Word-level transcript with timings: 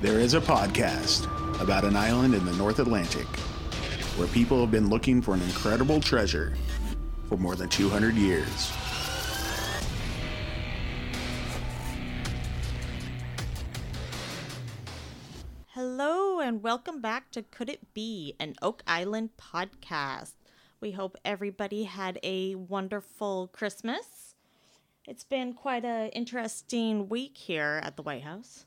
There 0.00 0.18
is 0.18 0.32
a 0.32 0.40
podcast 0.40 1.26
about 1.60 1.84
an 1.84 1.94
island 1.94 2.34
in 2.34 2.42
the 2.46 2.54
North 2.54 2.78
Atlantic 2.78 3.26
where 4.16 4.28
people 4.28 4.58
have 4.62 4.70
been 4.70 4.88
looking 4.88 5.20
for 5.20 5.34
an 5.34 5.42
incredible 5.42 6.00
treasure 6.00 6.54
for 7.28 7.36
more 7.36 7.54
than 7.54 7.68
200 7.68 8.14
years. 8.14 8.72
Hello, 15.74 16.40
and 16.40 16.62
welcome 16.62 17.02
back 17.02 17.30
to 17.32 17.42
Could 17.42 17.68
It 17.68 17.92
Be, 17.92 18.34
an 18.40 18.54
Oak 18.62 18.82
Island 18.86 19.32
podcast. 19.36 20.32
We 20.80 20.92
hope 20.92 21.18
everybody 21.26 21.84
had 21.84 22.18
a 22.22 22.54
wonderful 22.54 23.48
Christmas. 23.48 24.34
It's 25.06 25.24
been 25.24 25.52
quite 25.52 25.84
a 25.84 26.10
interesting 26.14 27.10
week 27.10 27.36
here 27.36 27.82
at 27.84 27.96
the 27.96 28.02
White 28.02 28.22
House. 28.22 28.64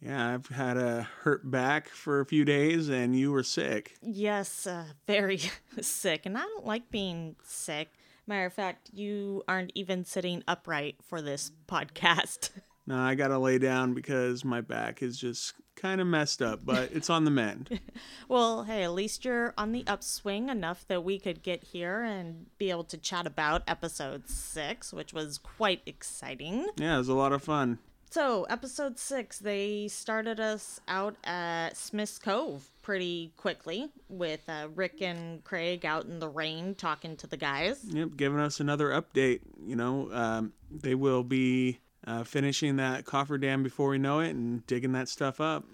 Yeah, 0.00 0.34
I've 0.34 0.46
had 0.46 0.76
a 0.78 1.06
hurt 1.22 1.50
back 1.50 1.88
for 1.88 2.20
a 2.20 2.26
few 2.26 2.44
days, 2.44 2.88
and 2.88 3.14
you 3.14 3.32
were 3.32 3.42
sick. 3.42 3.96
Yes, 4.00 4.66
uh, 4.66 4.86
very 5.06 5.40
sick, 5.80 6.24
and 6.24 6.38
I 6.38 6.42
don't 6.42 6.66
like 6.66 6.90
being 6.90 7.36
sick. 7.44 7.92
Matter 8.26 8.46
of 8.46 8.52
fact, 8.54 8.90
you 8.92 9.42
aren't 9.46 9.72
even 9.74 10.04
sitting 10.04 10.42
upright 10.48 10.96
for 11.02 11.20
this 11.20 11.50
podcast. 11.66 12.50
No, 12.86 12.98
I 12.98 13.14
got 13.14 13.28
to 13.28 13.38
lay 13.38 13.58
down 13.58 13.94
because 13.94 14.44
my 14.44 14.62
back 14.62 15.00
is 15.00 15.16
just 15.16 15.54
kind 15.76 16.00
of 16.00 16.08
messed 16.08 16.42
up, 16.42 16.60
but 16.64 16.90
it's 16.92 17.08
on 17.08 17.24
the 17.24 17.30
mend. 17.30 17.78
well, 18.28 18.64
hey, 18.64 18.82
at 18.82 18.92
least 18.92 19.24
you're 19.24 19.54
on 19.56 19.70
the 19.70 19.84
upswing 19.86 20.48
enough 20.48 20.84
that 20.88 21.04
we 21.04 21.20
could 21.20 21.44
get 21.44 21.62
here 21.62 22.02
and 22.02 22.46
be 22.58 22.68
able 22.68 22.82
to 22.84 22.96
chat 22.96 23.28
about 23.28 23.62
episode 23.68 24.28
six, 24.28 24.92
which 24.92 25.12
was 25.12 25.38
quite 25.38 25.82
exciting. 25.86 26.66
Yeah, 26.78 26.96
it 26.96 26.98
was 26.98 27.08
a 27.08 27.14
lot 27.14 27.32
of 27.32 27.44
fun. 27.44 27.78
So, 28.12 28.42
episode 28.50 28.98
six, 28.98 29.38
they 29.38 29.86
started 29.86 30.40
us 30.40 30.80
out 30.88 31.14
at 31.22 31.76
Smith's 31.76 32.18
Cove 32.18 32.68
pretty 32.82 33.32
quickly 33.36 33.88
with 34.08 34.40
uh, 34.48 34.66
Rick 34.74 35.00
and 35.00 35.44
Craig 35.44 35.86
out 35.86 36.06
in 36.06 36.18
the 36.18 36.28
rain 36.28 36.74
talking 36.74 37.16
to 37.18 37.28
the 37.28 37.36
guys. 37.36 37.84
Yep, 37.84 38.16
giving 38.16 38.40
us 38.40 38.58
another 38.58 38.88
update. 38.88 39.42
You 39.64 39.76
know, 39.76 40.10
um, 40.12 40.52
they 40.72 40.96
will 40.96 41.22
be 41.22 41.78
uh, 42.04 42.24
finishing 42.24 42.76
that 42.76 43.04
cofferdam 43.04 43.62
before 43.62 43.90
we 43.90 43.98
know 43.98 44.18
it 44.18 44.30
and 44.30 44.66
digging 44.66 44.90
that 44.92 45.08
stuff 45.08 45.40
up. 45.40 45.64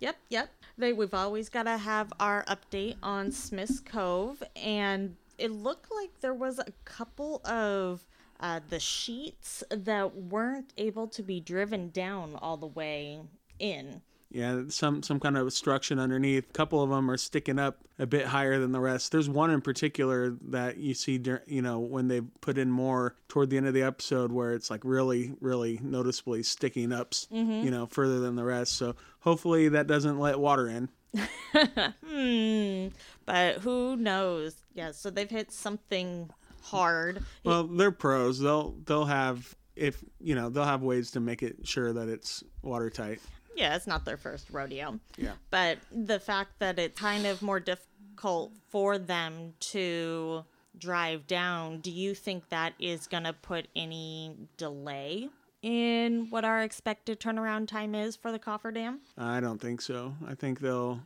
Yep, 0.00 0.16
yep. 0.30 0.50
They 0.78 0.94
we've 0.94 1.12
always 1.12 1.50
got 1.50 1.64
to 1.64 1.76
have 1.76 2.10
our 2.18 2.42
update 2.46 2.96
on 3.02 3.30
Smith's 3.32 3.80
Cove, 3.80 4.42
and 4.56 5.14
it 5.36 5.50
looked 5.50 5.92
like 5.94 6.20
there 6.22 6.32
was 6.32 6.58
a 6.58 6.72
couple 6.86 7.42
of 7.44 8.02
uh, 8.42 8.60
the 8.68 8.80
sheets 8.80 9.62
that 9.70 10.14
weren't 10.14 10.72
able 10.76 11.06
to 11.08 11.22
be 11.22 11.40
driven 11.40 11.90
down 11.90 12.34
all 12.42 12.56
the 12.56 12.66
way 12.66 13.20
in. 13.58 14.02
Yeah, 14.32 14.62
some 14.68 15.02
some 15.02 15.20
kind 15.20 15.36
of 15.36 15.46
obstruction 15.46 15.98
underneath. 15.98 16.48
A 16.48 16.52
couple 16.52 16.82
of 16.82 16.88
them 16.88 17.10
are 17.10 17.18
sticking 17.18 17.58
up 17.58 17.78
a 17.98 18.06
bit 18.06 18.24
higher 18.26 18.58
than 18.58 18.72
the 18.72 18.80
rest. 18.80 19.12
There's 19.12 19.28
one 19.28 19.50
in 19.50 19.60
particular 19.60 20.30
that 20.48 20.78
you 20.78 20.94
see, 20.94 21.22
you 21.46 21.60
know, 21.60 21.80
when 21.80 22.08
they 22.08 22.22
put 22.22 22.56
in 22.56 22.70
more 22.70 23.14
toward 23.28 23.50
the 23.50 23.58
end 23.58 23.66
of 23.66 23.74
the 23.74 23.82
episode, 23.82 24.32
where 24.32 24.54
it's 24.54 24.70
like 24.70 24.80
really, 24.84 25.34
really 25.40 25.78
noticeably 25.82 26.42
sticking 26.42 26.92
up, 26.92 27.10
mm-hmm. 27.10 27.64
you 27.64 27.70
know, 27.70 27.86
further 27.86 28.20
than 28.20 28.34
the 28.34 28.44
rest. 28.44 28.72
So 28.76 28.96
hopefully 29.20 29.68
that 29.68 29.86
doesn't 29.86 30.18
let 30.18 30.40
water 30.40 30.66
in. 30.66 30.88
hmm. 32.06 32.88
But 33.26 33.58
who 33.58 33.96
knows? 33.96 34.56
Yeah. 34.72 34.92
So 34.92 35.10
they've 35.10 35.28
hit 35.28 35.52
something 35.52 36.30
hard. 36.62 37.22
Well, 37.44 37.64
they're 37.64 37.90
pros. 37.90 38.38
They'll 38.38 38.76
they'll 38.84 39.04
have 39.04 39.54
if 39.76 40.02
you 40.20 40.34
know 40.34 40.48
they'll 40.48 40.64
have 40.64 40.82
ways 40.82 41.10
to 41.12 41.20
make 41.20 41.42
it 41.42 41.66
sure 41.66 41.92
that 41.92 42.08
it's 42.08 42.44
watertight 42.62 43.20
yeah, 43.54 43.76
it's 43.76 43.86
not 43.86 44.04
their 44.04 44.16
first 44.16 44.50
rodeo. 44.50 44.98
Yeah. 45.16 45.32
But 45.50 45.78
the 45.90 46.18
fact 46.18 46.58
that 46.58 46.78
it's 46.78 46.98
kind 46.98 47.26
of 47.26 47.42
more 47.42 47.60
difficult 47.60 48.52
for 48.70 48.98
them 48.98 49.54
to 49.60 50.44
drive 50.78 51.26
down, 51.26 51.80
do 51.80 51.90
you 51.90 52.14
think 52.14 52.48
that 52.48 52.74
is 52.78 53.06
going 53.06 53.24
to 53.24 53.32
put 53.32 53.68
any 53.76 54.34
delay 54.56 55.28
in 55.62 56.26
what 56.30 56.44
our 56.44 56.62
expected 56.62 57.20
turnaround 57.20 57.68
time 57.68 57.94
is 57.94 58.16
for 58.16 58.32
the 58.32 58.38
cofferdam? 58.38 58.98
I 59.18 59.40
don't 59.40 59.60
think 59.60 59.80
so. 59.80 60.14
I 60.26 60.34
think 60.34 60.60
they'll 60.60 61.00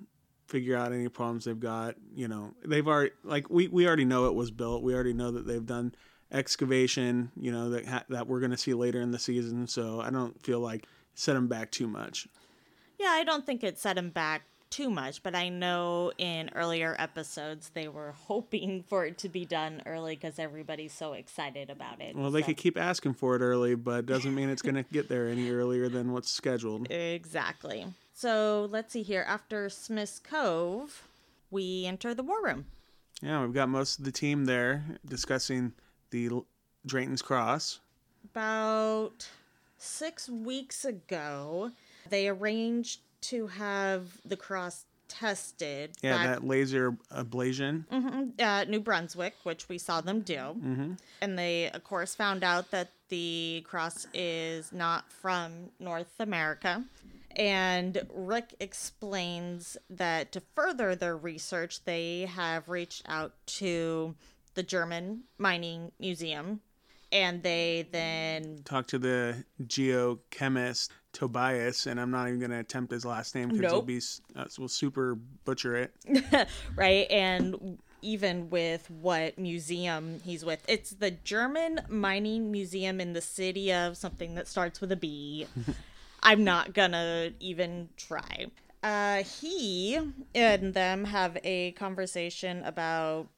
figure 0.47 0.77
out 0.77 0.93
any 0.93 1.09
problems 1.09 1.45
they've 1.45 1.59
got. 1.59 1.97
You 2.15 2.29
know, 2.29 2.55
they've 2.65 2.87
already 2.87 3.13
like 3.25 3.51
we 3.51 3.69
we 3.69 3.87
already 3.87 4.05
know 4.05 4.27
it 4.27 4.35
was 4.35 4.51
built. 4.51 4.83
We 4.83 4.95
already 4.95 5.13
know 5.13 5.31
that 5.33 5.47
they've 5.47 5.65
done 5.65 5.95
excavation. 6.33 7.31
You 7.37 7.53
know 7.53 7.71
that 7.71 7.87
ha- 7.87 8.05
that 8.09 8.27
we're 8.27 8.41
going 8.41 8.53
to 8.53 8.57
see 8.57 8.75
later 8.75 9.01
in 9.01 9.11
the 9.11 9.19
season. 9.19 9.67
So 9.67 10.01
I 10.01 10.11
don't 10.11 10.41
feel 10.43 10.61
like 10.61 10.87
set 11.15 11.35
them 11.35 11.49
back 11.49 11.71
too 11.71 11.87
much. 11.87 12.29
Yeah, 12.99 13.11
I 13.11 13.25
don't 13.25 13.45
think 13.45 13.63
it 13.63 13.79
set 13.79 13.97
them 13.97 14.11
back 14.11 14.43
too 14.71 14.91
much, 14.91 15.23
but 15.23 15.35
I 15.35 15.49
know 15.49 16.13
in 16.19 16.51
earlier 16.55 16.97
episodes 16.99 17.71
they 17.75 17.89
were 17.89 18.13
hoping 18.27 18.83
for 18.83 19.07
it 19.07 19.19
to 19.19 19.29
be 19.29 19.45
done 19.45 19.83
early 19.87 20.15
because 20.15 20.39
everybody's 20.39 20.93
so 20.93 21.13
excited 21.13 21.71
about 21.71 22.01
it. 22.01 22.17
Well, 22.17 22.31
they 22.31 22.43
so. 22.43 22.47
could 22.47 22.57
keep 22.57 22.79
asking 22.79 23.15
for 23.15 23.37
it 23.37 23.41
early, 23.41 23.75
but 23.75 24.07
doesn't 24.07 24.35
mean 24.35 24.49
it's 24.49 24.63
going 24.63 24.75
to 24.75 24.85
get 24.85 25.09
there 25.09 25.29
any 25.29 25.51
earlier 25.51 25.89
than 25.89 26.13
what's 26.13 26.31
scheduled. 26.31 26.89
Exactly. 27.17 27.87
So 28.17 28.67
let's 28.73 28.95
see 28.95 29.03
here. 29.03 29.27
After 29.29 29.69
Smith's 29.69 30.19
Cove, 30.19 31.07
we 31.51 31.85
enter 31.85 32.15
the 32.15 32.23
war 32.23 32.43
room. 32.43 32.65
Yeah, 33.21 33.43
we've 33.43 33.53
got 33.53 33.69
most 33.69 33.99
of 33.99 34.07
the 34.07 34.11
team 34.11 34.47
there 34.47 34.83
discussing 35.07 35.75
the 36.11 36.31
Drayton's 36.87 37.21
Cross. 37.21 37.81
About 38.25 39.29
six 39.77 40.31
weeks 40.31 40.87
ago, 40.87 41.73
they 42.09 42.27
arranged 42.27 43.01
to 43.23 43.49
have 43.49 44.19
the 44.25 44.37
cross 44.37 44.87
tested. 45.09 45.93
Yeah, 46.01 46.17
back, 46.17 46.27
that 46.27 46.47
laser 46.47 46.93
ablation. 47.15 47.87
Mm-hmm, 47.89 48.43
uh, 48.43 48.65
New 48.65 48.81
Brunswick, 48.81 49.35
which 49.43 49.69
we 49.69 49.77
saw 49.77 50.01
them 50.01 50.21
do. 50.21 50.37
Mm-hmm. 50.37 50.93
And 51.21 51.39
they, 51.39 51.71
of 51.71 51.85
course, 51.85 52.15
found 52.15 52.43
out 52.43 52.71
that 52.71 52.89
the 53.11 53.63
cross 53.69 54.07
is 54.15 54.73
not 54.73 55.13
from 55.13 55.69
North 55.79 56.19
America. 56.19 56.83
And 57.37 58.07
Rick 58.13 58.55
explains 58.61 59.77
that 59.91 60.33
to 60.33 60.43
further 60.55 60.97
their 60.97 61.17
research, 61.17 61.85
they 61.85 62.23
have 62.35 62.69
reached 62.69 63.03
out 63.07 63.35
to 63.47 64.15
the 64.55 64.63
German 64.63 65.25
Mining 65.39 65.93
Museum 66.01 66.61
and 67.13 67.43
they 67.43 67.87
then 67.93 68.63
talk 68.65 68.87
to 68.89 68.99
the 68.99 69.45
geochemist 69.63 70.91
Tobias, 71.13 71.87
and 71.87 72.01
I'm 72.01 72.11
not 72.11 72.29
even 72.29 72.41
going 72.41 72.51
to 72.51 72.59
attempt 72.59 72.93
his 72.93 73.05
last 73.05 73.35
name 73.35 73.49
because 73.49 73.63
nope. 73.63 73.73
he'll 73.73 73.83
be 73.83 74.01
uh, 74.35 74.45
will 74.59 74.69
super 74.69 75.15
butcher 75.45 75.77
it. 75.77 76.49
right, 76.77 77.11
and 77.11 77.79
even 78.03 78.51
with 78.51 78.91
what 78.91 79.39
museum 79.39 80.21
he's 80.25 80.45
with, 80.45 80.63
it's 80.69 80.91
the 80.91 81.11
German 81.11 81.81
Mining 81.89 82.51
Museum 82.51 83.01
in 83.01 83.13
the 83.15 83.23
city 83.23 83.73
of 83.73 83.97
something 83.97 84.35
that 84.35 84.47
starts 84.47 84.81
with 84.81 84.93
a 84.93 84.97
B. 84.97 85.47
I'm 86.27 86.43
not 86.43 86.75
gonna 86.75 87.31
even 87.39 87.89
try. 87.97 88.47
Uh, 88.83 89.23
he 89.23 89.99
and 90.35 90.75
them 90.75 91.05
have 91.05 91.39
a 91.45 91.71
conversation 91.73 92.65
about 92.65 93.29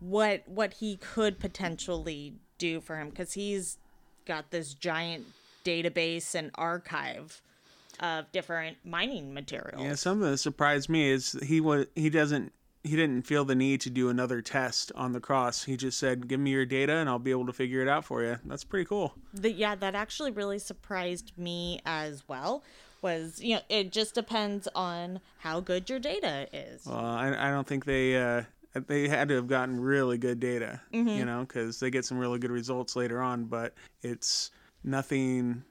what 0.00 0.48
what 0.48 0.74
he 0.74 0.96
could 0.96 1.38
potentially 1.38 2.36
do 2.56 2.80
for 2.80 2.96
him 2.96 3.10
because 3.10 3.34
he's 3.34 3.76
got 4.24 4.50
this 4.50 4.72
giant 4.72 5.26
database 5.62 6.34
and 6.34 6.50
archive 6.54 7.42
of 8.00 8.32
different 8.32 8.78
mining 8.82 9.34
materials. 9.34 9.82
Yeah, 9.82 9.94
something 9.94 10.30
that 10.30 10.38
surprised 10.38 10.88
me 10.88 11.10
is 11.10 11.36
he 11.42 11.60
was 11.60 11.86
he 11.94 12.08
doesn't 12.08 12.52
he 12.84 12.96
didn't 12.96 13.22
feel 13.22 13.44
the 13.44 13.54
need 13.54 13.80
to 13.82 13.90
do 13.90 14.08
another 14.08 14.40
test 14.40 14.92
on 14.94 15.12
the 15.12 15.20
cross. 15.20 15.64
He 15.64 15.76
just 15.76 15.98
said, 15.98 16.28
"Give 16.28 16.40
me 16.40 16.50
your 16.50 16.66
data, 16.66 16.94
and 16.94 17.08
I'll 17.08 17.18
be 17.18 17.30
able 17.30 17.46
to 17.46 17.52
figure 17.52 17.80
it 17.80 17.88
out 17.88 18.04
for 18.04 18.22
you." 18.22 18.38
That's 18.44 18.64
pretty 18.64 18.86
cool. 18.86 19.14
The, 19.34 19.50
yeah, 19.50 19.74
that 19.74 19.94
actually 19.94 20.30
really 20.30 20.58
surprised 20.58 21.32
me 21.36 21.80
as 21.84 22.22
well. 22.28 22.62
Was 23.00 23.40
you 23.40 23.56
know 23.56 23.60
it 23.68 23.92
just 23.92 24.14
depends 24.14 24.68
on 24.74 25.20
how 25.38 25.60
good 25.60 25.88
your 25.88 26.00
data 26.00 26.48
is. 26.52 26.84
Well, 26.84 26.98
I, 26.98 27.48
I 27.48 27.50
don't 27.50 27.66
think 27.66 27.84
they 27.84 28.16
uh, 28.16 28.42
they 28.86 29.08
had 29.08 29.28
to 29.28 29.36
have 29.36 29.48
gotten 29.48 29.80
really 29.80 30.18
good 30.18 30.40
data, 30.40 30.80
mm-hmm. 30.92 31.08
you 31.08 31.24
know, 31.24 31.40
because 31.40 31.80
they 31.80 31.90
get 31.90 32.04
some 32.04 32.18
really 32.18 32.38
good 32.38 32.50
results 32.50 32.96
later 32.96 33.22
on, 33.22 33.44
but 33.44 33.74
it's 34.02 34.50
nothing. 34.84 35.62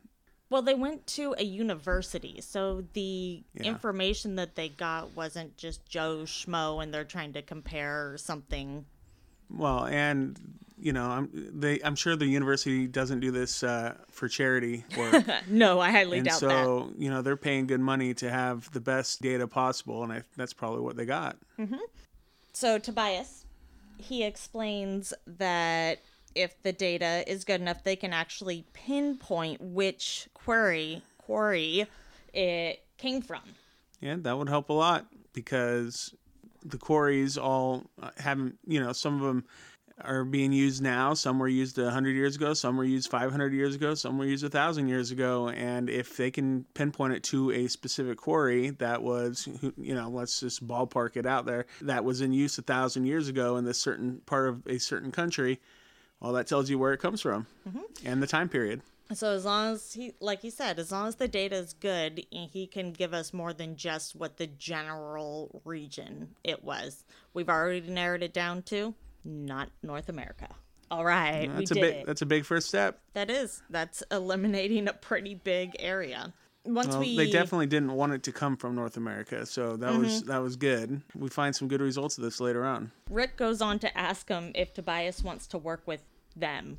Well, 0.50 0.62
they 0.62 0.76
went 0.76 1.06
to 1.08 1.36
a 1.38 1.44
university, 1.44 2.40
so 2.42 2.84
the 2.94 3.44
yeah. 3.54 3.64
information 3.64 4.36
that 4.36 4.56
they 4.56 4.70
got 4.70 5.16
wasn't 5.16 5.58
just 5.58 5.86
Joe 5.86 6.20
Schmo 6.24 6.82
and 6.82 6.94
they're 6.94 7.04
trying 7.04 7.34
to 7.34 7.42
compare 7.42 8.16
something. 8.18 8.86
Well, 9.50 9.86
and 9.86 10.40
you 10.80 10.94
know, 10.94 11.06
I'm 11.06 11.30
they 11.34 11.82
I'm 11.84 11.96
sure 11.96 12.16
the 12.16 12.28
university 12.28 12.88
doesn't 12.88 13.20
do 13.20 13.32
this 13.32 13.64
uh, 13.64 13.96
for 14.10 14.28
charity 14.28 14.86
work. 14.98 15.26
no, 15.48 15.80
I 15.82 15.92
highly 15.92 16.20
and 16.20 16.28
doubt 16.28 16.40
so, 16.40 16.48
that. 16.48 16.64
So 16.64 16.92
you 16.98 17.10
know, 17.10 17.22
they're 17.22 17.36
paying 17.36 17.68
good 17.68 17.82
money 17.82 18.14
to 18.16 18.30
have 18.30 18.72
the 18.72 18.80
best 18.80 19.22
data 19.22 19.48
possible, 19.48 20.04
and 20.04 20.14
I, 20.14 20.22
that's 20.38 20.54
probably 20.54 20.82
what 20.82 20.96
they 20.96 21.06
got. 21.06 21.38
Mm-hmm. 21.60 21.76
So 22.54 22.78
Tobias, 22.78 23.46
he 23.98 24.24
explains 24.24 25.14
that 25.26 26.00
if 26.38 26.62
the 26.62 26.72
data 26.72 27.24
is 27.28 27.44
good 27.44 27.62
enough, 27.62 27.84
they 27.84 27.96
can 27.96 28.14
actually 28.14 28.66
pinpoint 28.74 29.60
which 29.60 30.30
query 30.34 31.02
quarry 31.18 31.88
it 32.34 32.84
came 32.98 33.22
from. 33.22 33.42
Yeah, 34.00 34.16
that 34.20 34.38
would 34.38 34.50
help 34.50 34.70
a 34.70 34.74
lot 34.74 35.08
because 35.34 36.14
the 36.64 36.78
quarries 36.78 37.38
all 37.38 37.90
uh, 38.02 38.12
haven't, 38.18 38.58
you 38.66 38.80
know, 38.80 38.94
some 38.94 39.16
of 39.16 39.22
them 39.22 39.46
are 40.02 40.24
being 40.24 40.52
used 40.52 40.82
now. 40.82 41.14
Some 41.14 41.40
were 41.40 41.48
used 41.48 41.78
100 41.78 42.16
years 42.16 42.36
ago. 42.36 42.54
Some 42.54 42.78
were 42.78 42.84
used 42.84 43.10
500 43.10 43.54
years 43.54 43.76
ago. 43.76 43.96
Some 43.96 44.18
were 44.18 44.26
used 44.26 44.44
1,000 44.44 44.88
years 44.88 45.12
ago. 45.12 45.50
And 45.50 45.90
if 45.90 46.18
they 46.18 46.30
can 46.30 46.66
pinpoint 46.76 47.14
it 47.14 47.24
to 47.24 47.52
a 47.52 47.68
specific 47.68 48.18
quarry 48.18 48.70
that 48.72 49.02
was, 49.02 49.48
you 49.78 49.96
know, 49.96 50.10
let's 50.10 50.40
just 50.40 50.66
ballpark 50.68 51.18
it 51.18 51.26
out 51.26 51.46
there, 51.46 51.66
that 51.82 52.04
was 52.04 52.22
in 52.22 52.32
use 52.32 52.58
1,000 52.58 53.06
years 53.06 53.28
ago 53.28 53.58
in 53.58 53.66
this 53.66 53.80
certain 53.80 54.22
part 54.26 54.50
of 54.50 54.68
a 54.68 54.78
certain 54.78 55.12
country, 55.12 55.60
well, 56.20 56.34
that 56.34 56.48
tells 56.48 56.70
you 56.70 56.78
where 56.80 56.94
it 56.94 57.00
comes 57.00 57.22
from 57.22 57.48
mm-hmm. 57.68 57.80
and 58.06 58.22
the 58.22 58.28
time 58.28 58.50
period. 58.50 58.82
So 59.14 59.32
as 59.32 59.46
long 59.46 59.74
as 59.74 59.94
he, 59.94 60.14
like 60.20 60.42
he 60.42 60.50
said, 60.50 60.80
as 60.80 60.92
long 60.92 61.08
as 61.08 61.16
the 61.16 61.30
data 61.30 61.56
is 61.56 61.74
good, 61.74 62.26
he 62.30 62.68
can 62.68 62.92
give 62.92 63.14
us 63.14 63.34
more 63.34 63.54
than 63.54 63.78
just 63.78 64.16
what 64.16 64.36
the 64.36 64.48
general 64.48 65.62
region 65.64 66.36
it 66.44 66.64
was. 66.64 67.06
We've 67.34 67.48
already 67.48 67.88
narrowed 67.90 68.22
it 68.22 68.34
down 68.34 68.64
to 68.64 68.94
not 69.24 69.70
North 69.82 70.10
America. 70.10 70.50
All 70.90 71.06
right, 71.06 71.48
That's 71.48 71.58
we 71.58 71.64
a 71.64 71.68
did 71.68 71.82
big 71.82 71.96
it. 72.02 72.06
that's 72.06 72.22
a 72.22 72.26
big 72.26 72.46
first 72.46 72.70
step. 72.70 73.00
That 73.14 73.30
is. 73.30 73.62
That's 73.70 74.04
eliminating 74.10 74.88
a 74.88 74.94
pretty 74.94 75.36
big 75.36 75.76
area. 75.80 76.34
Once 76.68 76.90
Well, 76.90 77.00
we 77.00 77.16
they 77.16 77.32
definitely 77.32 77.68
didn't 77.68 77.94
want 77.94 78.12
it 78.14 78.24
to 78.24 78.32
come 78.32 78.58
from 78.58 78.76
North 78.76 78.98
America, 78.98 79.46
so 79.46 79.78
that 79.78 79.98
was 79.98 80.22
Mm-hmm. 80.22 80.30
that 80.32 80.42
was 80.42 80.56
good. 80.58 81.02
We 81.16 81.30
find 81.30 81.56
some 81.56 81.68
good 81.70 81.82
results 81.82 82.18
of 82.18 82.24
this 82.26 82.40
later 82.42 82.66
on. 82.66 82.92
Rick 83.10 83.38
goes 83.38 83.62
on 83.62 83.80
to 83.80 83.98
ask 83.98 84.28
him 84.28 84.52
if 84.54 84.74
Tobias 84.74 85.24
wants 85.24 85.48
to 85.48 85.58
work 85.58 85.82
with 85.86 86.04
them. 86.36 86.78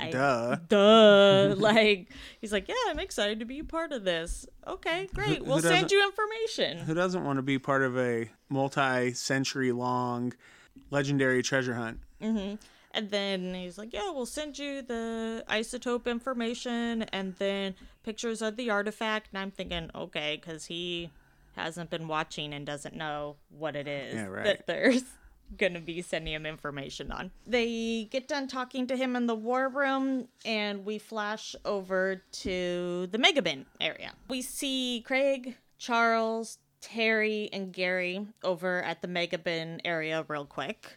I, 0.00 0.10
Duh. 0.10 0.56
Duh. 0.68 1.54
like 1.58 2.08
he's 2.40 2.52
like, 2.52 2.68
yeah, 2.68 2.74
I'm 2.88 2.98
excited 2.98 3.38
to 3.40 3.44
be 3.46 3.62
part 3.62 3.92
of 3.92 4.04
this. 4.04 4.46
Okay, 4.66 5.08
great. 5.14 5.38
who 5.38 5.44
we'll 5.44 5.60
send 5.60 5.90
you 5.90 6.02
information. 6.04 6.78
Who 6.78 6.94
doesn't 6.94 7.24
want 7.24 7.36
to 7.38 7.42
be 7.42 7.58
part 7.58 7.82
of 7.82 7.96
a 7.98 8.30
multi-century 8.48 9.72
long 9.72 10.32
legendary 10.90 11.42
treasure 11.42 11.74
hunt? 11.74 12.00
And 12.96 13.10
then 13.10 13.54
he's 13.54 13.76
like, 13.76 13.92
yeah, 13.92 14.10
we'll 14.10 14.26
send 14.26 14.58
you 14.58 14.80
the 14.82 15.44
isotope 15.48 16.06
information 16.06 17.02
and 17.12 17.34
then 17.36 17.74
pictures 18.02 18.40
of 18.42 18.56
the 18.56 18.70
artifact. 18.70 19.28
And 19.32 19.38
I'm 19.38 19.50
thinking, 19.50 19.90
okay, 19.94 20.40
because 20.40 20.64
he 20.66 21.10
hasn't 21.54 21.90
been 21.90 22.08
watching 22.08 22.52
and 22.54 22.64
doesn't 22.66 22.94
know 22.96 23.36
what 23.50 23.76
it 23.76 23.86
is 23.86 24.14
Yeah, 24.14 24.26
right. 24.26 24.44
that 24.44 24.66
there's 24.66 25.02
gonna 25.58 25.80
be 25.80 26.02
sending 26.02 26.32
him 26.34 26.44
information 26.46 27.12
on. 27.12 27.30
They 27.46 28.08
get 28.10 28.28
done 28.28 28.48
talking 28.48 28.86
to 28.88 28.96
him 28.96 29.14
in 29.14 29.26
the 29.26 29.34
war 29.34 29.68
room, 29.68 30.28
and 30.44 30.84
we 30.84 30.98
flash 30.98 31.54
over 31.64 32.22
to 32.32 33.06
the 33.12 33.18
Megabin 33.18 33.66
area. 33.80 34.12
We 34.28 34.42
see 34.42 35.04
Craig, 35.06 35.56
Charles, 35.78 36.58
Terry, 36.80 37.48
and 37.52 37.72
Gary 37.72 38.26
over 38.42 38.82
at 38.82 39.02
the 39.02 39.08
Megabin 39.08 39.80
area 39.84 40.24
real 40.28 40.46
quick. 40.46 40.96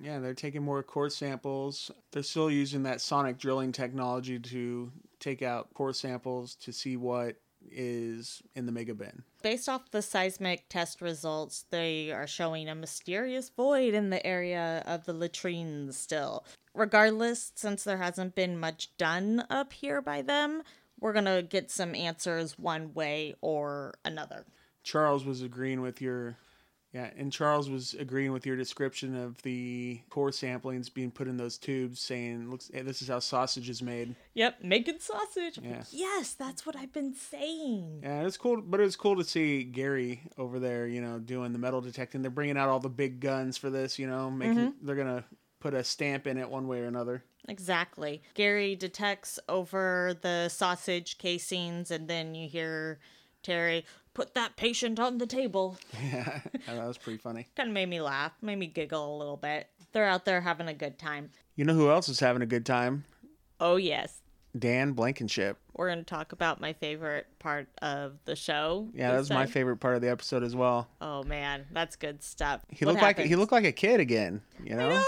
Yeah, 0.00 0.18
they're 0.18 0.34
taking 0.34 0.62
more 0.62 0.82
core 0.82 1.10
samples. 1.10 1.90
They're 2.12 2.22
still 2.22 2.50
using 2.50 2.82
that 2.82 3.00
sonic 3.00 3.38
drilling 3.38 3.72
technology 3.72 4.38
to 4.38 4.90
take 5.20 5.42
out 5.42 5.72
core 5.74 5.92
samples 5.92 6.54
to 6.56 6.72
see 6.72 6.96
what 6.96 7.36
is 7.70 8.42
in 8.54 8.66
the 8.66 8.72
mega 8.72 8.94
bin. 8.94 9.22
Based 9.42 9.68
off 9.68 9.90
the 9.90 10.02
seismic 10.02 10.68
test 10.68 11.00
results, 11.00 11.64
they 11.70 12.12
are 12.12 12.26
showing 12.26 12.68
a 12.68 12.74
mysterious 12.74 13.48
void 13.48 13.94
in 13.94 14.10
the 14.10 14.24
area 14.26 14.82
of 14.86 15.04
the 15.04 15.12
latrines 15.12 15.96
still. 15.96 16.44
Regardless, 16.74 17.52
since 17.54 17.84
there 17.84 17.98
hasn't 17.98 18.34
been 18.34 18.58
much 18.58 18.96
done 18.96 19.44
up 19.48 19.72
here 19.72 20.02
by 20.02 20.22
them, 20.22 20.62
we're 21.00 21.12
gonna 21.12 21.42
get 21.42 21.70
some 21.70 21.94
answers 21.94 22.58
one 22.58 22.94
way 22.94 23.34
or 23.40 23.94
another. 24.04 24.44
Charles 24.82 25.24
was 25.24 25.40
agreeing 25.40 25.80
with 25.80 26.00
your 26.02 26.36
yeah, 26.94 27.10
and 27.16 27.32
Charles 27.32 27.68
was 27.68 27.94
agreeing 27.94 28.30
with 28.30 28.46
your 28.46 28.54
description 28.54 29.16
of 29.16 29.42
the 29.42 30.00
core 30.10 30.30
samplings 30.30 30.92
being 30.92 31.10
put 31.10 31.26
in 31.26 31.36
those 31.36 31.58
tubes, 31.58 32.00
saying, 32.00 32.48
"Looks, 32.48 32.70
hey, 32.72 32.82
this 32.82 33.02
is 33.02 33.08
how 33.08 33.18
sausage 33.18 33.68
is 33.68 33.82
made." 33.82 34.14
Yep, 34.34 34.62
making 34.62 35.00
sausage. 35.00 35.58
Yeah. 35.60 35.82
Yes, 35.90 36.34
that's 36.34 36.64
what 36.64 36.76
I've 36.76 36.92
been 36.92 37.12
saying. 37.12 38.00
Yeah, 38.04 38.24
it's 38.24 38.36
cool, 38.36 38.62
but 38.62 38.78
it's 38.78 38.94
cool 38.94 39.16
to 39.16 39.24
see 39.24 39.64
Gary 39.64 40.22
over 40.38 40.60
there, 40.60 40.86
you 40.86 41.00
know, 41.00 41.18
doing 41.18 41.52
the 41.52 41.58
metal 41.58 41.80
detecting. 41.80 42.22
They're 42.22 42.30
bringing 42.30 42.56
out 42.56 42.68
all 42.68 42.78
the 42.78 42.88
big 42.88 43.18
guns 43.18 43.58
for 43.58 43.70
this, 43.70 43.98
you 43.98 44.06
know, 44.06 44.30
making 44.30 44.58
mm-hmm. 44.58 44.86
they're 44.86 44.94
gonna 44.94 45.24
put 45.58 45.74
a 45.74 45.82
stamp 45.82 46.28
in 46.28 46.38
it 46.38 46.48
one 46.48 46.68
way 46.68 46.78
or 46.78 46.86
another. 46.86 47.24
Exactly. 47.48 48.22
Gary 48.34 48.76
detects 48.76 49.40
over 49.48 50.16
the 50.22 50.48
sausage 50.48 51.18
casings, 51.18 51.90
and 51.90 52.06
then 52.06 52.36
you 52.36 52.48
hear 52.48 53.00
Terry 53.42 53.84
put 54.14 54.34
that 54.34 54.56
patient 54.56 54.98
on 54.98 55.18
the 55.18 55.26
table. 55.26 55.76
Yeah, 56.02 56.40
that 56.66 56.86
was 56.86 56.96
pretty 56.98 57.18
funny. 57.18 57.46
kind 57.56 57.68
of 57.68 57.74
made 57.74 57.88
me 57.88 58.00
laugh, 58.00 58.32
made 58.40 58.56
me 58.58 58.66
giggle 58.66 59.16
a 59.16 59.18
little 59.18 59.36
bit. 59.36 59.68
They're 59.92 60.06
out 60.06 60.24
there 60.24 60.40
having 60.40 60.68
a 60.68 60.74
good 60.74 60.98
time. 60.98 61.30
You 61.56 61.64
know 61.64 61.74
who 61.74 61.90
else 61.90 62.08
is 62.08 62.20
having 62.20 62.42
a 62.42 62.46
good 62.46 62.64
time? 62.66 63.04
Oh, 63.60 63.76
yes. 63.76 64.20
Dan 64.58 64.92
Blankenship. 64.92 65.58
We're 65.74 65.88
going 65.88 65.98
to 65.98 66.04
talk 66.04 66.32
about 66.32 66.60
my 66.60 66.72
favorite 66.72 67.26
part 67.38 67.68
of 67.82 68.14
the 68.24 68.36
show. 68.36 68.88
Yeah, 68.94 69.10
that 69.12 69.18
was 69.18 69.30
my 69.30 69.46
favorite 69.46 69.78
part 69.78 69.96
of 69.96 70.00
the 70.02 70.10
episode 70.10 70.42
as 70.44 70.54
well. 70.54 70.88
Oh, 71.00 71.22
man. 71.24 71.66
That's 71.72 71.96
good 71.96 72.22
stuff. 72.22 72.62
He 72.68 72.84
What 72.84 72.92
looked 72.92 73.02
like 73.02 73.18
he 73.18 73.36
looked 73.36 73.52
like 73.52 73.64
a 73.64 73.72
kid 73.72 74.00
again. 74.00 74.42
You 74.62 74.76
know? 74.76 74.90
No. 74.90 75.04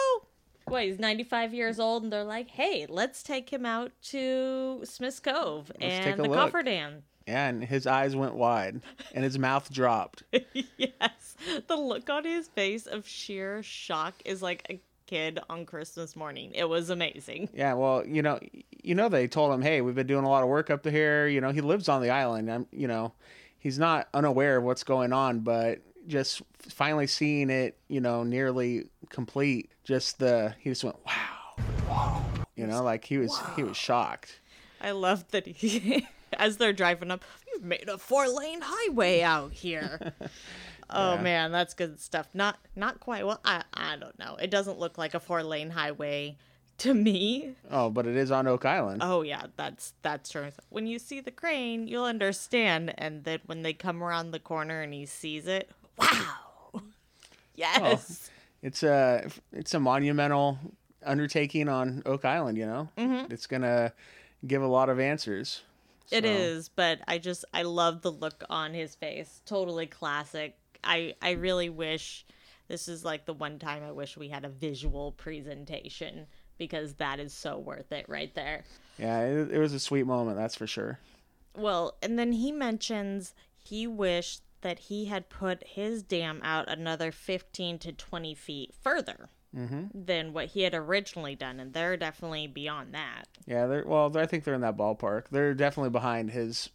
What, 0.69 0.83
he's 0.85 0.99
95 0.99 1.55
years 1.55 1.79
old, 1.79 2.03
and 2.03 2.13
they're 2.13 2.25
like, 2.25 2.51
hey, 2.51 2.87
let's 2.89 3.23
take 3.23 3.51
him 3.53 3.65
out 3.65 3.93
to 4.11 4.81
Smith's 4.85 5.21
Cove 5.21 5.71
take 5.81 6.05
and 6.07 6.19
the 6.19 6.25
look. 6.29 6.53
cofferdam. 6.53 7.03
Yeah, 7.16 7.16
and 7.27 7.65
his 7.65 7.87
eyes 7.87 8.15
went 8.15 8.35
wide 8.35 8.81
and 9.15 9.25
his 9.25 9.39
mouth 9.39 9.73
dropped. 9.73 10.23
yes. 10.77 11.37
The 11.67 11.77
look 11.77 12.09
on 12.09 12.25
his 12.25 12.49
face 12.49 12.87
of 12.87 13.07
sheer 13.07 13.63
shock 13.63 14.15
is 14.25 14.43
like 14.43 14.67
a 14.71 14.81
kid 15.07 15.39
on 15.49 15.67
Christmas 15.67 16.17
morning. 16.17 16.53
It 16.55 16.69
was 16.69 16.91
amazing. 16.91 17.49
Yeah, 17.55 17.75
well, 17.75 18.07
you 18.07 18.23
know, 18.23 18.39
you 18.83 18.95
know, 18.95 19.09
they 19.09 19.27
told 19.29 19.53
him, 19.53 19.63
"Hey, 19.63 19.81
we've 19.81 19.95
been 19.95 20.07
doing 20.07 20.25
a 20.25 20.29
lot 20.29 20.43
of 20.43 20.49
work 20.49 20.71
up 20.71 20.87
here." 20.87 21.27
You 21.27 21.41
know, 21.41 21.51
he 21.51 21.61
lives 21.61 21.89
on 21.89 22.03
the 22.03 22.11
island. 22.11 22.51
I'm, 22.51 22.67
you 22.73 22.89
know, 22.89 23.13
he's 23.59 23.79
not 23.79 24.09
unaware 24.15 24.59
of 24.59 24.65
what's 24.65 24.85
going 24.85 25.13
on, 25.13 25.41
but 25.41 25.81
just 26.07 26.43
finally 26.59 27.07
seeing 27.07 27.51
it, 27.51 27.79
you 27.89 28.01
know, 28.01 28.23
nearly 28.23 28.87
complete. 29.09 29.71
Just 29.85 30.19
the 30.19 30.55
he 30.59 30.71
just 30.71 30.85
went, 30.85 30.97
"Wow, 31.07 31.65
wow," 31.89 32.25
you 32.55 32.67
know, 32.67 32.83
like 32.83 33.05
he 33.05 33.19
was 33.19 33.39
he 33.55 33.63
was 33.63 33.77
shocked. 33.77 34.41
I 34.81 34.91
love 34.91 35.27
that 35.31 35.47
he, 35.47 36.07
as 36.39 36.57
they're 36.57 36.73
driving 36.73 37.11
up, 37.11 37.25
you've 37.53 37.65
made 37.65 37.89
a 37.89 37.99
four 37.99 38.29
lane 38.29 38.61
highway 38.63 39.23
out 39.23 39.53
here. 39.53 40.13
oh 40.91 41.15
Yeah. 41.15 41.23
man, 41.23 41.53
that's 41.53 41.75
good 41.75 42.01
stuff. 42.01 42.29
Not 42.35 42.59
not 42.75 43.01
quite. 43.01 43.27
Well, 43.27 43.41
I 43.45 43.63
I 43.75 43.97
don't 43.97 44.19
know. 44.19 44.37
It 44.37 44.51
doesn't 44.51 44.79
look 44.79 44.99
like 44.99 45.15
a 45.15 45.21
four 45.21 45.43
lane 45.43 45.71
highway 45.71 46.37
to 46.79 46.93
me. 46.93 47.55
Oh, 47.71 47.89
but 47.89 48.07
it 48.07 48.17
is 48.17 48.31
on 48.31 48.47
Oak 48.47 48.65
Island. 48.67 49.01
Oh 49.03 49.23
yeah, 49.23 49.47
that's 49.57 49.95
that's 50.03 50.31
true. 50.31 50.49
When 50.69 50.87
you 50.87 50.99
see 50.99 51.21
the 51.21 51.31
crane, 51.31 51.89
you'll 51.89 52.05
understand. 52.05 52.93
And 52.99 53.25
then 53.25 53.41
when 53.47 53.63
they 53.63 53.73
come 53.73 54.03
around 54.03 54.31
the 54.33 54.39
corner 54.41 54.83
and 54.83 54.93
he 54.93 55.07
sees 55.07 55.47
it, 55.47 55.71
wow. 55.99 56.13
Yes. 57.55 58.31
It's 58.63 58.83
a 58.83 59.29
it's 59.53 59.75
a 59.75 59.81
monumental 59.81 60.59
undertaking 61.05 61.69
on 61.69 62.03
Oak 62.05 62.25
Island. 62.25 62.59
You 62.59 62.67
know, 62.67 62.89
Mm-hmm. 62.99 63.33
it's 63.33 63.47
gonna 63.47 63.93
give 64.47 64.63
a 64.63 64.67
lot 64.67 64.89
of 64.89 64.99
answers. 65.01 65.63
It 66.11 66.25
So- 66.25 66.31
is, 66.31 66.69
but 66.69 67.01
I 67.09 67.19
just 67.19 67.45
I 67.53 67.63
love 67.63 68.03
the 68.03 68.13
look 68.13 68.45
on 68.49 68.75
his 68.75 68.95
face. 68.95 69.43
Totally 69.47 69.87
classic. 69.87 70.57
I 70.85 71.15
I 71.21 71.33
really 71.33 71.69
wish 71.69 72.25
this 72.69 72.89
is 72.89 73.05
like 73.05 73.27
the 73.27 73.33
one 73.33 73.59
time 73.59 73.83
I 73.83 73.93
wish 73.93 74.17
we 74.17 74.29
had 74.29 74.45
a 74.45 74.49
visual 74.49 75.13
presentation 75.13 76.27
because 76.59 76.95
that 76.95 77.21
is 77.21 77.33
so 77.33 77.59
worth 77.59 77.93
it 77.93 78.09
right 78.09 78.35
there. 78.35 78.65
Yeah, 78.99 79.21
it, 79.23 79.53
it 79.53 79.59
was 79.59 79.73
a 79.75 79.81
sweet 79.81 80.07
moment, 80.07 80.37
that's 80.37 80.55
for 80.57 80.67
sure. 80.67 80.99
Well, 81.55 81.97
and 82.03 82.19
then 82.19 82.33
he 82.33 82.51
mentions 82.53 83.35
he 83.57 83.87
wished 83.87 84.43
that 84.63 84.79
he 84.79 85.05
had 85.07 85.29
put 85.29 85.65
his 85.67 86.03
dam 86.03 86.41
out 86.43 86.69
another 86.69 87.13
15 87.13 87.79
to 87.81 87.93
20 87.93 88.35
feet 88.35 88.75
further 88.81 89.29
than 89.95 90.33
what 90.33 90.47
he 90.49 90.63
had 90.63 90.75
originally 90.75 91.35
done, 91.35 91.61
and 91.61 91.73
they're 91.73 91.97
definitely 91.97 92.47
beyond 92.47 92.95
that. 92.95 93.25
Yeah, 93.47 93.67
they're 93.67 93.85
well. 93.87 94.17
I 94.17 94.27
think 94.27 94.45
they're 94.45 94.55
in 94.55 94.61
that 94.61 94.77
ballpark. 94.77 95.29
They're 95.31 95.55
definitely 95.55 95.91
behind 95.91 96.31
his 96.31 96.71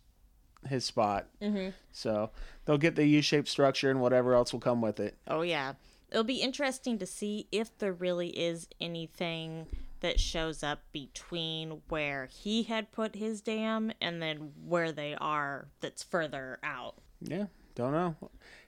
his 0.67 0.85
spot. 0.85 1.27
Mm-hmm. 1.41 1.69
So 1.91 2.31
they'll 2.65 2.77
get 2.77 2.95
the 2.95 3.05
U-shaped 3.05 3.47
structure 3.47 3.89
and 3.89 4.01
whatever 4.01 4.33
else 4.33 4.53
will 4.53 4.59
come 4.59 4.81
with 4.81 4.99
it. 4.99 5.17
Oh 5.27 5.41
yeah. 5.41 5.73
It'll 6.11 6.23
be 6.23 6.41
interesting 6.41 6.97
to 6.99 7.05
see 7.05 7.47
if 7.51 7.75
there 7.77 7.93
really 7.93 8.29
is 8.29 8.67
anything 8.81 9.67
that 10.01 10.19
shows 10.19 10.61
up 10.61 10.81
between 10.91 11.81
where 11.87 12.25
he 12.25 12.63
had 12.63 12.91
put 12.91 13.15
his 13.15 13.39
dam 13.41 13.91
and 14.01 14.21
then 14.21 14.51
where 14.65 14.91
they 14.91 15.15
are 15.15 15.67
that's 15.79 16.03
further 16.03 16.59
out. 16.63 16.95
Yeah, 17.21 17.45
Don't 17.75 17.93
know. 17.93 18.15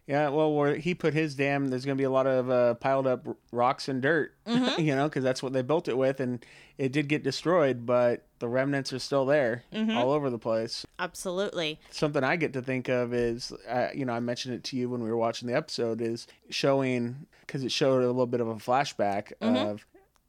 Yeah, 0.05 0.29
well, 0.29 0.51
where 0.53 0.75
he 0.75 0.93
put 0.93 1.13
his 1.13 1.33
dam, 1.33 1.69
there's 1.69 1.85
going 1.85 1.97
to 1.97 2.01
be 2.01 2.05
a 2.05 2.09
lot 2.09 2.27
of 2.27 2.49
uh, 2.49 2.73
piled 2.73 3.07
up 3.07 3.25
rocks 3.53 3.87
and 3.87 4.01
dirt, 4.01 4.33
Mm-hmm. 4.45 4.81
you 4.85 4.95
know, 4.95 5.05
because 5.07 5.23
that's 5.23 5.41
what 5.41 5.53
they 5.53 5.61
built 5.61 5.87
it 5.87 5.97
with, 5.97 6.19
and 6.19 6.45
it 6.77 6.91
did 6.91 7.07
get 7.07 7.23
destroyed, 7.23 7.85
but 7.85 8.25
the 8.39 8.49
remnants 8.49 8.91
are 8.91 8.99
still 8.99 9.25
there, 9.25 9.63
Mm-hmm. 9.71 9.95
all 9.97 10.11
over 10.11 10.29
the 10.29 10.37
place. 10.37 10.85
Absolutely. 10.99 11.79
Something 11.89 12.21
I 12.23 12.35
get 12.35 12.51
to 12.53 12.61
think 12.61 12.89
of 12.89 13.13
is, 13.13 13.53
uh, 13.69 13.87
you 13.95 14.03
know, 14.03 14.11
I 14.13 14.19
mentioned 14.19 14.55
it 14.55 14.63
to 14.65 14.75
you 14.77 14.89
when 14.89 15.01
we 15.01 15.09
were 15.09 15.15
watching 15.17 15.47
the 15.47 15.55
episode, 15.55 16.01
is 16.01 16.27
showing 16.49 17.25
because 17.41 17.63
it 17.63 17.71
showed 17.71 18.03
a 18.03 18.07
little 18.07 18.25
bit 18.27 18.41
of 18.41 18.49
a 18.49 18.55
flashback 18.55 19.31
of 19.41 19.85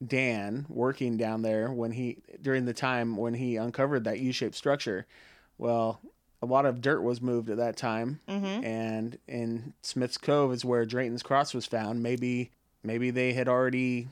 Dan 0.07 0.66
working 0.69 1.16
down 1.16 1.43
there 1.43 1.73
when 1.73 1.90
he 1.93 2.19
during 2.43 2.64
the 2.66 2.75
time 2.75 3.16
when 3.16 3.35
he 3.35 3.57
uncovered 3.57 4.04
that 4.04 4.21
U-shaped 4.21 4.54
structure. 4.54 5.07
Well, 5.59 6.00
a 6.44 6.52
lot 6.52 6.66
of 6.66 6.80
dirt 6.80 7.00
was 7.00 7.22
moved 7.22 7.48
at 7.48 7.56
that 7.56 7.76
time, 7.76 8.20
mm-hmm. 8.28 8.64
and 8.64 9.18
in 9.26 9.72
Smith's 9.82 10.18
Cove 10.18 10.52
is 10.52 10.64
where 10.64 10.84
Drayton's 10.84 11.22
Cross 11.22 11.54
was 11.54 11.64
found. 11.64 12.02
Maybe, 12.02 12.50
maybe 12.82 13.10
they 13.10 13.32
had 13.32 13.48
already, 13.48 14.08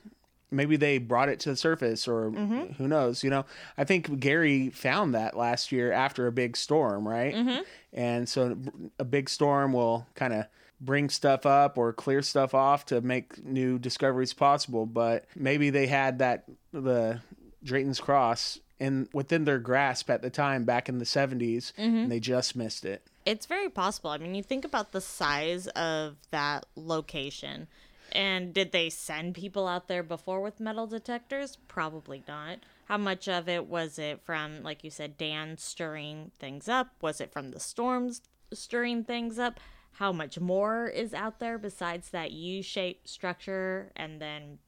maybe 0.51 0.77
they 0.77 0.97
brought 0.97 1.29
it 1.29 1.41
to 1.41 1.51
the 1.51 1.57
surface, 1.57 2.09
or 2.09 2.31
mm-hmm. 2.31 2.73
who 2.75 2.89
knows? 2.89 3.23
You 3.23 3.31
know, 3.31 3.45
I 3.77 3.85
think 3.85 4.19
Gary 4.19 4.71
found 4.71 5.15
that 5.15 5.37
last 5.37 5.73
year 5.73 5.93
after 5.93 6.27
a 6.27 6.33
big 6.33 6.57
storm, 6.57 7.07
right? 7.07 7.35
Mm-hmm. 7.35 7.63
And 7.93 8.29
so 8.29 8.57
a 8.99 9.05
big 9.05 9.29
storm 9.29 9.75
will 9.75 10.07
kind 10.15 10.33
of 10.33 10.47
bring 10.81 11.11
stuff 11.11 11.47
up 11.47 11.79
or 11.79 11.93
clear 11.93 12.23
stuff 12.23 12.55
off 12.55 12.87
to 12.87 13.01
make 13.03 13.45
new 13.45 13.79
discoveries 13.79 14.33
possible. 14.33 14.87
But 14.87 15.27
maybe 15.37 15.71
they 15.71 15.87
had 15.87 16.19
that 16.21 16.45
the 16.73 17.21
Drayton's 17.63 18.01
Cross 18.01 18.59
in 18.83 19.09
within 19.13 19.45
their 19.45 19.61
grasp 19.61 20.11
at 20.11 20.23
the 20.23 20.29
time 20.29 20.65
back 20.65 20.89
in 20.89 20.99
the 20.99 21.05
70s 21.05 21.73
mm-hmm. 21.73 21.83
and 21.83 22.13
they 22.13 22.19
just 22.19 22.57
missed 22.57 22.85
it. 22.85 23.07
It's 23.25 23.47
very 23.47 23.69
possible. 23.69 24.11
I 24.11 24.19
mean, 24.19 24.35
you 24.35 24.43
think 24.43 24.65
about 24.65 24.91
the 24.91 25.01
size 25.01 25.69
of 25.69 26.17
that 26.33 26.67
location. 26.75 27.69
And 28.11 28.53
did 28.53 28.73
they 28.73 28.91
send 28.91 29.37
people 29.37 29.69
out 29.69 29.87
there 29.87 30.03
before 30.03 30.41
with 30.43 30.59
metal 30.59 30.89
detectors? 30.89 31.57
Probably 31.69 32.25
not. 32.27 32.59
How 32.87 32.99
much 32.99 33.29
of 33.29 33.49
it 33.49 33.67
was 33.67 33.99
it 33.99 34.21
from, 34.25 34.63
like 34.65 34.83
you 34.83 34.91
said, 34.91 35.17
Dan 35.17 35.57
stirring 35.57 36.33
things 36.39 36.69
up? 36.69 36.89
Was 37.01 37.21
it 37.21 37.33
from 37.33 37.53
the 37.53 37.61
storms 37.61 38.21
stirring 38.53 39.05
things 39.05 39.39
up? 39.39 39.61
How 39.93 40.13
much 40.13 40.41
more 40.41 40.89
is 40.89 41.15
out 41.15 41.39
there 41.39 41.57
besides 41.57 42.11
that 42.11 42.33
U 42.33 42.63
shaped 42.63 43.09
structure 43.09 43.93
and 43.95 44.21
then 44.21 44.59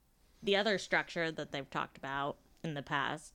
the 0.43 0.57
other 0.57 0.79
structure 0.79 1.33
that 1.33 1.51
they've 1.51 1.69
talked 1.69 1.99
about 1.99 2.37
in 2.63 2.75
the 2.75 2.83
past? 2.83 3.34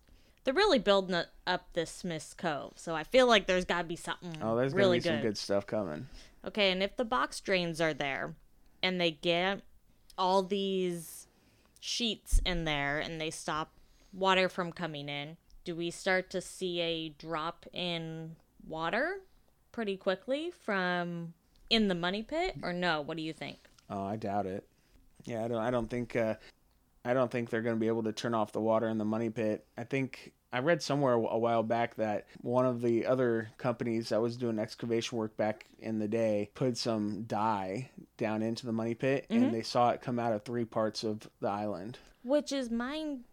They're 0.50 0.56
really 0.56 0.80
building 0.80 1.22
up 1.46 1.74
this 1.74 1.92
Smith's 1.92 2.34
Cove, 2.34 2.74
so 2.76 2.96
I 2.96 3.04
feel 3.04 3.28
like 3.28 3.46
there's 3.46 3.66
got 3.66 3.84
to 3.84 3.88
be 3.88 3.96
something 3.96 4.36
Oh, 4.42 4.56
there's 4.56 4.74
really 4.74 5.00
gonna 5.00 5.18
be 5.18 5.22
some 5.22 5.28
good 5.28 5.38
stuff 5.38 5.68
coming. 5.68 6.08
Okay, 6.44 6.72
and 6.72 6.82
if 6.82 6.98
the 6.98 7.06
box 7.06 7.40
drains 7.40 7.80
are 7.80 7.94
there 7.94 8.34
and 8.82 9.00
they 9.00 9.12
get 9.12 9.62
all 10.18 10.42
these 10.42 11.28
sheets 11.80 12.42
in 12.48 12.64
there 12.64 12.98
and 12.98 13.22
they 13.22 13.30
stop 13.30 13.74
water 14.12 14.50
from 14.50 14.72
coming 14.72 15.08
in, 15.08 15.38
do 15.66 15.76
we 15.76 15.92
start 15.92 16.32
to 16.32 16.42
see 16.42 16.82
a 16.82 17.10
drop 17.10 17.68
in 17.72 18.36
water 18.68 19.20
pretty 19.72 19.98
quickly 19.98 20.50
from 20.50 21.36
in 21.70 21.90
the 21.90 21.96
money 21.96 22.24
pit 22.24 22.56
or 22.64 22.74
no? 22.74 23.02
What 23.02 23.18
do 23.18 23.22
you 23.22 23.34
think? 23.34 23.60
Oh, 23.88 24.04
I 24.04 24.16
doubt 24.16 24.48
it. 24.48 24.68
Yeah, 25.26 25.46
I 25.46 25.48
don't. 25.48 25.60
I 25.60 25.70
don't 25.70 25.92
think. 25.92 26.16
Uh, 26.16 26.34
I 27.06 27.14
don't 27.14 27.30
think 27.30 27.52
they're 27.52 27.62
going 27.62 27.76
to 27.76 27.80
be 27.80 27.88
able 27.88 28.04
to 28.04 28.12
turn 28.12 28.34
off 28.34 28.52
the 28.52 28.62
water 28.62 28.88
in 28.88 28.98
the 28.98 29.06
money 29.06 29.30
pit. 29.30 29.68
I 29.78 29.84
think 29.84 30.34
I 30.52 30.60
read 30.60 30.82
somewhere 30.82 31.14
a 31.14 31.38
while 31.38 31.64
back 31.64 31.96
that 31.96 32.26
one 32.42 32.66
of 32.66 32.82
the 32.82 33.06
other 33.06 33.50
companies 33.58 34.10
that 34.10 34.22
was 34.22 34.36
doing 34.36 34.58
excavation 34.58 35.18
work 35.18 35.38
back 35.38 35.68
in 35.80 36.00
the 36.00 36.08
day 36.08 36.50
put 36.56 36.78
some 36.78 37.24
dye 37.24 37.92
down 38.18 38.42
into 38.42 38.66
the 38.66 38.72
money 38.72 38.96
pit, 38.96 39.28
and 39.30 39.44
mm-hmm. 39.44 39.52
they 39.52 39.62
saw 39.62 39.92
it 39.92 40.02
come 40.02 40.18
out 40.18 40.34
of 40.34 40.44
three 40.44 40.66
parts 40.66 41.04
of 41.04 41.30
the 41.40 41.48
island. 41.48 42.00
Which 42.24 42.52
is 42.52 42.72
mind 42.72 43.26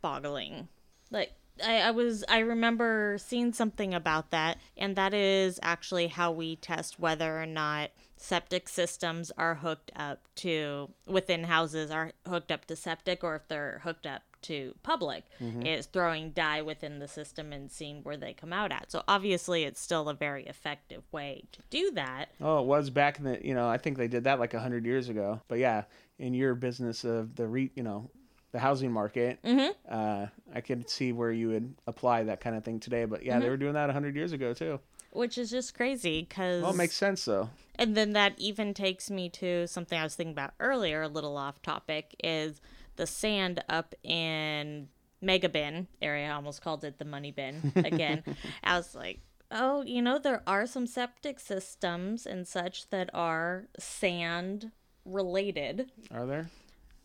boggling. 0.00 0.68
Like 1.10 1.32
I, 1.62 1.80
I 1.80 1.90
was 1.90 2.24
I 2.26 2.38
remember 2.38 3.18
seeing 3.18 3.52
something 3.52 3.92
about 3.92 4.30
that, 4.30 4.58
and 4.76 4.96
that 4.96 5.12
is 5.12 5.60
actually 5.62 6.06
how 6.08 6.32
we 6.32 6.56
test 6.56 6.98
whether 6.98 7.40
or 7.40 7.46
not 7.46 7.90
septic 8.16 8.68
systems 8.68 9.30
are 9.36 9.56
hooked 9.56 9.92
up 9.94 10.20
to 10.36 10.88
within 11.06 11.44
houses 11.44 11.90
are 11.90 12.12
hooked 12.26 12.52
up 12.52 12.64
to 12.66 12.76
septic 12.76 13.24
or 13.24 13.34
if 13.34 13.48
they're 13.48 13.80
hooked 13.82 14.06
up 14.06 14.22
to 14.42 14.74
public 14.82 15.24
mm-hmm. 15.40 15.66
is 15.66 15.86
throwing 15.86 16.30
dye 16.30 16.62
within 16.62 16.98
the 16.98 17.08
system 17.08 17.52
and 17.52 17.70
seeing 17.70 18.02
where 18.02 18.16
they 18.16 18.32
come 18.32 18.52
out 18.52 18.72
at. 18.72 18.90
So 18.90 19.02
obviously 19.08 19.64
it's 19.64 19.80
still 19.80 20.08
a 20.08 20.14
very 20.14 20.44
effective 20.46 21.02
way 21.12 21.44
to 21.52 21.60
do 21.70 21.90
that. 21.92 22.26
Oh, 22.40 22.60
it 22.60 22.66
was 22.66 22.90
back 22.90 23.18
in 23.18 23.24
the. 23.24 23.40
You 23.44 23.54
know, 23.54 23.68
I 23.68 23.78
think 23.78 23.98
they 23.98 24.08
did 24.08 24.24
that 24.24 24.38
like 24.38 24.54
a 24.54 24.60
hundred 24.60 24.84
years 24.84 25.08
ago. 25.08 25.40
But 25.48 25.58
yeah, 25.58 25.84
in 26.18 26.34
your 26.34 26.54
business 26.54 27.04
of 27.04 27.34
the 27.34 27.46
re, 27.46 27.70
you 27.74 27.82
know, 27.82 28.10
the 28.52 28.58
housing 28.58 28.92
market, 28.92 29.42
mm-hmm. 29.42 29.70
uh, 29.88 30.26
I 30.54 30.60
could 30.60 30.88
see 30.88 31.12
where 31.12 31.32
you 31.32 31.48
would 31.48 31.74
apply 31.86 32.24
that 32.24 32.40
kind 32.40 32.56
of 32.56 32.64
thing 32.64 32.80
today. 32.80 33.04
But 33.04 33.24
yeah, 33.24 33.38
they 33.38 33.44
mm-hmm. 33.44 33.50
were 33.50 33.56
doing 33.56 33.74
that 33.74 33.90
a 33.90 33.92
hundred 33.92 34.14
years 34.14 34.32
ago 34.32 34.52
too. 34.54 34.78
Which 35.10 35.36
is 35.36 35.50
just 35.50 35.74
crazy 35.74 36.26
because 36.26 36.62
Well, 36.62 36.72
it 36.72 36.76
makes 36.76 36.96
sense 36.96 37.24
though. 37.24 37.50
And 37.76 37.94
then 37.94 38.12
that 38.12 38.34
even 38.38 38.74
takes 38.74 39.10
me 39.10 39.28
to 39.30 39.66
something 39.66 39.98
I 39.98 40.04
was 40.04 40.14
thinking 40.14 40.32
about 40.32 40.54
earlier, 40.60 41.02
a 41.02 41.08
little 41.08 41.36
off 41.36 41.60
topic, 41.62 42.14
is 42.22 42.60
the 42.96 43.06
sand 43.06 43.62
up 43.68 43.94
in 44.02 44.88
Mega 45.20 45.48
Bin 45.48 45.86
area. 46.00 46.28
I 46.28 46.32
almost 46.32 46.62
called 46.62 46.84
it 46.84 46.98
the 46.98 47.04
money 47.04 47.30
bin 47.30 47.72
again. 47.76 48.22
I 48.64 48.76
was 48.76 48.94
like, 48.94 49.20
oh, 49.50 49.82
you 49.82 50.02
know, 50.02 50.18
there 50.18 50.42
are 50.46 50.66
some 50.66 50.86
septic 50.86 51.38
systems 51.40 52.26
and 52.26 52.46
such 52.46 52.88
that 52.90 53.10
are 53.14 53.66
sand 53.78 54.70
related. 55.04 55.90
Are 56.10 56.26
there? 56.26 56.50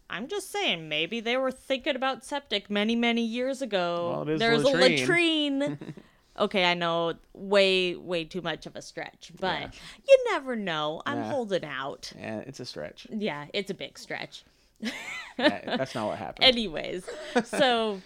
I'm 0.10 0.28
just 0.30 0.50
saying, 0.52 0.88
maybe 0.88 1.20
they 1.20 1.36
were 1.36 1.52
thinking 1.52 1.96
about 1.96 2.24
septic 2.24 2.70
many, 2.70 2.96
many 2.96 3.22
years 3.24 3.62
ago. 3.62 4.12
Well, 4.14 4.22
it 4.24 4.30
is 4.36 4.40
There's 4.40 4.64
latrine. 4.64 5.62
a 5.62 5.66
latrine. 5.70 5.94
okay, 6.40 6.64
I 6.64 6.76
know, 6.76 7.16
way, 7.34 7.96
way 7.96 8.24
too 8.24 8.42
much 8.42 8.66
of 8.66 8.78
a 8.78 8.82
stretch, 8.82 9.34
but 9.38 9.60
Yeah. 9.62 9.70
you 10.08 10.18
never 10.32 10.56
know. 10.56 11.02
I'm 11.06 11.20
Nah. 11.20 11.30
holding 11.30 11.66
out. 11.66 12.14
Yeah, 12.18 12.40
it's 12.40 12.62
a 12.62 12.66
stretch. 12.66 13.08
Yeah, 13.12 13.48
it's 13.54 13.70
a 13.70 13.74
big 13.74 14.00
stretch. 14.00 14.46
That's 15.38 15.96
not 15.96 16.08
what 16.08 16.18
happened. 16.18 16.46
Anyways, 16.46 17.08
so 17.46 18.02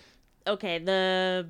okay, 0.48 0.80
the 0.80 1.48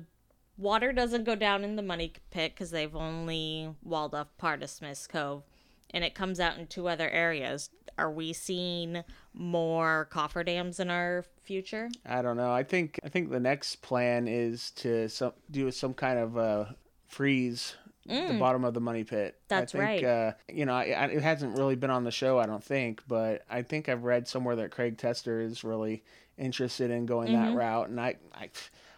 water 0.56 0.92
doesn't 0.92 1.24
go 1.24 1.34
down 1.34 1.64
in 1.64 1.76
the 1.76 1.82
money 1.82 2.12
pit 2.30 2.52
because 2.54 2.70
they've 2.70 2.94
only 2.94 3.74
walled 3.82 4.14
off 4.14 4.28
part 4.38 4.62
of 4.62 4.70
Smith's 4.70 5.06
Cove, 5.06 5.42
and 5.90 6.04
it 6.04 6.14
comes 6.14 6.40
out 6.40 6.58
in 6.58 6.66
two 6.66 6.88
other 6.88 7.08
areas. 7.10 7.70
Are 7.98 8.10
we 8.10 8.32
seeing 8.32 9.02
more 9.34 10.08
cofferdams 10.10 10.80
in 10.80 10.90
our 10.90 11.24
future? 11.42 11.90
I 12.06 12.22
don't 12.22 12.36
know. 12.36 12.52
I 12.52 12.62
think 12.62 12.98
I 13.04 13.08
think 13.08 13.30
the 13.30 13.40
next 13.40 13.76
plan 13.76 14.28
is 14.28 14.70
to 14.72 15.08
some, 15.08 15.32
do 15.50 15.70
some 15.70 15.94
kind 15.94 16.18
of 16.18 16.38
uh, 16.38 16.64
freeze 17.06 17.74
the 18.06 18.36
bottom 18.38 18.64
of 18.64 18.74
the 18.74 18.80
money 18.80 19.04
pit. 19.04 19.34
Mm. 19.34 19.48
That's 19.48 19.74
I 19.74 19.78
think, 19.78 19.88
right. 19.88 20.04
Uh, 20.04 20.32
you 20.52 20.66
know, 20.66 20.74
I, 20.74 20.82
I, 20.90 21.04
it 21.06 21.22
hasn't 21.22 21.56
really 21.56 21.76
been 21.76 21.90
on 21.90 22.04
the 22.04 22.10
show, 22.10 22.38
I 22.38 22.46
don't 22.46 22.62
think, 22.64 23.02
but 23.08 23.42
I 23.50 23.62
think 23.62 23.88
I've 23.88 24.04
read 24.04 24.26
somewhere 24.28 24.56
that 24.56 24.70
Craig 24.70 24.98
Tester 24.98 25.40
is 25.40 25.62
really 25.64 26.02
interested 26.38 26.90
in 26.90 27.06
going 27.06 27.28
Mm-hmm. 27.32 27.52
that 27.52 27.56
route, 27.56 27.88
and 27.88 28.00
I. 28.00 28.16
I 28.34 28.50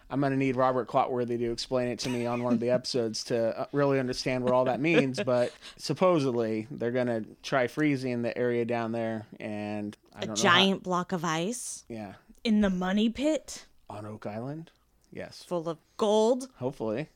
I'm 0.07 0.21
gonna 0.21 0.37
need 0.37 0.55
Robert 0.55 0.87
Clotworthy 0.87 1.39
to 1.39 1.51
explain 1.51 1.87
it 1.87 1.97
to 2.01 2.09
me 2.09 2.27
on 2.27 2.43
one 2.43 2.53
of 2.53 2.59
the 2.59 2.69
episodes 2.69 3.23
to 3.23 3.59
uh, 3.61 3.65
really 3.71 3.99
understand 3.99 4.43
what 4.43 4.53
all 4.53 4.65
that 4.65 4.79
means. 4.79 5.19
But 5.25 5.51
supposedly 5.77 6.67
they're 6.69 6.91
gonna 6.91 7.23
try 7.41 7.65
freezing 7.65 8.21
the 8.21 8.37
area 8.37 8.65
down 8.65 8.91
there, 8.91 9.25
and 9.39 9.97
I 10.13 10.19
A 10.19 10.25
don't 10.27 10.27
know. 10.27 10.33
A 10.33 10.43
giant 10.43 10.83
block 10.83 11.11
of 11.11 11.25
ice 11.25 11.85
yeah, 11.89 12.13
in 12.43 12.61
the 12.61 12.69
money 12.69 13.09
pit 13.09 13.65
on 13.89 14.05
Oak 14.05 14.27
Island. 14.27 14.69
Yes, 15.11 15.43
full 15.47 15.67
of 15.67 15.79
gold. 15.97 16.49
hopefully. 16.57 17.09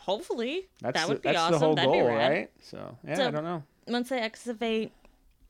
Hopefully, 0.00 0.66
That's 0.80 0.94
that 1.00 1.06
the, 1.06 1.12
would 1.14 1.22
be 1.22 1.28
that's 1.28 1.38
awesome. 1.38 1.52
the 1.52 1.58
whole 1.58 1.74
That'd 1.74 1.90
goal, 1.90 2.00
be 2.02 2.06
rad. 2.14 2.30
right? 2.32 2.50
So 2.62 2.96
yeah, 3.06 3.14
So- 3.16 3.28
I 3.28 3.30
don't 3.30 3.44
know. 3.44 3.62
once 3.86 4.08
they 4.08 4.18
excavate 4.20 4.92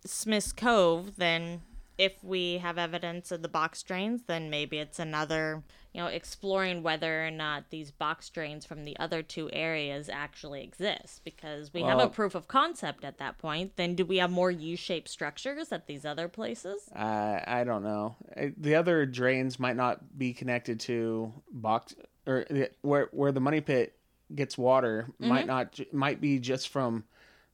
Smith's 0.05 0.53
Cove, 0.53 1.17
then 1.17 1.63
if 1.99 2.23
we 2.23 2.59
have 2.59 2.77
evidence 2.77 3.33
of 3.33 3.41
the 3.43 3.49
box 3.49 3.83
drains, 3.83 4.25
then 4.27 4.51
maybe 4.51 4.77
it's 4.79 4.99
another, 4.99 5.63
you 5.95 6.01
know, 6.03 6.09
exploring 6.09 6.83
whether 6.83 7.27
or 7.27 7.31
not 7.31 7.71
these 7.71 7.91
box 7.91 8.29
drains 8.29 8.67
from 8.67 8.85
the 8.85 8.95
other 8.99 9.23
two 9.23 9.49
areas 9.53 10.11
actually 10.11 10.63
exist. 10.63 11.23
Because 11.25 11.73
we 11.73 11.81
have 11.81 11.99
a 11.99 12.09
proof 12.09 12.35
of 12.35 12.47
concept 12.49 13.03
at 13.03 13.17
that 13.17 13.39
point. 13.39 13.77
Then 13.77 13.95
do 13.95 14.05
we 14.05 14.19
have 14.19 14.31
more 14.31 14.51
U 14.51 14.77
shaped 14.77 15.09
structures 15.09 15.73
at 15.73 15.87
these 15.87 16.05
other 16.05 16.29
places? 16.29 16.91
I 16.95 17.43
I 17.47 17.65
don't 17.65 17.83
know. 17.83 18.15
Uh, 18.37 18.49
The 18.59 18.75
other 18.75 19.07
drains 19.07 19.59
might 19.59 19.77
not 19.77 20.19
be 20.19 20.35
connected 20.35 20.79
to 20.81 21.33
box 21.51 21.95
or 22.27 22.45
the- 22.51 22.71
where 22.83 23.09
where 23.13 23.33
the 23.33 23.41
money 23.41 23.61
pit 23.61 23.95
gets 24.35 24.59
water 24.59 25.07
Mm-hmm. 25.21 25.29
might 25.29 25.47
not 25.47 25.79
might 25.93 26.21
be 26.21 26.39
just 26.39 26.69
from 26.69 27.05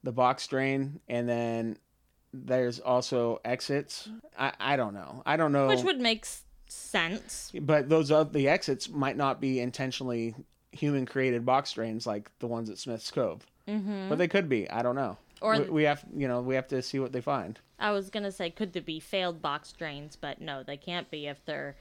the 0.03 0.13
box 0.13 0.47
drain 0.47 1.01
and 1.09 1.29
then 1.29 1.77
there's 2.35 2.81
also 2.81 3.41
exits. 3.45 4.09
I 4.39 4.53
I 4.59 4.77
don't 4.77 4.95
know. 4.95 5.23
I 5.27 5.37
don't 5.37 5.53
know. 5.53 5.69
Which 5.69 5.83
would 5.85 6.01
make 6.01 6.27
sense. 6.69 7.53
but 7.61 7.89
those 7.89 8.11
of 8.11 8.33
the 8.33 8.49
exits 8.49 8.89
might 8.89 9.17
not 9.17 9.41
be 9.41 9.61
intentionally 9.61 10.35
human 10.73 11.05
created 11.05 11.45
box 11.45 11.73
drains 11.73 12.07
like 12.07 12.31
the 12.39 12.47
ones 12.47 12.71
at 12.71 12.79
Smith's 12.79 13.11
Cove. 13.11 13.47
Mm-hmm. 13.69 14.09
But 14.09 14.17
they 14.19 14.29
could 14.29 14.49
be. 14.49 14.69
I 14.71 14.83
don't 14.83 14.95
know. 14.97 15.19
Or 15.43 15.59
we, 15.59 15.65
we 15.69 15.83
have 15.85 16.05
you 16.17 16.27
know 16.29 16.41
we 16.41 16.55
have 16.55 16.69
to 16.69 16.81
see 16.83 16.99
what 16.99 17.13
they 17.13 17.21
find. 17.21 17.59
I 17.79 17.91
was 17.93 18.11
gonna 18.11 18.33
say, 18.33 18.49
could 18.49 18.73
there 18.73 18.81
be 18.83 18.99
failed 19.01 19.43
box 19.43 19.73
drains? 19.73 20.17
But 20.17 20.41
no, 20.41 20.63
they 20.63 20.77
can't 20.77 21.11
be 21.11 21.27
if 21.27 21.45
they're 21.45 21.77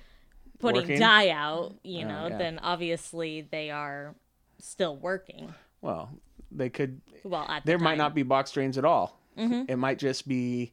putting 0.61 0.81
Working? 0.83 0.99
dye 0.99 1.29
out. 1.29 1.75
You 1.83 2.05
Oh, 2.05 2.09
know, 2.09 2.27
yeah. 2.27 2.37
then 2.37 2.59
obviously 2.59 3.41
they 3.41 3.69
are 3.71 4.15
still 4.59 4.95
working. 4.95 5.53
Well, 5.81 6.09
they 6.51 6.69
could. 6.69 7.01
Well, 7.23 7.45
the 7.47 7.61
There 7.65 7.79
might 7.79 7.97
not 7.97 8.13
be 8.15 8.23
box 8.23 8.51
drains 8.51 8.77
at 8.77 8.85
all. 8.85 9.19
Mm-hmm. 9.37 9.63
It 9.71 9.77
might 9.77 9.99
just 9.99 10.27
be 10.27 10.71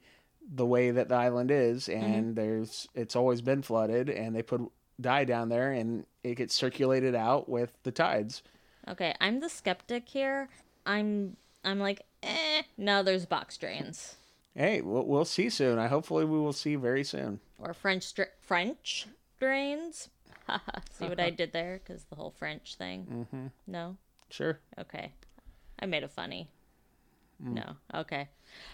the 0.54 0.66
way 0.66 0.90
that 0.90 1.08
the 1.08 1.14
island 1.14 1.50
is, 1.50 1.88
and 1.88 2.34
there's 2.36 2.88
it's 2.94 3.16
always 3.16 3.40
been 3.42 3.62
flooded, 3.62 4.08
and 4.08 4.34
they 4.34 4.42
put 4.42 4.60
dye 5.00 5.24
down 5.24 5.48
there, 5.48 5.72
and 5.72 6.04
it 6.24 6.34
gets 6.36 6.54
circulated 6.54 7.14
out 7.14 7.48
with 7.48 7.72
the 7.82 7.92
tides. 7.92 8.42
Okay, 8.88 9.14
I'm 9.20 9.40
the 9.40 9.48
skeptic 9.48 10.08
here. 10.08 10.48
I'm 10.86 11.36
I'm 11.64 11.78
like, 11.78 12.02
eh, 12.22 12.62
no, 12.76 13.02
there's 13.02 13.26
box 13.26 13.56
drains 13.58 14.16
Hey, 14.54 14.80
we'll, 14.80 15.04
we'll 15.04 15.24
see 15.26 15.50
soon. 15.50 15.78
I 15.78 15.86
hopefully 15.86 16.24
we 16.24 16.38
will 16.38 16.52
see 16.54 16.74
very 16.76 17.04
soon. 17.04 17.38
or 17.58 17.72
French 17.74 18.12
dra- 18.14 18.26
French 18.40 19.06
drains. 19.38 20.08
see 20.98 21.06
what 21.08 21.20
I 21.20 21.30
did 21.42 21.52
there? 21.52 21.80
Because 21.84 22.04
the 22.04 22.16
whole 22.16 22.30
French 22.30 22.76
thing. 22.76 23.26
Mm-hmm. 23.32 23.46
No. 23.66 23.96
Sure. 24.30 24.58
Okay. 24.78 25.12
I 25.80 25.86
made 25.86 26.02
it 26.02 26.10
funny. 26.10 26.48
No. 27.40 27.76
Okay. 27.94 28.28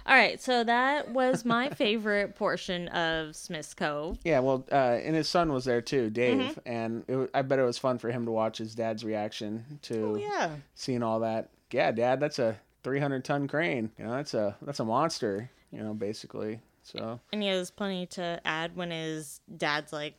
All 0.06 0.16
right. 0.16 0.40
So 0.40 0.64
that 0.64 1.10
was 1.10 1.44
my 1.44 1.68
favorite 1.74 2.34
portion 2.34 2.88
of 2.88 3.36
Smith's 3.36 3.74
Cove. 3.74 4.18
Yeah, 4.24 4.38
well, 4.40 4.64
uh, 4.72 4.74
and 5.04 5.14
his 5.14 5.28
son 5.28 5.52
was 5.52 5.66
there 5.66 5.82
too, 5.82 6.08
Dave, 6.08 6.58
and 6.64 7.04
it, 7.06 7.28
I 7.34 7.42
bet 7.42 7.58
it 7.58 7.64
was 7.64 7.76
fun 7.76 7.98
for 7.98 8.10
him 8.10 8.24
to 8.24 8.30
watch 8.30 8.56
his 8.56 8.74
dad's 8.74 9.04
reaction 9.04 9.78
to 9.82 10.18
Yeah. 10.18 10.50
seeing 10.74 11.02
all 11.02 11.20
that. 11.20 11.50
Yeah, 11.72 11.90
Dad, 11.92 12.20
that's 12.20 12.38
a 12.38 12.56
300 12.84 13.22
ton 13.22 13.48
crane. 13.48 13.90
You 13.98 14.06
know, 14.06 14.12
that's 14.12 14.32
a 14.32 14.56
that's 14.62 14.80
a 14.80 14.84
monster. 14.86 15.50
You 15.70 15.80
know, 15.82 15.92
basically. 15.92 16.60
So 16.84 17.20
And 17.34 17.42
he 17.42 17.48
has 17.48 17.70
plenty 17.70 18.06
to 18.06 18.40
add 18.46 18.76
when 18.76 18.90
his 18.92 19.40
dad's 19.54 19.92
like, 19.92 20.14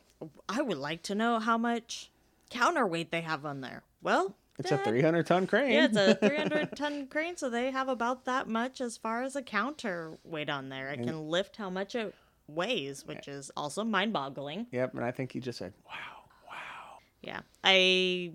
I 0.48 0.62
would 0.62 0.78
like 0.78 1.02
to 1.04 1.14
know 1.14 1.38
how 1.38 1.58
much 1.58 2.10
counterweight 2.50 3.10
they 3.10 3.20
have 3.20 3.44
on 3.44 3.60
there. 3.60 3.82
Well, 4.02 4.34
it's 4.58 4.70
a 4.70 4.78
300 4.78 5.26
ton 5.26 5.46
crane. 5.46 5.72
Yeah, 5.72 5.84
it's 5.86 5.96
a 5.96 6.14
300 6.26 6.76
ton 6.76 7.06
crane, 7.08 7.36
so 7.36 7.50
they 7.50 7.70
have 7.70 7.88
about 7.88 8.24
that 8.24 8.48
much 8.48 8.80
as 8.80 8.96
far 8.96 9.22
as 9.22 9.36
a 9.36 9.42
counterweight 9.42 10.48
on 10.48 10.68
there. 10.68 10.90
It 10.90 11.02
can 11.02 11.28
lift 11.28 11.56
how 11.56 11.68
much 11.70 11.94
it 11.94 12.14
weighs, 12.46 13.04
which 13.04 13.28
is 13.28 13.50
also 13.56 13.84
mind 13.84 14.12
boggling. 14.12 14.66
Yep, 14.72 14.94
and 14.94 15.04
I 15.04 15.10
think 15.10 15.32
he 15.32 15.40
just 15.40 15.58
said, 15.58 15.74
"Wow, 15.86 16.24
wow." 16.48 16.98
Yeah. 17.22 17.40
I. 17.62 18.32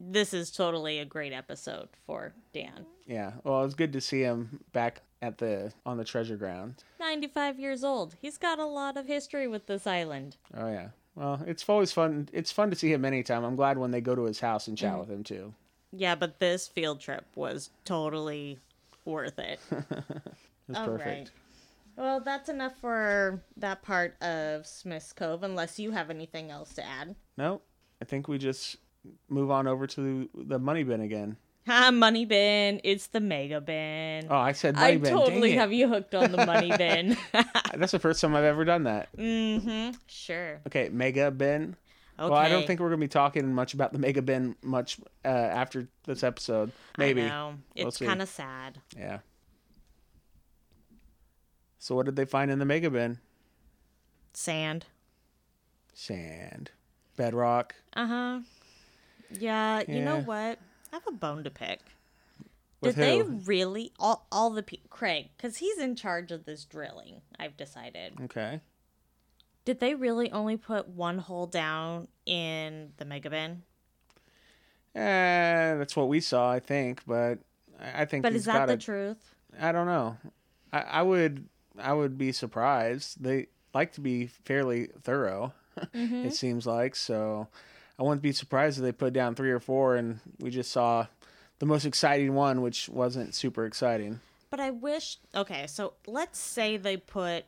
This 0.00 0.32
is 0.32 0.52
totally 0.52 1.00
a 1.00 1.04
great 1.04 1.32
episode 1.32 1.88
for 2.06 2.32
Dan. 2.54 2.86
Yeah. 3.04 3.32
Well, 3.42 3.62
it 3.62 3.64
was 3.64 3.74
good 3.74 3.92
to 3.94 4.00
see 4.00 4.20
him 4.20 4.60
back 4.72 5.02
at 5.22 5.38
the 5.38 5.72
on 5.84 5.96
the 5.98 6.04
treasure 6.04 6.36
ground. 6.36 6.84
95 7.00 7.58
years 7.58 7.82
old. 7.84 8.14
He's 8.20 8.38
got 8.38 8.58
a 8.58 8.66
lot 8.66 8.96
of 8.96 9.06
history 9.06 9.48
with 9.48 9.66
this 9.66 9.86
island. 9.86 10.36
Oh 10.56 10.68
yeah. 10.68 10.88
Well, 11.14 11.40
it's 11.46 11.68
always 11.68 11.90
fun. 11.92 12.28
It's 12.32 12.52
fun 12.52 12.70
to 12.70 12.76
see 12.76 12.92
him 12.92 13.04
anytime. 13.04 13.42
I'm 13.44 13.56
glad 13.56 13.76
when 13.78 13.90
they 13.90 14.00
go 14.00 14.14
to 14.14 14.24
his 14.24 14.38
house 14.40 14.68
and 14.68 14.78
chat 14.78 14.92
Mm-hmm. 14.92 15.00
with 15.00 15.10
him 15.10 15.24
too. 15.24 15.54
Yeah, 15.92 16.14
but 16.14 16.38
this 16.38 16.68
field 16.68 17.00
trip 17.00 17.24
was 17.34 17.70
totally 17.84 18.58
worth 19.04 19.38
it. 19.38 19.58
It's 20.70 20.78
perfect. 20.78 21.06
right. 21.06 21.30
Well, 21.96 22.20
that's 22.20 22.50
enough 22.50 22.76
for 22.78 23.42
that 23.56 23.80
part 23.82 24.22
of 24.22 24.66
Smith's 24.66 25.14
Cove, 25.14 25.42
unless 25.42 25.78
you 25.78 25.92
have 25.92 26.10
anything 26.10 26.50
else 26.50 26.74
to 26.74 26.84
add. 26.86 27.14
No, 27.38 27.62
I 28.02 28.04
think 28.04 28.28
we 28.28 28.36
just 28.36 28.76
move 29.30 29.50
on 29.50 29.66
over 29.66 29.86
to 29.86 30.28
the 30.34 30.58
money 30.58 30.82
bin 30.82 31.00
again. 31.00 31.38
Ha, 31.68 31.90
money 31.90 32.24
bin. 32.24 32.80
It's 32.82 33.08
the 33.08 33.20
mega 33.20 33.60
bin. 33.60 34.26
Oh, 34.30 34.36
I 34.36 34.52
said 34.52 34.74
money 34.74 34.94
I 34.94 34.96
bin. 34.96 35.12
totally 35.12 35.52
have 35.52 35.70
you 35.70 35.86
hooked 35.86 36.14
on 36.14 36.32
the 36.32 36.46
money 36.46 36.74
bin. 36.78 37.14
That's 37.74 37.92
the 37.92 37.98
first 37.98 38.22
time 38.22 38.34
I've 38.34 38.44
ever 38.44 38.64
done 38.64 38.84
that. 38.84 39.14
mm-hmm. 39.14 39.94
Sure. 40.06 40.60
Okay, 40.66 40.88
mega 40.88 41.30
bin. 41.30 41.76
Okay. 42.18 42.30
Well, 42.30 42.38
I 42.38 42.48
don't 42.48 42.66
think 42.66 42.80
we're 42.80 42.88
gonna 42.88 42.98
be 42.98 43.06
talking 43.06 43.54
much 43.54 43.74
about 43.74 43.92
the 43.92 43.98
mega 43.98 44.22
bin 44.22 44.56
much 44.62 44.98
uh, 45.24 45.28
after 45.28 45.88
this 46.04 46.24
episode. 46.24 46.72
Maybe. 46.96 47.22
I 47.22 47.28
know. 47.28 47.54
We'll 47.76 47.88
It's 47.88 47.98
kind 47.98 48.22
of 48.22 48.28
sad. 48.30 48.80
Yeah. 48.96 49.18
So 51.78 51.94
what 51.94 52.06
did 52.06 52.16
they 52.16 52.24
find 52.24 52.50
in 52.50 52.58
the 52.58 52.64
mega 52.64 52.90
bin? 52.90 53.18
Sand. 54.32 54.86
Sand, 55.92 56.70
bedrock. 57.16 57.74
Uh 57.94 58.06
huh. 58.06 58.40
Yeah. 59.38 59.82
You 59.86 60.02
know 60.02 60.20
what? 60.20 60.58
I 60.92 60.96
have 60.96 61.06
a 61.06 61.12
bone 61.12 61.44
to 61.44 61.50
pick. 61.50 61.80
With 62.80 62.94
Did 62.94 63.04
they 63.04 63.22
really 63.22 63.92
all 63.98 64.26
all 64.30 64.50
the 64.50 64.62
pe- 64.62 64.78
Craig? 64.88 65.30
Because 65.36 65.56
he's 65.56 65.78
in 65.78 65.96
charge 65.96 66.30
of 66.30 66.44
this 66.44 66.64
drilling. 66.64 67.22
I've 67.38 67.56
decided. 67.56 68.14
Okay. 68.22 68.60
Did 69.64 69.80
they 69.80 69.94
really 69.94 70.30
only 70.30 70.56
put 70.56 70.88
one 70.88 71.18
hole 71.18 71.46
down 71.46 72.08
in 72.24 72.92
the 72.96 73.04
mega 73.04 73.30
bin? 73.30 73.62
Eh, 74.94 75.74
that's 75.74 75.96
what 75.96 76.08
we 76.08 76.20
saw, 76.20 76.50
I 76.50 76.60
think, 76.60 77.02
but 77.06 77.38
I 77.80 78.02
I 78.02 78.04
think. 78.04 78.22
But 78.22 78.32
he's 78.32 78.42
is 78.42 78.46
that 78.46 78.58
gotta, 78.58 78.76
the 78.76 78.82
truth? 78.82 79.34
I 79.60 79.72
don't 79.72 79.86
know. 79.86 80.16
I, 80.72 80.80
I 80.80 81.02
would. 81.02 81.48
I 81.78 81.92
would 81.92 82.16
be 82.16 82.32
surprised. 82.32 83.22
They 83.22 83.48
like 83.74 83.92
to 83.92 84.00
be 84.00 84.26
fairly 84.26 84.88
thorough. 85.02 85.52
Mm-hmm. 85.94 86.26
it 86.26 86.34
seems 86.34 86.66
like 86.66 86.96
so. 86.96 87.46
I 87.98 88.02
wouldn't 88.02 88.22
be 88.22 88.32
surprised 88.32 88.78
if 88.78 88.84
they 88.84 88.92
put 88.92 89.12
down 89.12 89.34
three 89.34 89.50
or 89.50 89.60
four, 89.60 89.96
and 89.96 90.20
we 90.38 90.50
just 90.50 90.70
saw 90.70 91.06
the 91.58 91.66
most 91.66 91.84
exciting 91.84 92.34
one, 92.34 92.62
which 92.62 92.88
wasn't 92.88 93.34
super 93.34 93.64
exciting. 93.66 94.20
But 94.50 94.60
I 94.60 94.70
wish. 94.70 95.18
Okay, 95.34 95.66
so 95.66 95.94
let's 96.06 96.38
say 96.38 96.76
they 96.76 96.96
put 96.96 97.44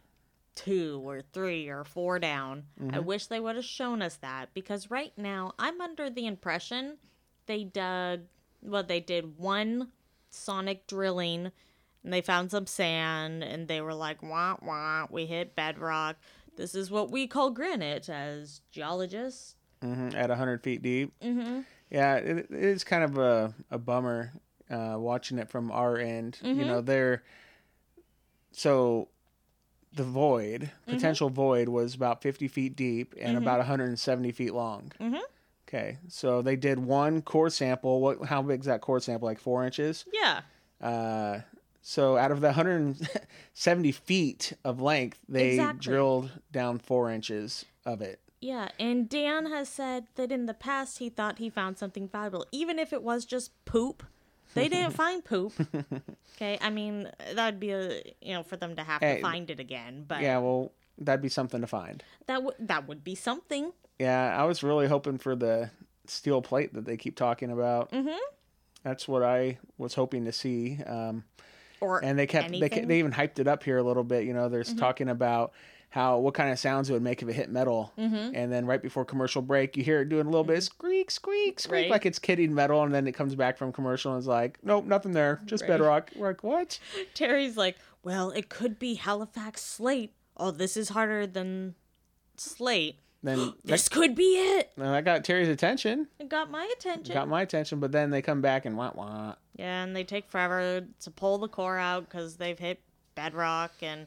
two 0.54 1.00
or 1.04 1.22
three 1.32 1.68
or 1.68 1.84
four 1.84 2.18
down. 2.18 2.64
I 2.78 2.82
mm-hmm. 2.82 3.04
wish 3.04 3.26
they 3.26 3.40
would 3.40 3.56
have 3.56 3.64
shown 3.64 4.02
us 4.02 4.16
that 4.16 4.52
because 4.52 4.90
right 4.90 5.12
now 5.16 5.54
I'm 5.58 5.80
under 5.80 6.10
the 6.10 6.26
impression 6.26 6.98
they 7.46 7.64
dug. 7.64 8.22
Well, 8.62 8.82
they 8.82 9.00
did 9.00 9.38
one 9.38 9.88
sonic 10.28 10.86
drilling 10.86 11.50
and 12.04 12.12
they 12.12 12.20
found 12.20 12.50
some 12.50 12.66
sand 12.66 13.42
and 13.42 13.68
they 13.68 13.80
were 13.80 13.94
like, 13.94 14.22
wah, 14.22 14.56
wah, 14.62 15.06
we 15.10 15.26
hit 15.26 15.56
bedrock. 15.56 16.16
This 16.56 16.74
is 16.74 16.90
what 16.90 17.10
we 17.10 17.26
call 17.26 17.50
granite 17.50 18.08
as 18.08 18.60
geologists. 18.70 19.54
Hmm 19.82 20.10
At 20.14 20.28
100 20.28 20.62
feet 20.62 20.82
deep. 20.82 21.12
Mm-hmm. 21.22 21.60
Yeah, 21.90 22.16
it, 22.16 22.38
it 22.38 22.50
is 22.50 22.84
kind 22.84 23.02
of 23.04 23.18
a, 23.18 23.54
a 23.70 23.78
bummer 23.78 24.32
uh, 24.70 24.94
watching 24.98 25.38
it 25.38 25.48
from 25.48 25.70
our 25.72 25.96
end. 25.98 26.38
You 26.42 26.64
know, 26.64 26.80
they're. 26.80 27.22
So 28.52 29.08
the 29.92 30.04
void, 30.04 30.70
potential 30.86 31.30
void, 31.30 31.68
was 31.68 31.94
about 31.94 32.22
50 32.22 32.48
feet 32.48 32.76
deep 32.76 33.14
and 33.20 33.36
about 33.36 33.58
170 33.58 34.32
feet 34.32 34.54
long. 34.54 34.92
Mm-hmm. 35.00 35.16
Okay, 35.68 35.98
so 36.08 36.42
they 36.42 36.56
did 36.56 36.78
one 36.80 37.22
core 37.22 37.50
sample. 37.50 38.00
What? 38.00 38.24
How 38.24 38.42
big 38.42 38.60
is 38.60 38.66
that 38.66 38.80
core 38.80 39.00
sample? 39.00 39.26
Like 39.26 39.38
four 39.38 39.64
inches. 39.64 40.04
Yeah. 40.12 40.40
Uh, 40.80 41.40
so 41.82 42.16
out 42.16 42.30
of 42.30 42.40
the 42.40 42.48
170 42.48 43.92
feet 43.92 44.52
of 44.64 44.80
length, 44.80 45.18
they 45.28 45.50
Exactly. 45.54 45.80
drilled 45.80 46.30
down 46.52 46.78
four 46.78 47.10
inches 47.10 47.64
of 47.86 48.02
it. 48.02 48.20
Yeah, 48.40 48.68
and 48.78 49.08
Dan 49.08 49.46
has 49.46 49.68
said 49.68 50.06
that 50.14 50.32
in 50.32 50.46
the 50.46 50.54
past 50.54 50.98
he 50.98 51.10
thought 51.10 51.38
he 51.38 51.50
found 51.50 51.76
something 51.78 52.08
valuable, 52.08 52.46
even 52.52 52.78
if 52.78 52.92
it 52.92 53.02
was 53.02 53.24
just 53.24 53.52
poop. 53.66 54.02
They 54.54 54.68
didn't 54.68 54.92
find 55.04 55.24
poop. 55.24 55.52
Okay, 56.36 56.56
I 56.62 56.70
mean 56.70 57.06
that'd 57.34 57.60
be 57.60 57.70
a 57.72 58.00
you 58.22 58.32
know 58.32 58.42
for 58.42 58.56
them 58.56 58.74
to 58.76 58.82
have 58.82 59.02
Hey, 59.02 59.16
to 59.16 59.20
find 59.22 59.50
it 59.50 59.60
again, 59.60 60.06
but 60.08 60.22
Yeah, 60.22 60.38
well, 60.38 60.72
that'd 60.96 61.20
be 61.20 61.28
something 61.28 61.60
to 61.60 61.66
find. 61.66 62.02
that 62.28 62.42
would 62.42 62.54
that 62.60 62.88
would 62.88 63.04
be 63.04 63.14
something. 63.14 63.72
Yeah, 63.98 64.34
I 64.34 64.44
was 64.44 64.62
really 64.62 64.86
hoping 64.88 65.18
for 65.18 65.36
the 65.36 65.70
steel 66.06 66.40
plate 66.40 66.72
that 66.72 66.86
they 66.86 66.96
keep 66.96 67.14
talking 67.16 67.50
about. 67.50 67.92
Mm-hmm. 67.92 68.16
That's 68.82 69.06
what 69.06 69.22
I 69.22 69.58
was 69.76 69.92
hoping 69.92 70.24
to 70.24 70.32
see. 70.32 70.78
Um, 70.86 71.24
Or 71.82 72.02
and 72.02 72.18
they 72.18 72.26
kept 72.26 72.48
they, 72.48 72.56
anything. 72.56 72.70
kept 72.70 72.88
they 72.88 72.98
even 73.00 73.12
hyped 73.12 73.38
it 73.38 73.46
up 73.46 73.62
here 73.62 73.76
a 73.76 73.82
little 73.82 74.04
bit. 74.04 74.24
You 74.24 74.32
know, 74.32 74.48
there's 74.48 74.72
talking 74.72 75.10
about 75.10 75.52
how 75.90 76.18
what 76.18 76.34
kind 76.34 76.50
of 76.50 76.58
sounds 76.58 76.88
it 76.88 76.92
would 76.92 77.02
make 77.02 77.20
if 77.20 77.28
it 77.28 77.32
hit 77.34 77.50
metal. 77.50 77.92
Mm-hmm. 77.98 78.34
And 78.34 78.52
then 78.52 78.64
right 78.64 78.80
before 78.80 79.04
commercial 79.04 79.42
break, 79.42 79.76
you 79.76 79.82
hear 79.82 80.00
it 80.02 80.08
doing 80.08 80.26
a 80.26 80.30
little 80.30 80.44
bit 80.44 80.58
of 80.58 80.62
squeak, 80.64 81.10
squeak, 81.10 81.58
squeak, 81.60 81.72
Right. 81.72 81.90
like 81.90 82.06
it's 82.06 82.18
kidding 82.20 82.54
metal. 82.54 82.82
And 82.84 82.94
then 82.94 83.06
it 83.08 83.12
comes 83.12 83.34
back 83.34 83.58
from 83.58 83.72
commercial 83.72 84.12
and 84.12 84.18
it's 84.18 84.28
like, 84.28 84.58
nope, 84.62 84.84
nothing 84.84 85.12
there, 85.12 85.40
just 85.46 85.62
Right. 85.62 85.68
bedrock. 85.70 86.10
We're 86.14 86.28
like, 86.28 86.44
what? 86.44 86.78
Terry's 87.14 87.56
like, 87.56 87.76
well, 88.04 88.30
it 88.30 88.48
could 88.48 88.78
be 88.78 88.94
Halifax 88.94 89.62
slate. 89.62 90.14
Oh, 90.36 90.50
this 90.52 90.76
is 90.76 90.90
harder 90.90 91.26
than 91.26 91.74
slate. 92.36 92.96
Then 93.22 93.52
This 93.64 93.88
could 93.88 94.14
be 94.14 94.36
it. 94.36 94.70
that, 94.76 94.90
that 94.92 95.04
got 95.04 95.24
Terry's 95.24 95.48
attention, 95.48 96.06
It 96.18 96.28
got 96.28 96.50
my 96.50 96.70
attention. 96.78 97.12
got 97.14 97.28
my 97.28 97.42
attention. 97.42 97.80
But 97.80 97.92
then 97.92 98.10
they 98.10 98.22
come 98.22 98.40
back 98.40 98.64
and 98.64 98.76
wah 98.76 98.92
wah. 98.94 99.34
yeah, 99.56 99.82
and 99.82 99.94
they 99.94 100.04
take 100.04 100.30
forever 100.30 100.86
to 101.00 101.10
pull 101.10 101.38
the 101.38 101.48
core 101.48 101.78
out 101.78 102.04
because 102.08 102.36
they've 102.36 102.58
hit 102.58 102.80
bedrock 103.14 103.72
and 103.82 104.06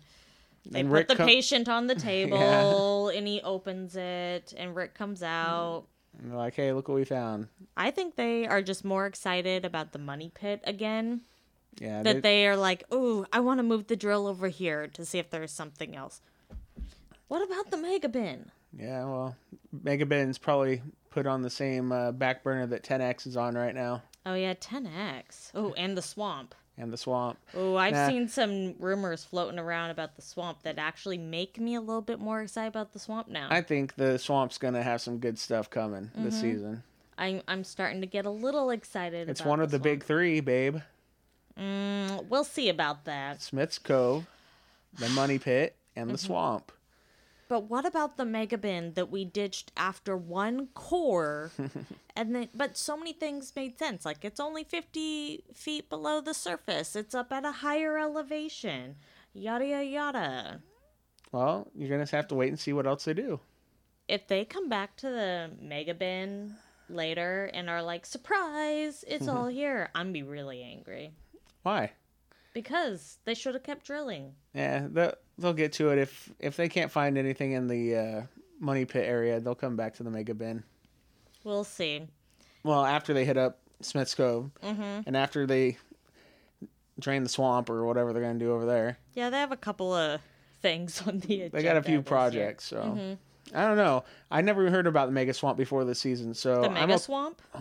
they 0.69 0.80
And 0.80 0.89
put 0.89 0.95
Rick 0.95 1.08
the 1.10 1.15
co- 1.17 1.26
patient 1.26 1.67
on 1.69 1.88
the 1.88 1.95
table 2.12 3.10
and 3.10 3.28
he 3.28 3.41
opens 3.41 3.95
it 3.95 4.54
and 4.58 4.76
Rick 4.76 4.93
comes 4.95 5.21
out. 5.23 5.86
And 6.19 6.32
they're 6.32 6.38
like, 6.38 6.54
hey, 6.56 6.71
look 6.73 6.88
what 6.88 6.95
we 6.95 7.06
found. 7.06 7.47
I 7.76 7.89
think 7.91 8.15
they 8.15 8.45
are 8.47 8.62
just 8.62 8.86
more 8.86 9.06
excited 9.06 9.65
about 9.65 9.91
the 9.93 9.99
money 9.99 10.32
pit 10.34 10.62
again 10.63 11.21
Yeah, 11.80 12.04
that 12.04 12.21
they 12.21 12.47
are 12.47 12.56
like, 12.56 12.84
"Ooh, 12.93 13.26
I 13.34 13.39
want 13.39 13.58
to 13.60 13.63
move 13.63 13.88
the 13.88 13.95
drill 13.95 14.28
over 14.28 14.47
here 14.47 14.86
to 14.88 15.06
see 15.06 15.17
if 15.17 15.32
there's 15.32 15.52
something 15.52 15.95
else." 15.95 16.21
What 17.30 17.41
about 17.41 17.71
the 17.71 17.78
mega 17.78 18.10
bin? 18.10 18.52
Yeah, 18.78 19.06
well, 19.06 19.36
Mega 19.71 20.06
Bin's 20.06 20.38
probably 20.38 20.82
put 21.10 21.26
on 21.26 21.41
the 21.41 21.49
same 21.49 21.91
uh, 21.91 22.12
back 22.12 22.43
burner 22.43 22.67
that 22.67 22.84
10X 22.84 23.26
is 23.28 23.36
on 23.38 23.56
right 23.56 23.73
now, 23.73 24.04
Oh 24.26 24.36
yeah, 24.36 24.54
10x. 24.54 25.49
Oh, 25.56 25.73
and 25.73 25.97
the 25.97 26.02
swamp. 26.04 26.54
And 26.78 26.92
the 26.92 26.98
swamp. 26.98 27.38
Oh, 27.54 27.76
I've 27.76 27.94
Nah. 27.94 28.08
seen 28.08 28.28
some 28.28 28.76
rumors 28.80 29.24
floating 29.24 29.60
around 29.60 29.92
about 29.92 30.16
the 30.16 30.22
swamp 30.22 30.64
that 30.64 30.78
actually 30.80 31.18
make 31.18 31.60
me 31.60 31.76
a 31.76 31.82
little 31.82 32.02
bit 32.02 32.20
more 32.20 32.42
excited 32.42 32.68
about 32.70 32.94
the 32.94 33.00
swamp 33.00 33.28
now. 33.28 33.48
I 33.52 33.62
think 33.62 33.96
the 33.96 34.18
swamp's 34.18 34.58
gonna 34.58 34.82
have 34.84 35.02
some 35.02 35.20
good 35.20 35.38
stuff 35.38 35.70
coming 35.70 36.12
this 36.16 36.40
season. 36.40 36.84
I'm 37.18 37.42
I'm 37.48 37.64
starting 37.64 38.02
to 38.02 38.08
get 38.08 38.26
a 38.26 38.30
little 38.32 38.72
excited. 38.72 39.30
It's 39.30 39.46
one 39.46 39.60
of 39.60 39.70
the 39.72 39.78
big 39.80 40.04
three, 40.04 40.40
babe. 40.40 40.78
Mm, 41.60 42.26
we'll 42.28 42.44
see 42.44 42.70
about 42.70 43.06
that. 43.06 43.42
Smith's 43.42 43.78
Cove, 43.78 44.26
the 44.98 45.10
Money 45.10 45.38
Pit, 45.38 45.76
and 45.96 46.06
Mm-hmm. 46.08 46.12
the 46.14 46.18
swamp. 46.18 46.72
But 47.54 47.70
what 47.70 47.86
about 47.86 48.18
the 48.18 48.26
mega 48.26 48.58
bin 48.58 48.94
that 48.96 49.12
we 49.12 49.26
ditched 49.26 49.72
after 49.78 50.18
one 50.18 50.70
core? 50.74 51.52
and 52.16 52.34
then, 52.34 52.50
but 52.56 52.76
so 52.76 52.98
many 52.98 53.13
things 53.13 53.54
made 53.56 53.78
sense. 53.78 54.06
Like 54.06 54.26
it's 54.26 54.39
only 54.39 54.63
50 54.63 55.44
feet 55.54 55.88
below 55.88 56.20
the 56.20 56.34
surface. 56.34 56.96
It's 56.96 57.13
up 57.13 57.32
at 57.32 57.46
a 57.46 57.52
higher 57.52 58.00
elevation. 58.00 58.96
Yada 59.36 59.68
yada 59.68 59.86
yada. 59.86 60.62
Well, 61.32 61.70
you're 61.76 61.89
gonna 61.89 62.10
have 62.10 62.28
to 62.30 62.34
wait 62.34 62.50
and 62.50 62.60
see 62.60 62.74
what 62.74 62.88
else 62.88 63.06
they 63.06 63.13
do. 63.13 63.39
If 64.08 64.28
they 64.28 64.46
come 64.46 64.68
back 64.68 64.98
to 64.98 65.10
the 65.12 65.52
mega 65.62 65.94
bin 65.94 66.56
later 66.89 67.52
and 67.54 67.70
are 67.70 67.84
like, 67.84 68.08
surprise, 68.08 69.06
it's 69.08 69.28
all 69.28 69.46
here, 69.62 69.92
I'm 69.94 70.08
gonna 70.08 70.13
be 70.13 70.24
really 70.24 70.63
angry. 70.63 71.13
Why? 71.62 71.92
Because 72.56 73.20
they 73.26 73.36
should 73.36 73.54
have 73.54 73.62
kept 73.62 73.86
drilling. 73.86 74.34
Yeah, 74.56 74.88
they'll, 74.89 75.13
they'll 75.38 75.54
get 75.54 75.74
to 75.74 75.89
it 75.89 75.98
if 76.00 76.32
if 76.39 76.56
they 76.56 76.69
can't 76.69 76.91
find 76.91 77.17
anything 77.17 77.52
in 77.54 77.67
the 77.67 77.96
uh, 77.96 78.22
Money 78.60 78.86
Pit 78.86 79.06
area. 79.08 79.39
They'll 79.39 79.56
come 79.56 79.76
back 79.76 79.96
to 79.96 80.04
the 80.04 80.10
Mega 80.12 80.34
Bin. 80.34 80.63
We'll 81.43 81.63
see. 81.63 82.04
Well, 82.63 82.86
after 82.86 83.13
they 83.13 83.26
hit 83.26 83.38
up 83.38 83.60
Smith's 83.82 84.15
Cove, 84.15 84.50
Mm-hmm. 84.63 85.02
and 85.06 85.17
after 85.17 85.46
they 85.46 85.78
drain 87.00 87.24
the 87.24 87.30
swamp 87.30 87.69
or 87.69 87.86
whatever 87.86 88.13
they're 88.13 88.22
gonna 88.22 88.39
do 88.39 88.54
over 88.54 88.65
there, 88.65 88.98
Yeah, 89.13 89.30
they 89.30 89.39
have 89.39 89.52
a 89.52 89.58
couple 89.58 89.93
of 89.93 90.22
things 90.62 91.02
on 91.08 91.19
the 91.19 91.41
agenda. 91.41 91.58
they 91.58 91.63
got 91.63 91.76
a 91.78 91.82
few 91.82 91.98
this 91.98 91.98
year. 91.98 92.04
projects. 92.04 92.65
So 92.65 93.17
I 93.53 93.65
don't 93.65 93.77
know. 93.77 94.03
I 94.32 94.41
never 94.41 94.69
heard 94.69 94.88
about 94.88 95.08
the 95.08 95.12
Mega 95.12 95.34
Swamp 95.34 95.58
before 95.58 95.84
this 95.86 95.99
season. 95.99 96.34
So 96.34 96.62
The 96.62 96.67
I'm 96.67 96.73
mega 96.73 96.93
o- 96.93 96.97
swamp? 96.97 97.41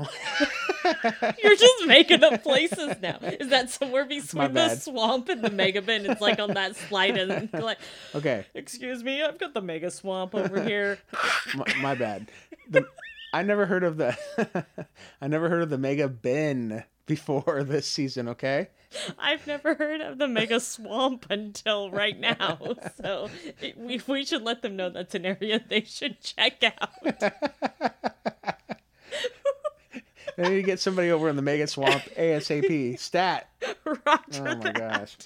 You're 1.42 1.56
just 1.56 1.86
making 1.86 2.22
up 2.24 2.42
places 2.42 2.96
now. 3.02 3.18
Is 3.22 3.48
that 3.48 3.70
somewhere 3.70 4.04
between 4.04 4.52
the 4.54 4.76
swamp 4.76 5.28
and 5.28 5.42
the 5.42 5.50
mega 5.50 5.82
bin? 5.82 6.06
It's 6.06 6.20
like 6.20 6.38
on 6.38 6.54
that 6.54 6.76
slide 6.76 7.16
and 7.18 7.52
like, 7.62 7.78
okay. 8.14 8.46
excuse 8.54 9.02
me, 9.04 9.22
I've 9.22 9.38
got 9.38 9.54
the 9.54 9.60
mega 9.62 9.90
swamp 9.90 10.34
over 10.34 10.62
here. 10.62 10.98
my, 11.54 11.64
my 11.80 11.94
bad. 11.94 12.30
The, 12.68 12.86
I 13.32 13.42
never 13.42 13.66
heard 13.66 13.82
of 13.84 13.96
the 13.96 14.16
I 15.20 15.28
never 15.28 15.48
heard 15.48 15.62
of 15.62 15.70
the 15.70 15.78
Mega 15.78 16.08
Bin 16.08 16.84
before 17.06 17.62
this 17.66 17.86
season. 17.86 18.28
Okay. 18.28 18.68
I've 19.18 19.46
never 19.46 19.74
heard 19.74 20.00
of 20.02 20.18
the 20.18 20.28
mega 20.28 20.60
swamp 20.60 21.26
until 21.30 21.90
right 21.90 22.18
now. 22.18 22.58
So 23.02 23.28
it, 23.60 23.76
we, 23.78 24.00
we 24.06 24.24
should 24.24 24.42
let 24.42 24.62
them 24.62 24.76
know 24.76 24.90
that's 24.90 25.14
an 25.14 25.24
area 25.24 25.60
they 25.66 25.82
should 25.82 26.20
check 26.20 26.62
out. 26.62 26.90
They 30.36 30.48
need 30.48 30.56
to 30.56 30.62
get 30.62 30.80
somebody 30.80 31.10
over 31.10 31.28
in 31.28 31.36
the 31.36 31.42
Mega 31.42 31.66
Swamp 31.66 32.02
ASAP. 32.16 32.98
Stat. 32.98 33.50
Roger 33.84 34.48
Oh 34.48 34.56
my 34.56 34.72
that. 34.72 34.74
gosh. 34.74 35.16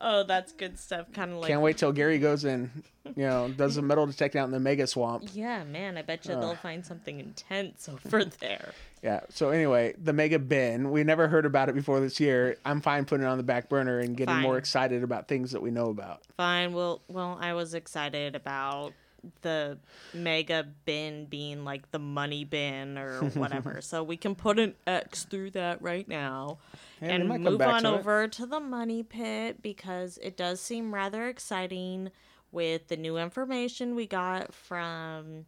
Oh, 0.00 0.22
that's 0.22 0.52
good 0.52 0.78
stuff. 0.78 1.12
Kind 1.12 1.32
of 1.32 1.38
like 1.38 1.48
Can't 1.48 1.60
wait 1.60 1.76
till 1.76 1.92
Gary 1.92 2.18
goes 2.18 2.44
in, 2.44 2.70
you 3.04 3.24
know, 3.24 3.52
does 3.54 3.74
the 3.74 3.82
metal 3.90 4.06
detect 4.06 4.34
out 4.34 4.46
in 4.46 4.50
the 4.50 4.60
Mega 4.60 4.86
Swamp. 4.86 5.28
Yeah, 5.34 5.62
man, 5.64 5.98
I 5.98 6.02
bet 6.02 6.24
you 6.24 6.34
they'll 6.34 6.54
find 6.56 6.84
something 6.84 7.20
intense 7.20 7.88
over 7.88 8.24
there. 8.40 8.72
Yeah. 9.02 9.20
So 9.28 9.50
anyway, 9.50 9.94
the 10.02 10.12
Mega 10.12 10.38
Bin. 10.38 10.90
We 10.90 11.04
never 11.04 11.28
heard 11.28 11.44
about 11.46 11.68
it 11.68 11.74
before 11.74 12.00
this 12.00 12.18
year. 12.20 12.56
I'm 12.64 12.80
fine 12.80 13.04
putting 13.04 13.24
it 13.24 13.28
on 13.28 13.38
the 13.38 13.44
back 13.44 13.68
burner 13.68 13.98
and 13.98 14.16
getting 14.16 14.36
more 14.36 14.58
excited 14.58 15.02
about 15.02 15.28
things 15.28 15.52
that 15.52 15.62
we 15.62 15.70
know 15.70 15.90
about. 15.90 16.22
Fine. 16.36 16.72
Well, 16.72 17.00
well, 17.08 17.38
I 17.40 17.52
was 17.54 17.74
excited 17.74 18.34
about 18.34 18.92
the 19.42 19.78
mega 20.14 20.66
bin 20.84 21.26
being 21.26 21.64
like 21.64 21.90
the 21.90 21.98
money 21.98 22.44
bin 22.44 22.98
or 22.98 23.20
whatever. 23.34 23.80
so 23.80 24.02
we 24.02 24.16
can 24.16 24.34
put 24.34 24.58
an 24.58 24.74
X 24.86 25.24
through 25.24 25.50
that 25.50 25.80
right 25.82 26.08
now 26.08 26.58
and 27.00 27.28
move 27.28 27.60
on 27.60 27.82
to 27.82 27.88
it. 27.88 27.98
over 27.98 28.28
to 28.28 28.46
the 28.46 28.60
money 28.60 29.02
pit 29.02 29.62
because 29.62 30.18
it 30.22 30.36
does 30.36 30.60
seem 30.60 30.94
rather 30.94 31.26
exciting 31.26 32.10
with 32.52 32.88
the 32.88 32.96
new 32.96 33.16
information 33.16 33.94
we 33.94 34.06
got 34.06 34.52
from 34.52 35.44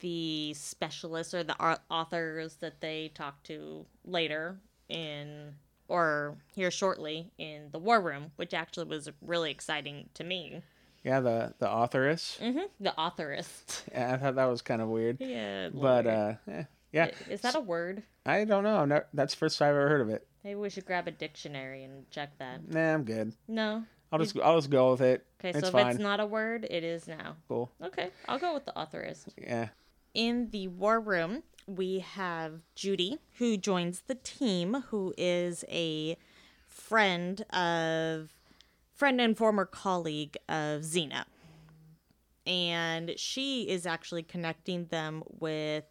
the 0.00 0.54
specialists 0.54 1.34
or 1.34 1.42
the 1.42 1.56
authors 1.90 2.56
that 2.56 2.80
they 2.80 3.10
talked 3.14 3.44
to 3.46 3.84
later 4.04 4.56
in 4.88 5.54
or 5.88 6.36
here 6.54 6.70
shortly 6.70 7.30
in 7.38 7.68
the 7.72 7.78
war 7.78 8.00
room 8.00 8.30
which 8.36 8.54
actually 8.54 8.86
was 8.86 9.10
really 9.20 9.50
exciting 9.50 10.08
to 10.14 10.22
me 10.22 10.62
Yeah, 11.04 11.20
the 11.20 11.54
the 11.58 11.70
authoress. 11.70 12.38
hmm 12.40 12.58
the 12.80 12.94
authorist 12.98 13.84
Yeah, 13.92 14.14
I 14.14 14.16
thought 14.18 14.34
that 14.36 14.44
was 14.46 14.62
kind 14.62 14.82
of 14.82 14.88
weird. 14.88 15.18
yeah 15.20 15.68
But 15.72 16.06
uh, 16.06 16.34
eh, 16.48 16.64
yeah, 16.92 17.10
is 17.28 17.40
that 17.42 17.54
a 17.54 17.60
word 17.60 18.02
I 18.26 18.44
don't 18.44 18.62
know. 18.64 18.84
No, 18.84 19.02
that's 19.14 19.32
the 19.34 19.38
first 19.38 19.58
time 19.58 19.70
I've 19.70 19.76
ever 19.76 19.88
heard 19.88 20.00
of 20.02 20.10
it. 20.10 20.26
maybe 20.44 20.56
we 20.56 20.70
should 20.70 20.84
grab 20.86 21.06
a 21.08 21.10
dictionary 21.10 21.84
and 21.84 22.10
check 22.10 22.36
that 22.38 22.68
Nah, 22.68 22.94
I'm 22.94 23.04
good. 23.04 23.34
no 23.46 23.84
I'll 24.10 24.18
just 24.18 24.38
I'll 24.40 24.56
just 24.56 24.70
go 24.70 24.90
with 24.92 25.02
it. 25.02 25.26
okay 25.40 25.50
it's 25.50 25.60
so 25.60 25.66
if 25.66 25.72
fine. 25.72 25.90
it's 25.90 25.98
not 25.98 26.18
a 26.20 26.26
word 26.26 26.66
it 26.70 26.82
is 26.82 27.06
now 27.06 27.36
cool. 27.46 27.70
okay 27.82 28.10
i'll 28.26 28.38
go 28.38 28.54
with 28.54 28.64
the 28.64 28.72
authorist 28.78 29.28
Yeah. 29.36 29.68
in 30.14 30.48
the 30.50 30.68
war 30.68 30.98
room, 30.98 31.42
we 31.66 31.98
have 32.00 32.62
Judy, 32.74 33.18
who 33.38 33.56
joins 33.58 34.00
the 34.06 34.14
team, 34.14 34.84
who 34.88 35.12
is 35.18 35.64
a 35.68 36.16
friend 36.66 37.42
of 37.52 38.30
friend 38.98 39.20
and 39.20 39.38
former 39.38 39.64
colleague 39.64 40.36
of 40.48 40.84
Zena. 40.84 41.24
And 42.46 43.12
she 43.16 43.68
is 43.68 43.86
actually 43.86 44.24
connecting 44.24 44.86
them 44.86 45.22
with 45.38 45.84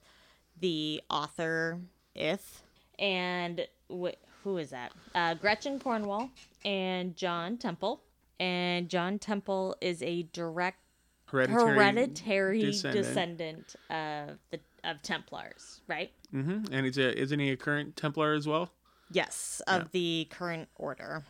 the 0.60 1.02
author 1.10 1.80
Ith 2.16 2.62
and 3.00 3.68
wh- 3.90 4.18
who 4.44 4.58
is 4.58 4.72
that? 4.72 4.92
Uh, 5.16 5.36
Gretchen 5.36 5.80
Cornwall 5.80 6.30
and 6.66 7.16
John 7.16 7.58
Temple. 7.58 8.02
And 8.40 8.90
John 8.90 9.18
Temple 9.20 9.76
is 9.82 10.04
a 10.04 10.24
direct 10.34 10.80
Hereditary. 11.28 11.76
hereditary 11.76 12.62
descendant. 12.62 13.06
descendant, 13.06 13.76
of 13.90 14.38
the 14.52 14.60
of 14.84 15.02
Templars, 15.02 15.82
right? 15.88 16.12
Mm-hmm. 16.34 16.74
And 16.74 16.86
he's 16.86 16.98
a, 16.98 17.18
isn't 17.20 17.40
he 17.40 17.50
a 17.52 17.58
current 17.58 17.96
Templar 17.98 18.34
as 18.34 18.48
well? 18.48 18.72
Yes, 19.12 19.62
of 19.68 19.92
the 19.92 20.28
current 20.30 20.70
order. 20.76 21.24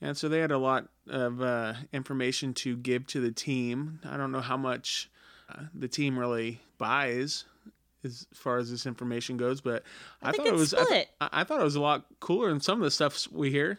And 0.00 0.16
so 0.16 0.28
they 0.28 0.40
had 0.40 0.50
a 0.52 0.58
lot 0.58 0.88
of 1.08 1.40
uh, 1.40 1.74
information 1.92 2.52
to 2.54 2.76
give 2.76 3.06
to 3.08 3.20
the 3.20 3.32
team. 3.32 4.00
I 4.04 4.16
don't 4.16 4.30
know 4.32 4.40
how 4.42 4.56
much 4.56 5.10
uh, 5.50 5.62
the 5.74 5.88
team 5.88 6.18
really 6.18 6.60
buys 6.78 7.44
as 8.04 8.26
far 8.34 8.58
as 8.58 8.70
this 8.70 8.86
information 8.86 9.36
goes, 9.36 9.60
but 9.60 9.82
I, 10.22 10.30
think 10.32 10.44
thought 10.44 10.52
it 10.54 10.58
was 10.58 10.74
I, 10.74 10.84
th-. 10.84 11.08
I 11.20 11.28
I 11.32 11.44
thought 11.44 11.60
it 11.60 11.64
was 11.64 11.76
a 11.76 11.80
lot 11.80 12.04
cooler 12.20 12.50
than 12.50 12.60
some 12.60 12.78
of 12.78 12.84
the 12.84 12.90
stuff 12.90 13.26
we 13.32 13.50
hear. 13.50 13.78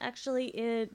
Actually, 0.00 0.46
it 0.48 0.92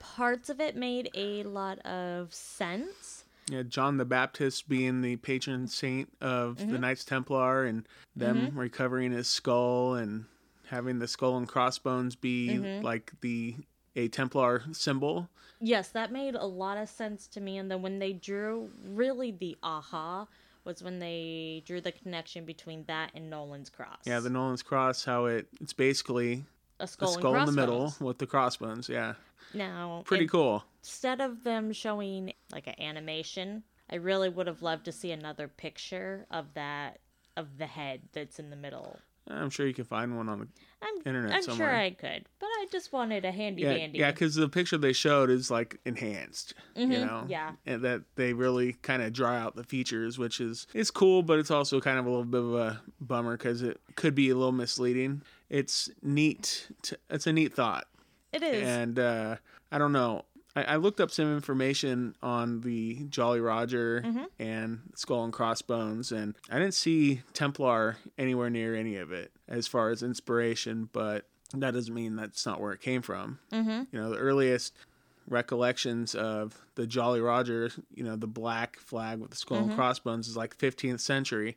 parts 0.00 0.48
of 0.48 0.60
it 0.60 0.74
made 0.76 1.10
a 1.14 1.42
lot 1.44 1.78
of 1.80 2.32
sense. 2.34 3.24
Yeah, 3.50 3.62
John 3.62 3.96
the 3.96 4.04
Baptist 4.04 4.68
being 4.68 5.02
the 5.02 5.16
patron 5.16 5.66
saint 5.68 6.08
of 6.20 6.56
the 6.58 6.64
Mm-hmm. 6.64 6.80
Knights 6.80 7.04
Templar, 7.04 7.64
and 7.64 7.86
them 8.16 8.52
recovering 8.54 9.12
his 9.12 9.28
skull 9.28 9.94
and 9.94 10.24
having 10.68 10.98
the 11.00 11.08
skull 11.08 11.36
and 11.36 11.46
crossbones 11.46 12.16
be 12.16 12.48
Mm-hmm. 12.50 12.84
like 12.84 13.12
the 13.20 13.56
a 13.96 14.08
Templar 14.08 14.62
symbol. 14.72 15.28
Yes, 15.60 15.88
that 15.90 16.10
made 16.12 16.34
a 16.34 16.46
lot 16.46 16.78
of 16.78 16.88
sense 16.88 17.26
to 17.28 17.40
me. 17.40 17.58
And 17.58 17.70
then 17.70 17.82
when 17.82 17.98
they 17.98 18.12
drew, 18.12 18.70
really 18.84 19.30
the 19.30 19.56
aha 19.62 20.26
was 20.64 20.82
when 20.82 20.98
they 20.98 21.62
drew 21.66 21.80
the 21.80 21.92
connection 21.92 22.44
between 22.44 22.84
that 22.86 23.10
and 23.14 23.28
Nolan's 23.30 23.70
cross. 23.70 23.98
Yeah, 24.04 24.20
the 24.20 24.30
Nolan's 24.30 24.62
cross, 24.62 25.04
how 25.04 25.26
it 25.26 25.48
it's 25.60 25.72
basically 25.72 26.44
a 26.78 26.84
a 26.84 26.86
skull, 26.86 27.08
skull 27.12 27.34
in 27.36 27.46
the 27.46 27.52
middle 27.52 27.94
with 28.00 28.18
the 28.18 28.26
crossbones. 28.26 28.88
Yeah, 28.88 29.14
Now, 29.54 30.02
pretty 30.06 30.24
it- 30.24 30.30
cool. 30.30 30.64
instead 30.82 31.20
of 31.20 31.44
them 31.44 31.72
showing 31.72 32.32
like 32.52 32.66
an 32.66 32.74
animation, 32.78 33.64
I 33.90 33.96
really 33.96 34.28
would 34.28 34.46
have 34.46 34.62
loved 34.62 34.84
to 34.86 34.92
see 34.92 35.10
another 35.12 35.48
picture 35.48 36.26
of 36.30 36.54
that 36.54 37.00
of 37.36 37.58
the 37.58 37.66
head 37.66 38.02
that's 38.12 38.38
in 38.38 38.50
the 38.50 38.56
middle. 38.56 38.98
I'm 39.28 39.50
sure 39.50 39.66
you 39.66 39.74
can 39.74 39.84
find 39.84 40.16
one 40.16 40.28
on 40.28 40.40
the 40.40 40.48
I'm, 40.82 40.94
Internet 41.06 41.32
I'm 41.32 41.42
sure 41.42 41.50
somewhere. 41.54 41.76
I 41.76 41.90
could, 41.90 42.24
but 42.40 42.46
I 42.46 42.66
just 42.72 42.92
wanted 42.92 43.24
a 43.24 43.30
handy 43.30 43.62
yeah, 43.62 43.74
dandy. 43.74 43.98
yeah, 43.98 44.10
because 44.10 44.34
the 44.34 44.48
picture 44.48 44.76
they 44.78 44.92
showed 44.92 45.30
is 45.30 45.50
like 45.50 45.78
enhanced, 45.84 46.54
you 46.74 46.86
know, 46.86 46.96
Mm-hmm. 47.22 47.30
yeah. 47.30 47.52
and 47.66 47.82
that 47.84 48.02
they 48.16 48.32
really 48.32 48.72
kind 48.82 49.02
of 49.02 49.12
draw 49.12 49.30
out 49.32 49.54
the 49.56 49.62
features, 49.64 50.18
which 50.18 50.40
is 50.40 50.66
it's 50.74 50.90
cool, 50.90 51.22
but 51.22 51.38
it's 51.38 51.50
also 51.50 51.80
kind 51.80 51.98
of 51.98 52.06
a 52.06 52.08
little 52.08 52.24
bit 52.24 52.40
of 52.40 52.54
a 52.54 52.80
bummer 53.00 53.36
because 53.36 53.62
it 53.62 53.78
could 53.94 54.14
be 54.14 54.30
a 54.30 54.34
little 54.34 54.52
misleading. 54.52 55.22
It's 55.48 55.90
neat. 56.02 56.68
To, 56.82 56.98
it's 57.10 57.26
a 57.26 57.32
neat 57.32 57.52
thought. 57.54 57.84
It 58.32 58.42
is. 58.42 58.66
And 58.66 58.98
uh, 58.98 59.36
I 59.70 59.78
don't 59.78 59.92
know. 59.92 60.24
I, 60.56 60.62
I 60.64 60.76
looked 60.76 61.00
up 61.00 61.10
some 61.10 61.34
information 61.34 62.14
on 62.22 62.60
the 62.62 63.04
Jolly 63.08 63.40
Roger 63.40 64.02
Mm-hmm. 64.04 64.24
and 64.38 64.80
Skull 64.96 65.24
and 65.24 65.32
Crossbones, 65.32 66.10
and 66.12 66.34
I 66.50 66.58
didn't 66.58 66.74
see 66.74 67.22
Templar 67.34 67.96
anywhere 68.18 68.50
near 68.50 68.74
any 68.74 68.96
of 68.96 69.12
it 69.12 69.30
as 69.48 69.66
far 69.66 69.90
as 69.90 70.02
inspiration, 70.02 70.88
but 70.92 71.26
that 71.54 71.74
doesn't 71.74 71.94
mean 71.94 72.16
that's 72.16 72.46
not 72.46 72.60
where 72.60 72.72
it 72.72 72.80
came 72.80 73.02
from. 73.02 73.38
Mm-hmm. 73.52 73.82
You 73.92 74.00
know, 74.00 74.10
the 74.10 74.18
earliest 74.18 74.72
recollections 75.30 76.14
of 76.14 76.58
the 76.74 76.86
Jolly 76.86 77.20
Roger, 77.20 77.70
you 77.94 78.02
know, 78.04 78.16
the 78.16 78.26
black 78.26 78.78
flag 78.78 79.20
with 79.20 79.30
the 79.30 79.36
skull 79.36 79.58
Mm-hmm. 79.58 79.68
and 79.70 79.76
crossbones 79.78 80.28
is 80.28 80.36
like 80.36 80.56
15th 80.58 81.00
century, 81.00 81.56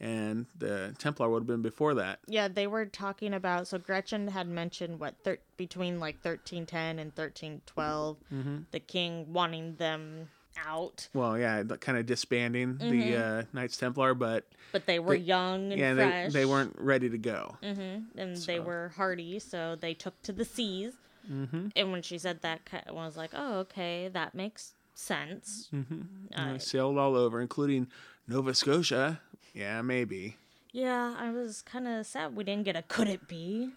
and 0.00 0.46
the 0.56 0.94
Templar 0.98 1.28
would 1.28 1.40
have 1.40 1.46
been 1.46 1.62
before 1.62 1.94
that. 1.94 2.18
Yeah, 2.26 2.48
they 2.48 2.66
were 2.66 2.86
talking 2.86 3.34
about. 3.34 3.66
So 3.68 3.78
Gretchen 3.78 4.28
had 4.28 4.48
mentioned 4.48 5.00
what 5.00 5.14
thir- 5.24 5.38
between 5.56 5.98
like 6.00 6.20
thirteen 6.20 6.66
ten 6.66 6.98
and 6.98 7.08
1312, 7.10 8.16
Mm-hmm. 8.32 8.56
the 8.70 8.80
king 8.80 9.32
wanting 9.32 9.76
them 9.76 10.28
out, 10.66 11.08
Well, 11.14 11.38
yeah, 11.38 11.62
kind 11.80 11.96
of 11.96 12.04
disbanding 12.06 12.76
the 12.78 13.16
uh, 13.16 13.42
Knights 13.52 13.76
Templar, 13.76 14.14
but 14.14 14.46
but 14.72 14.84
they 14.86 14.98
were 14.98 15.14
young 15.14 15.70
and 15.72 15.80
yeah, 15.80 15.94
they, 15.94 16.02
fresh, 16.02 16.32
they 16.32 16.44
weren't 16.44 16.74
ready 16.78 17.08
to 17.08 17.18
go. 17.18 17.56
and 17.62 18.36
they 18.46 18.60
were 18.60 18.92
hardy, 18.96 19.38
so 19.38 19.76
they 19.80 19.94
took 19.94 20.20
to 20.22 20.32
the 20.32 20.44
seas. 20.44 20.92
Mm-hmm. 21.30 21.68
And 21.74 21.92
when 21.92 22.02
she 22.02 22.18
said 22.18 22.42
that, 22.42 22.60
I 22.86 22.92
was 22.92 23.16
like, 23.16 23.30
"Oh, 23.34 23.58
okay, 23.60 24.08
that 24.12 24.34
makes 24.34 24.74
sense." 24.94 25.68
And 25.72 26.54
they 26.54 26.58
sailed 26.58 26.98
all 26.98 27.16
over, 27.16 27.40
including 27.40 27.88
Nova 28.28 28.54
Scotia. 28.54 29.20
Yeah, 29.54 29.82
maybe. 29.82 30.36
Yeah, 30.72 31.16
I 31.18 31.30
was 31.30 31.62
kind 31.62 31.88
of 31.88 32.06
sad 32.06 32.36
we 32.36 32.44
didn't 32.44 32.64
get 32.64 32.76
a 32.76 32.82
"Could 32.82 33.08
it 33.08 33.26
be?" 33.26 33.70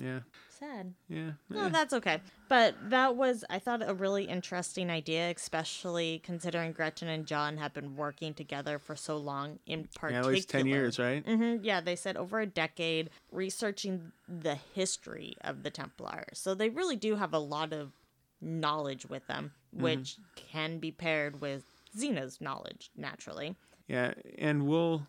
Yeah, 0.00 0.20
Sad. 0.48 0.94
yeah. 1.08 1.32
No, 1.50 1.68
that's 1.68 1.92
okay. 1.92 2.20
But 2.48 2.74
that 2.90 3.16
was, 3.16 3.44
I 3.50 3.58
thought, 3.58 3.82
a 3.86 3.94
really 3.94 4.24
interesting 4.24 4.90
idea, 4.90 5.30
especially 5.30 6.20
considering 6.24 6.72
Gretchen 6.72 7.08
and 7.08 7.26
John 7.26 7.56
have 7.58 7.72
been 7.74 7.96
working 7.96 8.34
together 8.34 8.78
for 8.78 8.96
so 8.96 9.16
long. 9.16 9.58
In 9.66 9.80
Yeah, 9.80 9.86
particular, 9.94 10.20
at 10.20 10.26
least 10.34 10.50
10 10.50 10.66
years, 10.66 10.98
right? 10.98 11.24
hmm 11.24 11.56
yeah, 11.62 11.80
they 11.80 11.96
said 11.96 12.16
over 12.16 12.40
a 12.40 12.46
decade 12.46 13.10
researching 13.30 14.12
the 14.28 14.54
history 14.54 15.36
of 15.42 15.62
the 15.62 15.70
Templars. 15.70 16.38
So 16.38 16.54
they 16.54 16.70
really 16.70 16.96
do 16.96 17.16
have 17.16 17.32
a 17.32 17.38
lot 17.38 17.72
of 17.72 17.92
knowledge 18.40 19.06
with 19.06 19.26
them, 19.26 19.52
which 19.72 20.16
can 20.36 20.78
be 20.78 20.92
paired 20.92 21.40
with 21.40 21.64
Zena's 21.96 22.40
knowledge 22.40 22.90
naturally. 22.96 23.56
Yeah, 23.88 24.14
and 24.38 24.66
we'll 24.66 25.06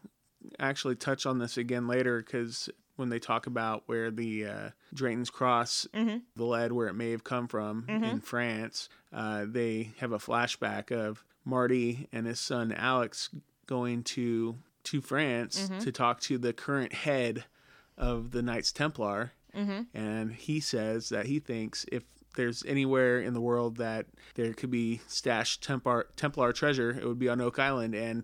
actually 0.60 0.96
touch 0.96 1.26
on 1.26 1.40
this 1.40 1.58
again 1.58 1.88
later 1.88 2.20
because 2.22 2.70
when 2.96 3.10
they 3.10 3.20
talk 3.20 3.48
about 3.48 3.84
where 3.88 4.12
the 4.12 4.46
uh, 4.46 4.70
Drayton's 4.94 5.30
Cross, 5.30 5.88
mm-hmm. 5.94 6.18
the 6.36 6.46
lead 6.46 6.72
where 6.72 6.88
it 6.88 6.94
may 6.94 7.12
have 7.12 7.24
come 7.24 7.48
from 7.48 7.84
mm-hmm. 7.84 8.04
in 8.04 8.22
France, 8.22 8.90
uh, 9.14 9.46
they 9.48 9.92
have 10.00 10.12
a 10.12 10.18
flashback 10.18 10.92
of 10.92 11.24
Marty 11.44 12.08
and 12.12 12.26
his 12.26 12.40
son 12.40 12.72
Alex 12.72 13.30
going 13.68 14.04
to 14.04 14.58
to 14.84 15.02
France 15.02 15.68
mm-hmm. 15.68 15.80
to 15.80 15.92
talk 15.92 16.20
to 16.22 16.38
the 16.38 16.54
current 16.54 16.94
head 16.94 17.46
of 17.98 18.32
the 18.32 18.42
Knights 18.42 18.72
Templar, 18.72 19.32
and 19.94 20.32
he 20.34 20.60
says 20.60 21.10
that 21.10 21.26
he 21.26 21.40
thinks 21.40 21.86
if 21.92 22.04
there's 22.36 22.64
anywhere 22.66 23.20
in 23.20 23.34
the 23.34 23.42
world 23.42 23.78
that 23.78 24.06
there 24.36 24.54
could 24.54 24.70
be 24.70 25.02
stashed 25.08 25.64
Templar 25.64 26.08
Templar 26.16 26.52
treasure, 26.54 26.92
it 26.92 27.06
would 27.06 27.20
be 27.20 27.30
on 27.30 27.42
Oak 27.42 27.58
Island, 27.58 27.96
and 27.96 28.24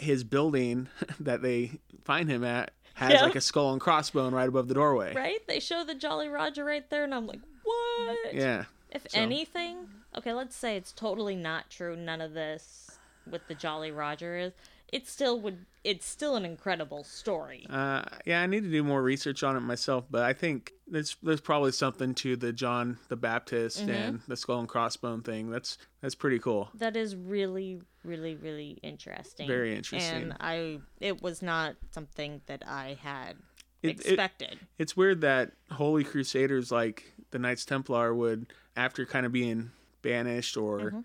his 0.00 0.22
building 0.24 0.88
that 1.20 1.42
they 1.42 1.80
find 2.04 2.28
him 2.28 2.44
at 2.44 2.72
has 2.96 3.12
Yeah. 3.12 3.22
like 3.24 3.36
a 3.36 3.40
skull 3.40 3.72
and 3.72 3.80
crossbone 3.80 4.32
right 4.32 4.48
above 4.48 4.68
the 4.68 4.74
doorway. 4.74 5.14
Right? 5.14 5.46
They 5.46 5.60
show 5.60 5.84
the 5.84 5.94
Jolly 5.94 6.28
Roger 6.28 6.64
right 6.64 6.88
there, 6.90 7.04
and 7.04 7.14
I'm 7.14 7.26
like, 7.26 7.40
what? 7.62 8.34
Yeah, 8.34 8.64
If 8.90 9.10
So- 9.10 9.18
anything, 9.20 9.88
okay, 10.16 10.32
let's 10.32 10.56
say 10.56 10.76
it's 10.76 10.92
totally 10.92 11.36
not 11.36 11.68
true. 11.68 11.94
None 11.94 12.22
of 12.22 12.32
this 12.32 12.98
with 13.30 13.46
the 13.48 13.54
Jolly 13.54 13.90
Roger 13.90 14.38
is. 14.38 14.52
It 14.92 15.08
still 15.08 15.40
would. 15.40 15.66
It's 15.82 16.06
still 16.06 16.34
an 16.36 16.44
incredible 16.44 17.04
story. 17.04 17.64
uh, 17.70 18.02
yeah. 18.24 18.40
I 18.42 18.46
need 18.46 18.62
to 18.64 18.70
do 18.70 18.82
more 18.82 19.02
research 19.02 19.42
on 19.44 19.56
it 19.56 19.60
myself, 19.60 20.04
but 20.10 20.22
I 20.22 20.32
think 20.32 20.72
there's 20.86 21.16
there's 21.22 21.40
probably 21.40 21.72
something 21.72 22.14
to 22.16 22.36
the 22.36 22.52
John 22.52 22.98
the 23.08 23.16
Baptist 23.16 23.80
Mm-hmm. 23.80 23.90
and 23.90 24.20
the 24.28 24.36
skull 24.36 24.60
and 24.60 24.68
crossbone 24.68 25.24
thing. 25.24 25.50
That's 25.50 25.78
that's 26.00 26.14
pretty 26.14 26.38
cool. 26.38 26.70
That 26.74 26.96
is 26.96 27.14
really, 27.16 27.80
really, 28.04 28.34
really 28.36 28.78
interesting. 28.82 29.46
Very 29.48 29.74
interesting. 29.76 30.22
And 30.22 30.36
I, 30.40 30.78
it 31.00 31.22
was 31.22 31.42
not 31.42 31.74
something 31.90 32.40
that 32.46 32.62
I 32.66 32.96
had 33.02 33.36
It- 33.82 33.90
it- 34.00 34.06
expected. 34.06 34.58
It's 34.78 34.96
weird 34.96 35.20
that 35.22 35.52
Holy 35.70 36.04
Crusaders 36.04 36.70
like 36.70 37.12
the 37.32 37.38
Knights 37.40 37.64
Templar 37.64 38.14
would, 38.14 38.46
after 38.76 39.04
kind 39.06 39.26
of 39.26 39.32
being 39.32 39.70
banished 40.02 40.56
or 40.56 40.78
Mm-hmm. 40.80 41.00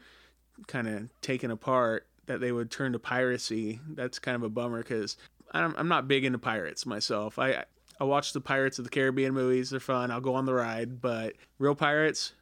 kind 0.67 0.87
of 0.87 1.09
taken 1.21 1.49
apart, 1.51 2.05
that 2.25 2.39
they 2.39 2.51
would 2.51 2.71
turn 2.71 2.93
to 2.93 2.99
piracy. 2.99 3.79
That's 3.89 4.19
kind 4.19 4.35
of 4.35 4.43
a 4.43 4.49
bummer 4.49 4.79
because 4.79 5.17
I'm, 5.51 5.75
I'm 5.77 5.87
not 5.87 6.07
big 6.07 6.23
into 6.23 6.37
pirates 6.37 6.85
myself. 6.85 7.39
I 7.39 7.65
I 8.01 8.03
watch 8.03 8.33
the 8.33 8.41
Pirates 8.41 8.79
of 8.79 8.85
the 8.85 8.89
Caribbean 8.89 9.31
movies; 9.31 9.69
they're 9.69 9.79
fun. 9.79 10.09
I'll 10.09 10.21
go 10.21 10.33
on 10.33 10.45
the 10.45 10.55
ride, 10.55 11.01
but 11.01 11.33
real 11.59 11.75
pirates, 11.75 12.33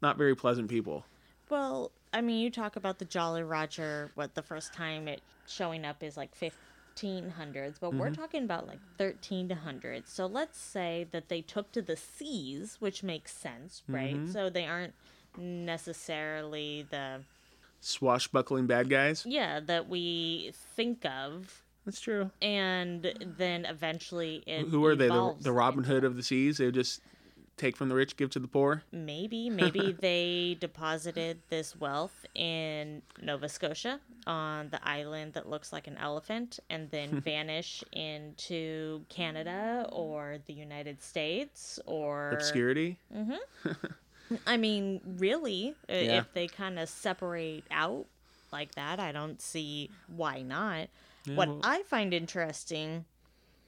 not 0.00 0.16
very 0.16 0.34
pleasant 0.34 0.70
people. 0.70 1.04
Well, 1.50 1.90
I 2.14 2.22
mean, 2.22 2.40
you 2.40 2.50
talk 2.50 2.76
about 2.76 2.98
the 2.98 3.04
Jolly 3.04 3.42
Roger. 3.42 4.12
What 4.14 4.34
the 4.34 4.40
first 4.40 4.72
time 4.72 5.06
it 5.06 5.20
showing 5.46 5.84
up 5.84 6.02
is 6.02 6.16
like 6.16 6.30
1500s, 6.34 7.74
but 7.78 7.92
we're 7.92 8.06
mm-hmm. 8.06 8.14
talking 8.14 8.44
about 8.44 8.66
like 8.66 8.78
1300s. 8.98 10.08
So 10.08 10.24
let's 10.24 10.58
say 10.58 11.06
that 11.10 11.28
they 11.28 11.42
took 11.42 11.70
to 11.72 11.82
the 11.82 11.96
seas, 11.96 12.76
which 12.80 13.02
makes 13.02 13.36
sense, 13.36 13.82
right? 13.86 14.14
Mm-hmm. 14.14 14.32
So 14.32 14.48
they 14.48 14.64
aren't 14.64 14.94
necessarily 15.36 16.86
the 16.88 17.20
Swashbuckling 17.84 18.66
bad 18.66 18.88
guys. 18.88 19.24
yeah 19.26 19.60
that 19.60 19.88
we 19.88 20.52
think 20.76 21.04
of. 21.04 21.62
That's 21.84 22.00
true. 22.00 22.30
And 22.40 23.12
then 23.36 23.66
eventually 23.66 24.42
it 24.46 24.68
Who 24.68 24.84
are 24.86 24.96
they? 24.96 25.08
The, 25.08 25.36
the 25.38 25.52
Robin 25.52 25.84
Hood 25.84 26.04
of 26.04 26.16
the 26.16 26.22
seas. 26.22 26.56
They 26.56 26.70
just 26.70 27.02
take 27.56 27.76
from 27.76 27.88
the 27.88 27.94
rich, 27.94 28.16
give 28.16 28.30
to 28.30 28.38
the 28.38 28.48
poor. 28.48 28.82
Maybe, 28.92 29.50
maybe 29.50 29.92
they 30.00 30.56
deposited 30.58 31.40
this 31.50 31.76
wealth 31.76 32.26
in 32.34 33.02
Nova 33.20 33.48
Scotia 33.48 34.00
on 34.26 34.70
the 34.70 34.86
island 34.86 35.34
that 35.34 35.48
looks 35.48 35.72
like 35.72 35.86
an 35.86 35.96
elephant 35.98 36.58
and 36.70 36.90
then 36.90 37.20
vanish 37.24 37.84
into 37.92 39.04
Canada 39.08 39.86
or 39.92 40.38
the 40.46 40.52
United 40.52 41.02
States 41.02 41.78
or 41.86 42.30
Obscurity. 42.30 42.98
Mm-hmm. 43.14 43.70
I 44.46 44.56
mean, 44.56 45.00
really, 45.18 45.74
Yeah. 45.88 46.18
if 46.20 46.32
they 46.32 46.46
kind 46.46 46.78
of 46.78 46.88
separate 46.88 47.64
out 47.70 48.06
like 48.52 48.74
that, 48.74 49.00
I 49.00 49.12
don't 49.12 49.40
see 49.40 49.90
why 50.08 50.42
not. 50.42 50.88
what 51.26 51.48
well- 51.48 51.60
I 51.64 51.82
find 51.84 52.12
interesting 52.12 53.06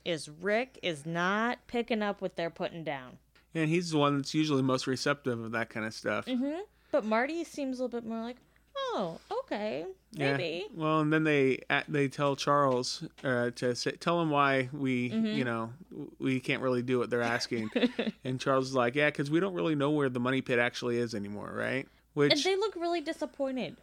is 0.05 0.29
Rick 0.29 0.79
is 0.83 1.07
not 1.07 1.59
picking 1.67 2.03
up 2.03 2.21
what 2.21 2.37
they're 2.37 2.51
putting 2.51 2.85
down. 2.85 3.19
And 3.55 3.71
he's 3.71 3.91
the 3.91 3.99
one 3.99 4.19
that's 4.19 4.35
usually 4.35 4.63
most 4.63 4.87
receptive 4.87 5.41
of 5.41 5.53
that 5.53 5.71
kind 5.71 5.87
of 5.87 5.95
stuff. 5.95 6.27
Mm-hmm. 6.27 6.61
But 6.93 7.05
Marty 7.07 7.43
seems 7.45 7.81
a 7.81 7.85
little 7.85 8.01
bit 8.01 8.07
more 8.07 8.23
like, 8.23 8.37
oh, 8.79 9.19
okay, 9.41 9.85
maybe. 10.17 10.67
Yeah. 10.71 10.81
Well, 10.81 11.01
and 11.01 11.13
then 11.13 11.25
they 11.25 11.61
they 11.89 12.09
tell 12.09 12.37
Charles 12.37 13.05
uh, 13.25 13.51
to 13.57 13.75
say, 13.75 13.93
tell 13.93 14.21
him 14.21 14.31
why 14.31 14.69
we 14.73 15.11
Mm-hmm. 15.11 15.27
you 15.37 15.45
know 15.45 15.73
we 16.19 16.41
can't 16.41 16.63
really 16.63 16.83
do 16.83 16.99
what 16.99 17.11
they're 17.11 17.23
asking, 17.23 17.71
and 18.25 18.41
Charles 18.41 18.69
is 18.69 18.75
like, 18.75 18.95
yeah, 18.95 19.07
because 19.11 19.31
we 19.31 19.41
don't 19.41 19.55
really 19.55 19.75
know 19.75 19.91
where 19.91 20.09
the 20.09 20.21
money 20.21 20.41
pit 20.43 20.59
actually 20.59 20.99
is 20.99 21.15
anymore, 21.15 21.53
right? 21.55 21.87
Which 22.15 22.33
And 22.33 22.43
they 22.43 22.57
look 22.57 22.75
really 22.77 23.01
disappointed. 23.03 23.77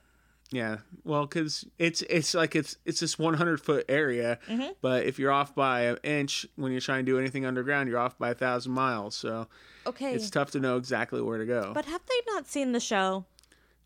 yeah, 0.52 0.78
well, 1.04 1.26
because 1.26 1.66
it's 1.80 2.02
it's 2.04 2.34
like 2.34 2.56
it's 2.56 2.78
it's 2.86 3.00
this 3.00 3.18
100 3.20 3.62
foot 3.62 3.86
area, 3.90 4.40
Mm-hmm. 4.48 4.72
but 4.82 5.06
if 5.06 5.20
you're 5.20 5.32
off 5.32 5.54
by 5.56 5.82
an 5.82 5.98
inch 6.04 6.46
when 6.56 6.72
you're 6.72 6.82
trying 6.82 7.06
to 7.06 7.12
do 7.12 7.20
anything 7.20 7.46
underground, 7.46 7.90
you're 7.90 8.00
off 8.00 8.18
by 8.18 8.32
a 8.32 8.36
thousand 8.36 8.72
miles. 8.74 9.16
So 9.16 9.48
Okay. 9.86 10.14
it's 10.14 10.30
tough 10.30 10.52
to 10.52 10.60
know 10.60 10.78
exactly 10.78 11.22
where 11.22 11.38
to 11.38 11.46
go. 11.46 11.72
But 11.74 11.86
have 11.86 12.02
they 12.08 12.32
not 12.34 12.48
seen 12.48 12.72
the 12.72 12.80
show? 12.80 13.26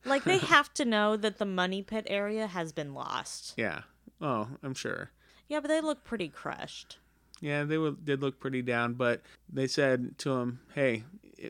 Like, 0.06 0.24
they 0.24 0.38
have 0.38 0.74
to 0.76 0.86
know 0.86 1.18
that 1.18 1.38
the 1.38 1.46
money 1.46 1.82
pit 1.82 2.06
area 2.10 2.48
has 2.48 2.72
been 2.72 2.94
lost. 2.94 3.54
yeah. 3.58 3.82
Oh, 4.22 4.48
I'm 4.64 4.74
sure. 4.74 5.12
Yeah, 5.48 5.60
but 5.60 5.68
they 5.70 5.82
look 5.82 6.04
pretty 6.04 6.30
crushed. 6.30 6.98
Yeah, 7.40 7.64
they 7.64 7.78
were, 7.78 7.92
did 7.92 8.22
look 8.22 8.40
pretty 8.40 8.62
down, 8.62 8.94
but 8.94 9.22
they 9.52 9.68
said 9.68 10.18
to 10.20 10.34
him, 10.34 10.60
"Hey, 10.74 11.04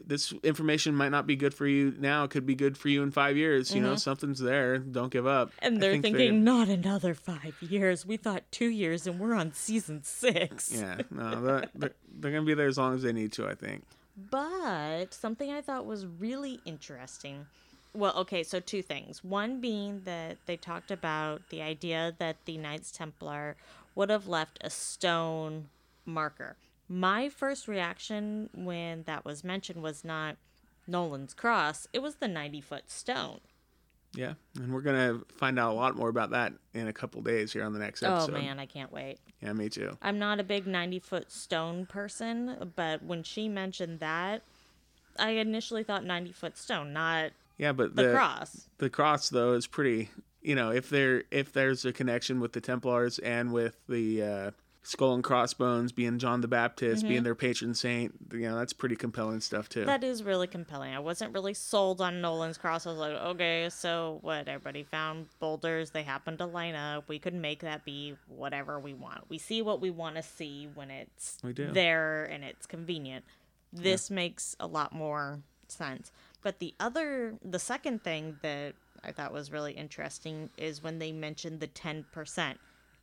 this 0.06 0.34
information 0.44 0.96
might 0.96 1.10
not 1.10 1.26
be 1.26 1.36
good 1.36 1.54
for 1.54 1.66
you 1.66 1.96
now. 1.98 2.26
It 2.26 2.32
could 2.32 2.46
be 2.46 2.56
good 2.56 2.78
for 2.78 2.90
you 2.90 3.04
in 3.04 3.12
five 3.12 3.38
years. 3.38 3.74
You 3.74 3.82
know, 3.82 3.96
something's 3.96 4.40
there. 4.40 4.80
Don't 4.80 5.12
give 5.12 5.26
up." 5.26 5.50
Mm-hmm. 5.50 5.66
And 5.66 5.82
they're 5.82 5.92
think 5.94 6.18
thinking, 6.18 6.44
not 6.44 6.68
another 6.68 7.14
five 7.14 7.56
years. 7.62 8.06
We 8.06 8.18
thought 8.18 8.44
two 8.52 8.68
years, 8.68 9.08
and 9.08 9.20
we're 9.20 9.34
on 9.34 9.54
season 9.54 10.04
six. 10.04 10.74
yeah, 10.74 11.02
no, 11.10 11.42
they're, 11.42 11.66
they're, 11.76 11.94
they're 12.20 12.32
gonna 12.32 12.46
be 12.46 12.54
there 12.54 12.68
as 12.68 12.78
long 12.78 12.94
as 12.94 13.02
they 13.02 13.14
need 13.14 13.32
to. 13.34 13.48
I 13.48 13.56
think. 13.56 13.84
But 14.30 15.14
something 15.14 15.52
I 15.52 15.62
thought 15.62 15.86
was 15.86 16.06
really 16.06 16.60
interesting. 16.66 17.46
Well, 17.98 18.14
okay, 18.18 18.44
so 18.44 18.60
two 18.60 18.84
things. 18.84 19.24
One 19.24 19.60
being 19.60 20.02
that 20.06 20.38
they 20.46 20.56
talked 20.56 20.92
about 20.92 21.50
the 21.50 21.64
idea 21.64 22.14
that 22.20 22.38
the 22.46 22.56
Knights 22.60 22.92
Templar 22.92 23.56
would 23.96 24.12
have 24.12 24.28
left 24.28 24.60
a 24.62 24.70
stone 24.70 25.70
marker. 26.06 26.58
My 26.88 27.28
first 27.28 27.68
reaction 27.68 28.52
when 28.54 29.02
that 29.08 29.26
was 29.26 29.44
mentioned 29.44 29.82
was 29.82 30.06
not, 30.06 30.38
Nolan's 30.86 31.34
cross, 31.34 31.88
it 31.92 32.04
was 32.04 32.16
the 32.16 32.28
90 32.28 32.62
foot 32.62 32.92
stone. 32.92 33.40
Yeah, 34.14 34.34
and 34.56 34.72
we're 34.72 34.82
gonna 34.82 35.22
find 35.36 35.58
out 35.58 35.72
a 35.72 35.76
lot 35.76 35.96
more 35.96 36.10
about 36.10 36.30
that 36.30 36.54
in 36.76 36.88
a 36.88 36.94
couple 36.94 37.22
days 37.24 37.52
here 37.52 37.64
on 37.64 37.74
the 37.74 37.80
next 37.80 38.04
oh, 38.04 38.14
episode. 38.14 38.36
Oh 38.36 38.40
man, 38.40 38.60
I 38.60 38.68
can't 38.68 38.92
wait. 38.92 39.18
Yeah, 39.42 39.54
me 39.54 39.70
too. 39.70 39.98
I'm 40.04 40.20
not 40.20 40.40
a 40.40 40.44
big 40.44 40.68
90 40.68 41.00
foot 41.00 41.32
stone 41.32 41.88
person, 41.88 42.72
but 42.76 43.04
when 43.04 43.24
she 43.24 43.50
mentioned 43.50 44.00
that, 44.02 44.44
I 45.18 45.32
initially 45.32 45.84
thought 45.84 46.06
90 46.06 46.32
foot 46.32 46.58
stone, 46.58 46.94
not 46.94 47.32
Yeah, 47.58 47.72
but 47.72 47.96
the, 47.96 48.04
the 48.04 48.14
cross. 48.14 48.70
the 48.78 48.90
cross 48.90 49.30
though 49.30 49.54
is 49.54 49.68
pretty. 49.68 50.10
You 50.42 50.56
know, 50.56 50.72
if 50.72 50.90
there 50.90 51.24
if 51.32 51.52
there's 51.52 51.84
a 51.84 51.92
connection 51.92 52.40
with 52.40 52.54
the 52.54 52.62
Templars 52.62 53.20
and 53.20 53.52
with 53.52 53.76
the 53.90 54.22
uh, 54.22 54.52
skull 54.88 55.14
and 55.14 55.24
crossbones 55.24 55.92
being 55.92 56.18
John 56.18 56.40
the 56.40 56.48
Baptist 56.48 57.06
being 57.06 57.24
their 57.24 57.36
patron 57.36 57.74
saint, 57.74 58.14
you 58.32 58.42
know, 58.42 58.58
that's 58.58 58.72
pretty 58.72 58.96
compelling 58.96 59.42
stuff 59.42 59.68
too. 59.68 59.82
Mm-hmm. 59.82 59.88
That 59.88 60.04
is 60.04 60.24
really 60.24 60.48
compelling. 60.48 60.94
I 60.94 61.00
wasn't 61.00 61.34
really 61.34 61.54
sold 61.54 62.00
on 62.00 62.22
Nolan's 62.22 62.58
cross. 62.58 62.86
I 62.88 62.92
was 62.92 63.00
like, 63.00 63.12
okay, 63.12 63.68
so 63.70 64.20
what? 64.22 64.48
Everybody 64.48 64.84
found 64.84 65.28
boulders. 65.40 65.90
They 65.90 66.04
happened 66.04 66.38
to 66.38 66.46
line 66.46 66.76
up. 66.76 67.10
We 67.10 67.20
could 67.20 67.34
make 67.34 67.60
that 67.62 67.84
be 67.84 68.16
whatever 68.30 68.80
we 68.80 68.94
want. 68.94 69.30
We 69.30 69.38
see 69.38 69.62
what 69.62 69.82
we 69.82 69.90
want 69.90 70.16
to 70.16 70.24
see 70.24 70.70
when 70.74 70.90
it's 70.90 71.38
there 71.42 72.24
and 72.24 72.46
it's 72.46 72.66
convenient. 72.66 73.26
This 73.74 74.10
makes 74.10 74.56
a 74.60 74.68
lot 74.68 74.94
more 74.94 75.42
sense. 75.68 76.12
But 76.42 76.60
the 76.60 76.74
other, 76.80 77.36
the 77.44 77.60
second 77.60 78.04
thing 78.04 78.38
that 78.42 78.74
I 79.04 79.12
thought 79.12 79.34
was 79.34 79.52
really 79.52 79.74
interesting 79.74 80.50
is 80.58 80.84
when 80.84 81.00
they 81.00 81.12
mentioned 81.12 81.60
the 81.60 81.68
10%. 81.68 82.56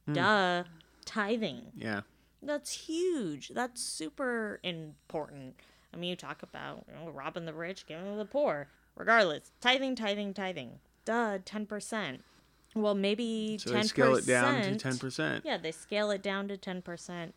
Hmm. 0.07 0.12
Duh, 0.12 0.64
tithing. 1.05 1.73
yeah, 1.77 2.03
That's 2.42 2.70
huge. 2.73 3.49
That's 3.49 3.83
super 3.83 4.61
important. 4.62 5.55
I 5.92 5.97
mean, 5.97 6.11
you 6.11 6.16
talk 6.16 6.42
about 6.42 6.85
you 6.88 6.94
know, 6.94 7.11
robbing 7.11 7.47
the 7.47 7.55
rich, 7.55 7.87
giving 7.87 8.11
to 8.11 8.16
the 8.16 8.25
poor. 8.25 8.68
Regardless, 8.97 9.51
tithing, 9.61 9.97
tithing, 9.97 10.35
tithing. 10.35 10.79
Duh, 11.05 11.38
ten 11.44 11.66
percent. 11.66 12.23
Well, 12.75 12.94
maybe 12.94 13.59
so 13.59 13.73
ten 13.73 13.83
they 13.83 13.87
scale 13.88 14.14
it 14.16 14.27
down 14.27 14.62
to 14.62 14.77
ten 14.77 14.99
percent. 14.99 15.44
Yeah, 15.44 15.57
they 15.57 15.73
scale 15.73 16.11
it 16.11 16.23
down 16.23 16.49
to 16.49 16.57
ten 16.57 16.83
percent. 16.83 17.35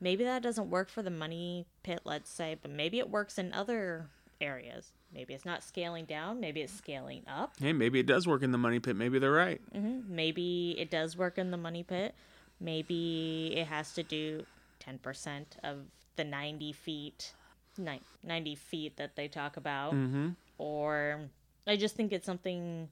Maybe 0.00 0.24
that 0.24 0.42
doesn't 0.42 0.70
work 0.70 0.88
for 0.88 1.02
the 1.02 1.10
money 1.10 1.66
pit, 1.82 2.00
let's 2.04 2.30
say, 2.30 2.56
but 2.60 2.70
maybe 2.70 2.98
it 2.98 3.08
works 3.10 3.38
in 3.38 3.52
other 3.52 4.08
areas. 4.40 4.92
Maybe 5.14 5.34
it's 5.34 5.44
not 5.44 5.62
scaling 5.62 6.06
down. 6.06 6.40
Maybe 6.40 6.62
it's 6.62 6.72
scaling 6.72 7.22
up. 7.28 7.52
Hey, 7.60 7.72
maybe 7.72 8.00
it 8.00 8.06
does 8.06 8.26
work 8.26 8.42
in 8.42 8.52
the 8.52 8.58
money 8.58 8.78
pit. 8.78 8.96
Maybe 8.96 9.18
they're 9.18 9.30
right. 9.32 9.60
Maybe 9.74 10.74
it 10.78 10.90
does 10.90 11.16
work 11.16 11.38
in 11.38 11.50
the 11.50 11.56
money 11.56 11.82
pit. 11.82 12.14
Maybe 12.60 13.52
it 13.56 13.66
has 13.66 13.92
to 13.94 14.02
do 14.02 14.44
10% 14.80 15.44
of 15.62 15.78
the 16.16 16.24
90 16.24 16.72
feet, 16.72 17.34
ni- 17.76 18.00
90 18.24 18.54
feet 18.54 18.96
that 18.96 19.16
they 19.16 19.28
talk 19.28 19.56
about. 19.56 19.94
Mm-hmm. 19.94 20.30
Or 20.58 21.20
I 21.66 21.76
just 21.76 21.94
think 21.96 22.12
it's 22.12 22.26
something 22.26 22.88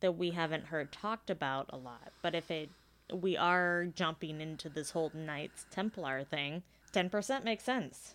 that 0.00 0.12
we 0.12 0.30
haven't 0.32 0.66
heard 0.66 0.92
talked 0.92 1.30
about 1.30 1.66
a 1.70 1.76
lot. 1.76 2.12
But 2.20 2.34
if 2.34 2.50
it, 2.50 2.68
we 3.12 3.36
are 3.36 3.86
jumping 3.94 4.40
into 4.40 4.68
this 4.68 4.90
whole 4.90 5.10
Knights 5.14 5.64
Templar 5.70 6.24
thing, 6.24 6.62
10% 6.92 7.44
makes 7.44 7.64
sense. 7.64 8.14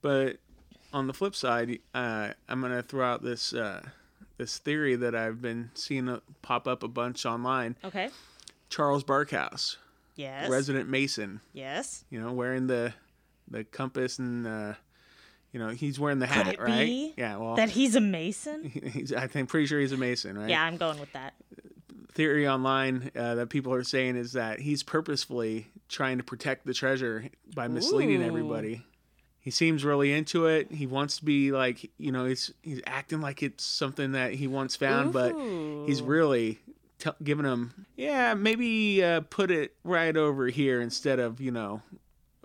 But 0.00 0.36
on 0.94 1.08
the 1.08 1.12
flip 1.12 1.34
side, 1.34 1.78
uh, 1.92 2.30
I'm 2.48 2.60
gonna 2.60 2.82
throw 2.82 3.04
out 3.04 3.22
this 3.22 3.52
uh, 3.52 3.82
this 4.38 4.58
theory 4.58 4.94
that 4.96 5.14
I've 5.14 5.42
been 5.42 5.70
seeing 5.74 6.20
pop 6.40 6.66
up 6.68 6.82
a 6.82 6.88
bunch 6.88 7.26
online. 7.26 7.76
Okay. 7.84 8.08
Charles 8.70 9.04
Barkhouse, 9.04 9.76
Yes. 10.16 10.48
resident 10.48 10.88
Mason, 10.88 11.40
yes. 11.52 12.04
you 12.10 12.20
know, 12.20 12.32
wearing 12.32 12.66
the 12.68 12.94
the 13.48 13.64
compass 13.64 14.18
and 14.18 14.46
uh, 14.46 14.74
you 15.52 15.60
know 15.60 15.68
he's 15.68 15.98
wearing 16.00 16.18
the 16.20 16.26
hat, 16.26 16.46
Could 16.46 16.54
it 16.54 16.60
right? 16.60 16.86
be 16.86 17.14
Yeah, 17.16 17.36
well, 17.36 17.56
That 17.56 17.70
he's 17.70 17.94
a 17.96 18.00
Mason? 18.00 18.64
he's, 18.92 19.12
I 19.12 19.26
think 19.26 19.48
pretty 19.48 19.66
sure 19.66 19.80
he's 19.80 19.92
a 19.92 19.96
Mason, 19.96 20.38
right? 20.38 20.48
Yeah, 20.48 20.62
I'm 20.62 20.76
going 20.76 20.98
with 21.00 21.12
that. 21.12 21.34
Theory 22.12 22.46
online 22.46 23.10
uh, 23.16 23.34
that 23.34 23.48
people 23.50 23.74
are 23.74 23.82
saying 23.82 24.14
is 24.16 24.32
that 24.34 24.60
he's 24.60 24.84
purposefully 24.84 25.66
trying 25.88 26.18
to 26.18 26.24
protect 26.24 26.64
the 26.64 26.72
treasure 26.72 27.28
by 27.56 27.66
misleading 27.66 28.22
Ooh. 28.22 28.26
everybody. 28.26 28.84
He 29.44 29.50
seems 29.50 29.84
really 29.84 30.10
into 30.10 30.46
it. 30.46 30.72
He 30.72 30.86
wants 30.86 31.18
to 31.18 31.24
be 31.26 31.52
like, 31.52 31.90
you 31.98 32.10
know, 32.10 32.24
he's 32.24 32.50
he's 32.62 32.80
acting 32.86 33.20
like 33.20 33.42
it's 33.42 33.62
something 33.62 34.12
that 34.12 34.32
he 34.32 34.46
once 34.46 34.74
found, 34.74 35.12
but 35.12 35.34
he's 35.86 36.00
really 36.00 36.60
t- 36.98 37.10
giving 37.22 37.44
him, 37.44 37.84
yeah, 37.94 38.32
maybe 38.32 39.04
uh, 39.04 39.20
put 39.28 39.50
it 39.50 39.74
right 39.84 40.16
over 40.16 40.46
here 40.46 40.80
instead 40.80 41.18
of, 41.18 41.42
you 41.42 41.50
know, 41.50 41.82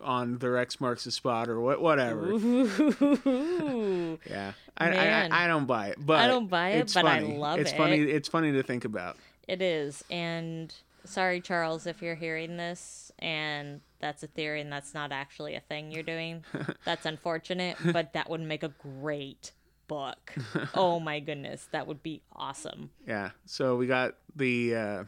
on 0.04 0.40
the 0.40 0.60
X 0.60 0.82
marks 0.82 1.06
the 1.06 1.12
spot 1.12 1.48
or 1.48 1.62
what, 1.62 1.82
whatever. 1.82 2.34
Yeah, 4.30 4.52
I, 4.78 4.90
Man. 4.90 5.32
I 5.32 5.46
I 5.46 5.48
don't 5.48 5.66
buy 5.66 5.88
it, 5.88 5.98
but 6.06 6.20
I 6.20 6.28
don't 6.28 6.48
buy 6.48 6.72
it, 6.72 6.80
it's 6.80 6.94
but 6.94 7.06
I 7.06 7.22
funny. 7.22 7.38
love 7.38 7.60
it's 7.60 7.72
it. 7.72 7.78
funny. 7.78 8.00
It's 8.02 8.28
funny 8.28 8.52
to 8.52 8.64
think 8.64 8.84
about. 8.84 9.16
It 9.48 9.62
is. 9.62 10.04
And 10.12 10.74
sorry, 11.06 11.42
Charles, 11.42 11.86
if 11.88 12.02
you're 12.02 12.16
hearing 12.16 12.58
this 12.58 13.12
and 13.20 13.82
that's 14.00 14.24
a 14.24 14.28
theory 14.28 14.62
and 14.62 14.72
that's 14.72 14.94
not 14.94 15.12
actually 15.12 15.56
a 15.56 15.60
thing 15.60 15.92
you're 15.92 16.04
doing. 16.04 16.44
That's 16.86 17.06
unfortunate, 17.06 17.78
but 17.92 18.14
that 18.14 18.30
would 18.30 18.40
make 18.42 18.64
a 18.64 18.70
great 18.70 19.52
book. 19.88 20.34
Oh 20.74 21.00
my 21.00 21.20
goodness, 21.20 21.68
that 21.72 21.86
would 21.88 22.02
be 22.04 22.22
awesome. 22.34 22.92
Yeah. 23.08 23.32
So 23.46 23.76
we 23.76 23.88
got 23.88 24.16
the 24.36 24.76
uh, 24.76 25.04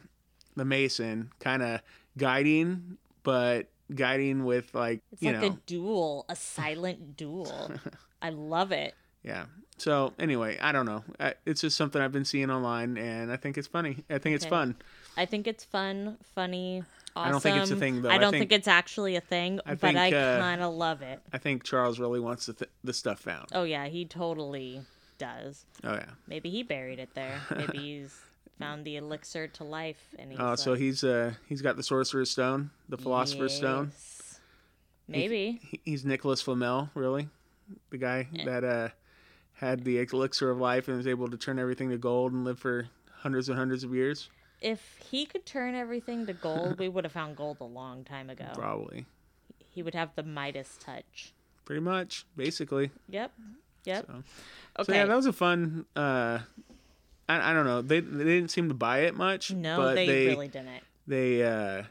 the 0.56 0.64
Mason 0.66 1.30
kind 1.40 1.62
of 1.62 1.80
guiding, 2.18 2.98
but 3.22 3.68
guiding 3.94 4.44
with 4.44 4.74
like 4.74 5.00
It's 5.12 5.22
you 5.22 5.32
like 5.32 5.40
know, 5.40 5.46
a 5.48 5.58
duel, 5.66 6.26
a 6.28 6.36
silent 6.36 7.16
duel. 7.16 7.70
I 8.22 8.30
love 8.30 8.72
it. 8.72 8.94
yeah. 9.22 9.46
So 9.78 10.12
anyway, 10.18 10.58
I 10.60 10.70
don't 10.70 10.86
know. 10.86 11.02
It's 11.46 11.60
just 11.62 11.76
something 11.76 12.00
I've 12.00 12.12
been 12.12 12.24
seeing 12.26 12.50
online, 12.50 12.96
and 12.98 13.32
I 13.32 13.36
think 13.36 13.56
it's 13.58 13.66
funny. 13.66 14.04
I 14.10 14.18
think 14.18 14.36
it's 14.36 14.44
Okay. 14.44 14.50
fun. 14.50 14.76
I 15.16 15.26
think 15.26 15.46
it's 15.46 15.64
fun, 15.64 16.16
funny, 16.34 16.82
awesome. 17.14 17.28
I 17.28 17.30
don't 17.30 17.40
think 17.42 17.56
it's 17.58 17.70
a 17.70 17.76
thing, 17.76 18.02
though. 18.02 18.08
I 18.08 18.14
I 18.14 18.18
don't 18.18 18.30
think- 18.32 18.42
think, 18.50 18.52
it's 18.52 18.68
actually 18.68 19.16
a 19.16 19.20
thing, 19.20 19.60
I 19.66 19.74
but 19.74 19.94
I 19.96 20.12
uh, 20.12 20.40
kind 20.40 20.62
of 20.62 20.72
love 20.74 21.02
it. 21.02 21.20
I 21.32 21.38
think 21.38 21.64
Charles 21.64 21.98
really 21.98 22.20
wants 22.20 22.46
the 22.46 22.54
th- 22.54 22.70
the 22.82 22.92
stuff 22.92 23.20
found. 23.20 23.48
Oh 23.52 23.64
yeah, 23.64 23.86
he 23.86 24.04
totally 24.04 24.80
does. 25.18 25.66
Oh 25.84 25.92
yeah. 25.94 26.06
Maybe 26.26 26.50
he 26.50 26.62
buried 26.62 26.98
it 26.98 27.10
there. 27.14 27.40
Maybe 27.54 27.78
he's 27.78 28.18
found 28.58 28.84
the 28.84 28.96
elixir 28.96 29.48
to 29.48 29.64
life, 29.64 30.02
and 30.18 30.30
he's 30.30 30.40
Oh, 30.40 30.54
so 30.54 30.74
he's 30.74 31.04
uh 31.04 31.34
he's 31.48 31.60
got 31.62 31.76
the 31.76 31.82
Sorcerer's 31.82 32.30
Stone, 32.30 32.70
the 32.88 32.96
Philosopher's 32.98 33.54
Stone. 33.54 33.92
Maybe. 35.08 35.60
He- 35.68 35.80
He's 35.84 36.04
Nicholas 36.04 36.40
Flamel, 36.40 36.90
really, 36.94 37.28
the 37.90 37.98
guy 37.98 38.28
Eh. 38.38 38.44
that 38.44 38.64
uh 38.64 38.88
had 39.54 39.84
the 39.84 39.98
elixir 40.00 40.50
of 40.50 40.58
life 40.58 40.88
and 40.88 40.96
was 40.96 41.06
able 41.06 41.28
to 41.28 41.36
turn 41.36 41.58
everything 41.58 41.90
to 41.90 41.98
gold 41.98 42.32
and 42.32 42.44
live 42.44 42.58
for 42.58 42.88
hundreds 43.18 43.48
and 43.48 43.56
hundreds 43.58 43.84
of 43.84 43.94
years. 43.94 44.28
If 44.62 44.98
he 45.10 45.26
could 45.26 45.44
turn 45.44 45.74
everything 45.74 46.26
to 46.26 46.32
gold, 46.32 46.78
we 46.78 46.88
would 46.94 47.04
have 47.04 47.12
found 47.12 47.36
gold 47.36 47.58
a 47.60 47.64
long 47.64 48.04
time 48.04 48.30
ago. 48.30 48.46
Probably. 48.54 49.06
He 49.70 49.82
would 49.82 49.94
have 49.94 50.10
the 50.14 50.22
Midas 50.22 50.78
touch. 50.80 51.32
Pretty 51.64 51.80
much, 51.80 52.24
basically. 52.36 52.90
Yep. 53.08 53.32
Yep. 53.84 54.06
So- 54.06 54.22
Okay. 54.80 54.92
So 54.92 54.96
yeah, 54.98 55.04
that 55.04 55.16
was 55.16 55.26
a 55.26 55.32
fun. 55.34 55.84
Uh, 55.94 56.38
I, 57.28 57.50
I 57.50 57.52
don't 57.52 57.66
know. 57.66 57.82
They 57.82 58.00
they 58.00 58.24
didn't 58.24 58.50
seem 58.50 58.68
to 58.68 58.74
buy 58.74 59.00
it 59.00 59.14
much. 59.14 59.50
no, 59.50 59.76
but 59.76 59.94
they, 59.96 60.06
they 60.06 60.26
really 60.28 60.48
didn't. 60.48 60.82
they 61.06 61.42
uh, 61.42 61.82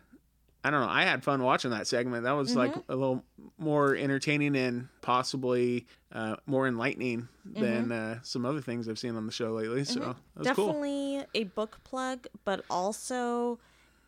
I 0.63 0.69
don't 0.69 0.82
know. 0.82 0.89
I 0.89 1.04
had 1.04 1.24
fun 1.24 1.41
watching 1.41 1.71
that 1.71 1.88
segment. 1.88 2.24
That 2.24 2.34
was 2.34 2.56
like 2.56 2.71
Mm-hmm. 2.71 2.91
a 2.91 2.95
little 2.95 3.24
more 3.58 3.95
entertaining 3.95 4.56
and 4.56 4.88
possibly 5.02 5.88
uh, 6.12 6.36
more 6.45 6.67
enlightening 6.67 7.28
than 7.45 7.89
Mm-hmm. 7.89 7.91
uh, 8.19 8.19
some 8.24 8.45
other 8.45 8.62
things 8.62 8.88
I've 8.88 9.00
seen 9.00 9.15
on 9.15 9.26
the 9.26 9.32
show 9.32 9.52
lately. 9.54 9.84
So 9.86 10.00
that 10.00 10.15
was 10.36 10.47
cool. 10.56 10.67
Definitely 10.67 11.24
a 11.34 11.45
book 11.45 11.80
plug, 11.84 12.28
but 12.45 12.63
also 12.69 13.60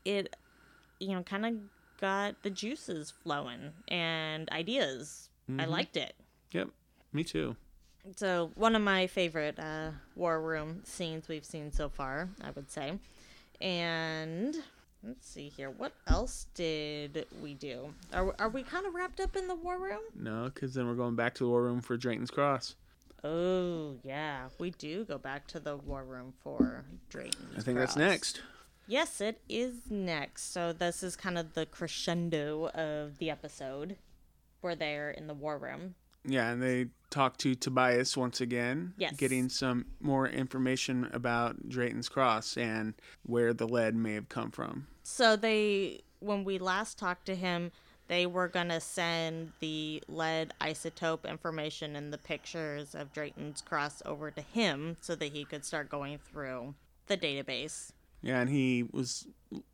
it, 0.05 0.35
you 0.99 1.09
know, 1.15 1.23
kind 1.23 1.45
of 1.45 1.53
got 1.99 2.43
the 2.43 2.49
juices 2.51 3.11
flowing 3.23 3.71
and 3.87 4.49
ideas. 4.51 5.29
Mm-hmm. 5.49 5.61
I 5.61 5.65
liked 5.65 5.97
it. 5.97 6.13
Yep, 6.51 6.69
me 7.13 7.23
too. 7.23 7.55
So 8.17 8.51
one 8.55 8.75
of 8.75 8.81
my 8.81 9.07
favorite 9.07 9.57
uh, 9.57 9.91
war 10.15 10.39
room 10.41 10.81
scenes 10.83 11.27
we've 11.27 11.45
seen 11.45 11.71
so 11.71 11.89
far, 11.89 12.29
I 12.43 12.51
would 12.51 12.69
say. 12.69 12.99
And 13.61 14.55
let's 15.03 15.27
see 15.27 15.49
here, 15.49 15.69
what 15.69 15.93
else 16.07 16.47
did 16.53 17.25
we 17.41 17.53
do? 17.53 17.93
Are 18.13 18.33
are 18.39 18.49
we 18.49 18.63
kind 18.63 18.85
of 18.85 18.93
wrapped 18.93 19.19
up 19.19 19.35
in 19.35 19.47
the 19.47 19.55
war 19.55 19.77
room? 19.79 20.01
No, 20.15 20.45
because 20.45 20.73
then 20.73 20.87
we're 20.87 20.95
going 20.95 21.15
back 21.15 21.33
to 21.35 21.43
the 21.43 21.49
war 21.49 21.63
room 21.63 21.81
for 21.81 21.97
Drayton's 21.97 22.31
Cross. 22.31 22.75
Oh 23.23 23.95
yeah, 24.03 24.47
we 24.59 24.71
do 24.71 25.05
go 25.05 25.17
back 25.17 25.47
to 25.47 25.59
the 25.59 25.77
war 25.77 26.03
room 26.03 26.33
for 26.43 26.83
Drayton's 27.09 27.35
cross. 27.35 27.57
I 27.57 27.61
think 27.61 27.77
that's 27.77 27.95
next. 27.95 28.41
Yes, 28.85 29.21
it 29.21 29.39
is 29.47 29.89
next. 29.89 30.51
So 30.51 30.73
this 30.73 31.03
is 31.03 31.15
kind 31.15 31.37
of 31.37 31.53
the 31.53 31.65
crescendo 31.65 32.67
of 32.69 33.17
the 33.19 33.29
episode. 33.29 33.95
We're 34.61 34.75
there 34.75 35.11
in 35.11 35.27
the 35.27 35.33
war 35.33 35.57
room. 35.57 35.95
Yeah, 36.25 36.49
and 36.51 36.61
they 36.61 36.87
talk 37.09 37.37
to 37.39 37.53
Tobias 37.55 38.15
once 38.15 38.39
again, 38.41 38.93
Yes. 38.97 39.15
getting 39.17 39.49
some 39.49 39.85
more 40.01 40.27
information 40.27 41.09
about 41.13 41.67
Drayton's 41.69 42.07
Cross 42.09 42.57
and 42.57 42.93
where 43.23 43.53
the 43.53 43.67
lead 43.67 43.95
may 43.95 44.13
have 44.13 44.29
come 44.29 44.49
from. 44.51 44.87
So 45.03 45.35
they, 45.35 46.01
when 46.19 46.43
we 46.43 46.57
last 46.57 46.97
talked 46.97 47.25
to 47.27 47.35
him, 47.35 47.71
they 48.07 48.25
were 48.25 48.47
gonna 48.47 48.81
send 48.81 49.51
the 49.59 50.03
lead 50.07 50.53
isotope 50.59 51.25
information 51.25 51.95
and 51.95 52.11
the 52.11 52.17
pictures 52.17 52.95
of 52.95 53.13
Drayton's 53.13 53.61
cross 53.61 54.01
over 54.05 54.31
to 54.31 54.41
him 54.41 54.97
so 55.01 55.15
that 55.15 55.31
he 55.31 55.45
could 55.45 55.65
start 55.65 55.89
going 55.89 56.17
through 56.17 56.75
the 57.07 57.17
database. 57.17 57.91
Yeah, 58.21 58.39
and 58.39 58.49
he 58.49 58.83
was 58.91 59.27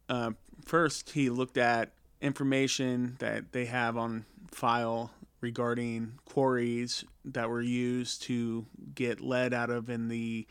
uh, 0.09 0.31
first. 0.65 1.11
He 1.11 1.29
looked 1.29 1.57
at 1.57 1.91
information 2.21 3.15
that 3.19 3.51
they 3.51 3.65
have 3.65 3.97
on 3.97 4.25
file 4.51 5.11
regarding 5.41 6.13
quarries 6.25 7.05
that 7.23 7.49
were 7.49 7.61
used 7.61 8.23
to 8.23 8.65
get 8.95 9.21
lead 9.21 9.53
out 9.53 9.69
of 9.69 9.89
in 9.89 10.09
the 10.09 10.47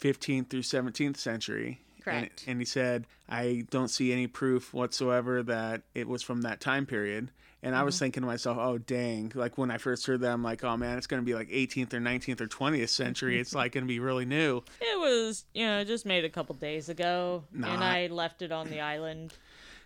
15th 0.00 0.48
through 0.48 0.62
17th 0.62 1.16
century. 1.16 1.80
Correct. 2.00 2.42
And, 2.42 2.52
and 2.52 2.60
he 2.60 2.64
said, 2.64 3.06
I 3.28 3.64
don't 3.70 3.88
see 3.88 4.12
any 4.12 4.26
proof 4.26 4.72
whatsoever 4.74 5.42
that 5.44 5.82
it 5.94 6.08
was 6.08 6.22
from 6.22 6.42
that 6.42 6.60
time 6.60 6.86
period. 6.86 7.30
And 7.62 7.74
I 7.74 7.82
was 7.82 7.98
thinking 7.98 8.22
to 8.22 8.26
myself, 8.26 8.56
oh, 8.58 8.78
dang. 8.78 9.32
Like 9.34 9.58
when 9.58 9.70
I 9.70 9.76
first 9.76 10.06
heard 10.06 10.22
that, 10.22 10.32
I'm 10.32 10.42
like, 10.42 10.64
oh, 10.64 10.76
man, 10.78 10.96
it's 10.96 11.06
going 11.06 11.22
to 11.22 11.26
be 11.26 11.34
like 11.34 11.48
18th 11.50 11.92
or 11.92 12.00
19th 12.00 12.40
or 12.40 12.46
20th 12.46 12.88
century. 12.88 13.38
it's 13.38 13.54
like 13.54 13.72
going 13.72 13.84
to 13.84 13.88
be 13.88 14.00
really 14.00 14.24
new. 14.24 14.62
It 14.80 14.98
was, 14.98 15.44
you 15.54 15.66
know, 15.66 15.84
just 15.84 16.06
made 16.06 16.24
a 16.24 16.28
couple 16.28 16.54
days 16.56 16.88
ago, 16.88 17.44
and 17.54 17.64
I 17.66 18.06
left 18.08 18.42
it 18.42 18.50
on 18.52 18.68
the 18.70 18.80
island. 18.80 19.32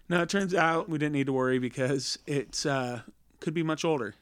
No, 0.08 0.22
it 0.22 0.28
turns 0.28 0.54
out 0.54 0.88
we 0.88 0.98
didn't 0.98 1.12
need 1.12 1.26
to 1.26 1.32
worry 1.32 1.58
because 1.58 2.18
it 2.26 2.64
uh, 2.66 2.98
could 3.40 3.54
be 3.54 3.62
much 3.62 3.84
older. 3.84 4.14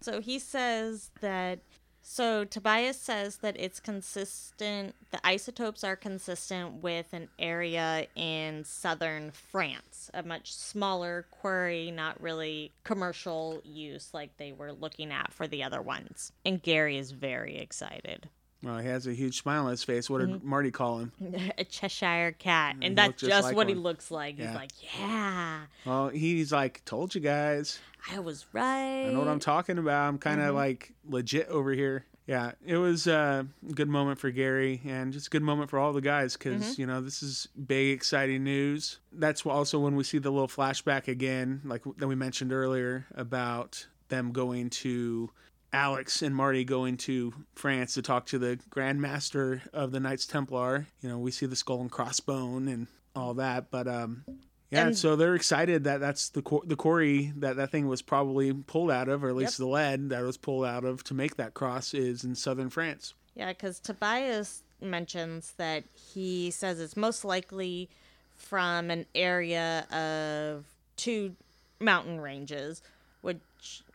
So 0.00 0.20
he 0.20 0.38
says 0.38 1.10
that. 1.20 1.60
So 2.06 2.44
Tobias 2.44 3.00
says 3.00 3.38
that 3.38 3.56
it's 3.58 3.80
consistent. 3.80 4.94
The 5.10 5.26
isotopes 5.26 5.82
are 5.82 5.96
consistent 5.96 6.82
with 6.82 7.14
an 7.14 7.28
area 7.38 8.06
in 8.14 8.62
southern 8.64 9.30
France, 9.30 10.10
a 10.12 10.22
much 10.22 10.54
smaller 10.54 11.24
quarry, 11.30 11.90
not 11.90 12.20
really 12.20 12.72
commercial 12.84 13.62
use 13.64 14.10
like 14.12 14.36
they 14.36 14.52
were 14.52 14.72
looking 14.72 15.10
at 15.10 15.32
for 15.32 15.48
the 15.48 15.64
other 15.64 15.80
ones. 15.80 16.30
And 16.44 16.62
Gary 16.62 16.98
is 16.98 17.10
very 17.10 17.56
excited. 17.56 18.28
Well, 18.64 18.78
he 18.78 18.88
has 18.88 19.06
a 19.06 19.12
huge 19.12 19.38
smile 19.38 19.64
on 19.64 19.70
his 19.70 19.84
face. 19.84 20.08
What 20.08 20.20
did 20.20 20.30
mm-hmm. 20.30 20.48
Marty 20.48 20.70
call 20.70 20.98
him? 20.98 21.12
a 21.58 21.64
Cheshire 21.64 22.34
cat, 22.38 22.76
mm, 22.76 22.80
He 22.80 22.86
and 22.86 22.98
that's 22.98 23.20
just 23.20 23.30
just 23.30 23.44
like 23.44 23.56
what 23.56 23.68
he 23.68 23.74
looks 23.74 24.10
like. 24.10 24.38
He's 24.38 24.46
like, 24.46 24.70
"Yeah, 24.98 25.60
Well, 25.84 26.08
he's 26.08 26.52
like, 26.52 26.84
told 26.84 27.14
you 27.14 27.20
guys. 27.20 27.78
I 28.10 28.18
was 28.20 28.46
right." 28.52 29.06
I 29.06 29.12
know 29.12 29.18
what 29.18 29.28
I'm 29.28 29.40
talking 29.40 29.78
about. 29.78 30.08
I'm 30.08 30.18
kind 30.18 30.40
of 30.40 30.48
mm-hmm. 30.48 30.56
like 30.56 30.94
legit 31.06 31.48
over 31.48 31.72
here. 31.72 32.06
Yeah, 32.26 32.52
it 32.64 32.78
was 32.78 33.06
a 33.06 33.46
good 33.74 33.88
moment 33.88 34.18
for 34.18 34.30
Gary 34.30 34.80
and 34.86 35.12
just 35.12 35.26
a 35.26 35.30
good 35.30 35.42
moment 35.42 35.68
for 35.68 35.78
all 35.78 35.92
the 35.92 36.00
guys 36.00 36.38
because, 36.38 36.62
mm-hmm. 36.62 36.80
you 36.80 36.86
know, 36.86 37.02
this 37.02 37.22
is 37.22 37.48
big, 37.66 37.94
exciting 37.94 38.44
news. 38.44 38.98
That's 39.12 39.44
also 39.44 39.78
when 39.78 39.94
we 39.94 40.04
see 40.04 40.16
the 40.16 40.30
little 40.30 40.48
flashback 40.48 41.06
again, 41.06 41.60
like 41.66 41.82
that 41.98 42.08
we 42.08 42.14
mentioned 42.14 42.50
earlier 42.50 43.04
about 43.14 43.86
them 44.08 44.32
going 44.32 44.70
to 44.70 45.30
Alex 45.74 46.22
and 46.22 46.34
Marty 46.34 46.64
going 46.64 46.96
to 46.98 47.34
France 47.54 47.94
to 47.94 48.02
talk 48.02 48.26
to 48.26 48.38
the 48.38 48.58
Grand 48.70 49.00
Master 49.00 49.62
of 49.72 49.90
the 49.92 50.00
Knights 50.00 50.26
Templar. 50.26 50.86
You 51.02 51.08
know, 51.08 51.18
we 51.18 51.30
see 51.30 51.46
the 51.46 51.56
skull 51.56 51.80
and 51.80 51.90
crossbone 51.90 52.72
and 52.72 52.86
all 53.16 53.34
that, 53.34 53.70
but 53.70 53.86
um, 53.88 54.24
yeah, 54.70 54.86
And- 54.86 54.96
so 54.98 55.16
they're 55.16 55.34
excited 55.34 55.84
that 55.84 56.00
that's 56.00 56.28
the 56.30 56.42
qu- 56.42 56.62
the 56.64 56.76
quarry 56.76 57.32
that 57.36 57.56
that 57.56 57.70
thing 57.70 57.88
was 57.88 58.02
probably 58.02 58.52
pulled 58.52 58.90
out 58.90 59.08
of, 59.08 59.22
or 59.24 59.28
at 59.28 59.36
least 59.36 59.58
the 59.58 59.66
lead 59.66 60.08
that 60.10 60.22
was 60.22 60.36
pulled 60.36 60.64
out 60.64 60.84
of 60.84 61.02
to 61.04 61.14
make 61.14 61.36
that 61.36 61.54
cross 61.54 61.92
is 61.92 62.24
in 62.24 62.34
southern 62.34 62.70
France. 62.70 63.14
Yeah, 63.34 63.48
because 63.48 63.80
Tobias 63.80 64.62
mentions 64.80 65.52
that 65.56 65.82
he 65.92 66.50
says 66.50 66.78
it's 66.80 66.96
most 66.96 67.24
likely 67.24 67.88
from 68.36 68.90
an 68.90 69.06
area 69.14 69.86
of 69.90 70.64
two 70.96 71.34
mountain 71.80 72.20
ranges, 72.20 72.82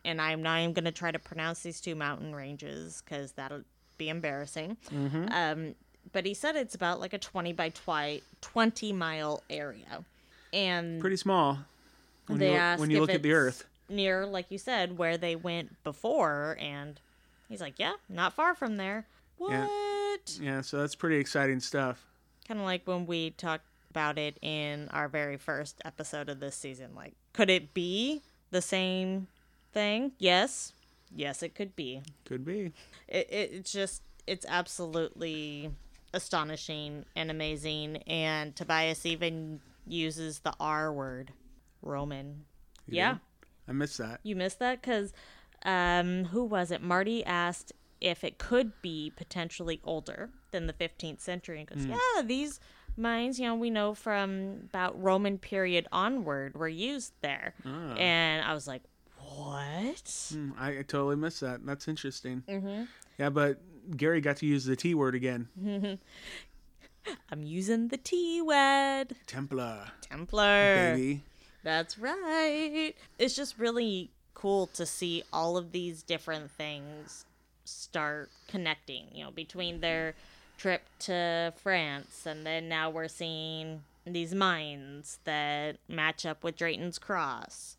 and 0.04 0.20
I'm 0.20 0.42
not 0.42 0.60
even 0.60 0.72
going 0.72 0.84
to 0.84 0.92
try 0.92 1.10
to 1.10 1.18
pronounce 1.18 1.60
these 1.62 1.80
two 1.80 1.94
mountain 1.94 2.34
ranges 2.34 3.02
because 3.04 3.32
that'll 3.32 3.62
be 3.98 4.08
embarrassing. 4.08 4.76
Um, 4.90 5.74
but 6.12 6.24
he 6.26 6.34
said 6.34 6.56
it's 6.56 6.74
about 6.74 7.00
like 7.00 7.12
a 7.12 7.18
20 7.18 7.52
by 7.52 7.68
twi- 7.70 8.22
20 8.40 8.92
mile 8.92 9.42
area. 9.50 10.04
And 10.52 11.00
Pretty 11.00 11.16
small 11.16 11.58
when 12.26 12.38
they 12.38 12.52
you 12.52 12.56
asked 12.56 12.80
when 12.80 12.90
you 12.90 13.00
look 13.00 13.10
at 13.10 13.22
the 13.22 13.32
Earth. 13.32 13.64
near, 13.88 14.26
like 14.26 14.50
you 14.50 14.58
said, 14.58 14.98
where 14.98 15.16
they 15.16 15.36
went 15.36 15.82
before, 15.84 16.56
and 16.60 16.98
he's 17.48 17.60
like, 17.60 17.74
"Yeah, 17.78 17.92
not 18.08 18.32
far 18.32 18.54
from 18.54 18.76
there." 18.76 19.06
What? 19.38 19.50
Yeah. 19.52 19.68
Yeah, 20.40 20.60
so 20.60 20.78
that's 20.78 20.94
pretty 20.96 21.16
exciting 21.18 21.60
stuff. 21.60 22.04
Kind 22.48 22.58
of 22.60 22.66
like 22.66 22.82
when 22.86 23.06
we 23.06 23.30
talked 23.30 23.64
about 23.90 24.18
it 24.18 24.36
in 24.42 24.88
our 24.90 25.08
very 25.08 25.36
first 25.36 25.80
episode 25.84 26.28
of 26.28 26.40
this 26.40 26.54
season. 26.56 26.94
like 26.94 27.12
could 27.32 27.50
it 27.50 27.72
be 27.74 28.22
the 28.50 28.62
same 28.62 29.26
thing? 29.72 30.12
Yes. 30.18 30.72
Yes 31.14 31.42
it 31.42 31.54
could 31.54 31.74
be. 31.76 32.02
Could 32.24 32.44
be. 32.44 32.72
it, 33.08 33.28
it 33.30 33.50
it's 33.52 33.72
just 33.72 34.02
it's 34.26 34.46
absolutely 34.48 35.70
astonishing 36.12 37.04
and 37.16 37.30
amazing 37.30 37.98
and 38.06 38.54
tobias 38.56 39.06
even 39.06 39.60
uses 39.86 40.40
the 40.40 40.52
r 40.60 40.92
word 40.92 41.32
roman. 41.82 42.44
Yeah. 42.86 43.16
I 43.68 43.72
missed 43.72 43.98
that. 43.98 44.20
you 44.22 44.34
missed 44.36 44.58
that? 44.58 44.80
Because 44.80 45.12
um, 45.64 46.24
who 46.26 46.44
was 46.44 46.70
it? 46.70 46.82
Marty 46.82 47.24
asked 47.24 47.72
if 48.00 48.24
it 48.24 48.38
could 48.38 48.72
be 48.82 49.12
potentially 49.14 49.80
older 49.84 50.30
than 50.52 50.66
the 50.66 50.72
15th 50.72 51.20
century, 51.20 51.60
and 51.60 51.68
goes, 51.68 51.84
"Yeah, 51.84 52.22
these 52.24 52.58
mines, 52.96 53.38
you 53.38 53.46
know, 53.46 53.54
we 53.54 53.70
know 53.70 53.94
from 53.94 54.62
about 54.70 55.00
Roman 55.00 55.38
period 55.38 55.86
onward 55.92 56.56
were 56.56 56.66
used 56.68 57.12
there." 57.20 57.54
And 57.64 58.42
I 58.44 58.54
was 58.54 58.66
like, 58.66 58.82
"What?" 59.34 60.32
I, 60.58 60.78
I 60.78 60.82
totally 60.82 61.16
missed 61.16 61.40
that. 61.40 61.64
That's 61.64 61.88
interesting. 61.88 62.42
Mm-hmm. 62.48 62.84
Yeah, 63.18 63.30
but 63.30 63.60
Gary 63.96 64.20
got 64.20 64.36
to 64.38 64.46
use 64.46 64.64
the 64.64 64.76
T 64.76 64.94
word 64.94 65.14
again. 65.14 65.48
I'm 67.30 67.42
using 67.42 67.88
the 67.88 67.96
T 67.96 68.42
word, 68.42 69.14
Templar, 69.26 69.86
Templar. 70.00 70.94
baby. 70.94 71.22
That's 71.62 71.98
right. 71.98 72.94
It's 73.18 73.36
just 73.36 73.58
really 73.58 74.10
cool 74.34 74.66
to 74.68 74.86
see 74.86 75.22
all 75.32 75.56
of 75.56 75.72
these 75.72 76.02
different 76.02 76.50
things 76.50 77.26
start 77.64 78.30
connecting, 78.48 79.06
you 79.12 79.24
know, 79.24 79.30
between 79.30 79.80
their 79.80 80.14
trip 80.56 80.82
to 81.00 81.52
France 81.56 82.26
and 82.26 82.44
then 82.44 82.68
now 82.68 82.90
we're 82.90 83.08
seeing 83.08 83.82
these 84.06 84.34
mines 84.34 85.18
that 85.24 85.76
match 85.88 86.24
up 86.26 86.42
with 86.42 86.56
Drayton's 86.56 86.98
Cross. 86.98 87.76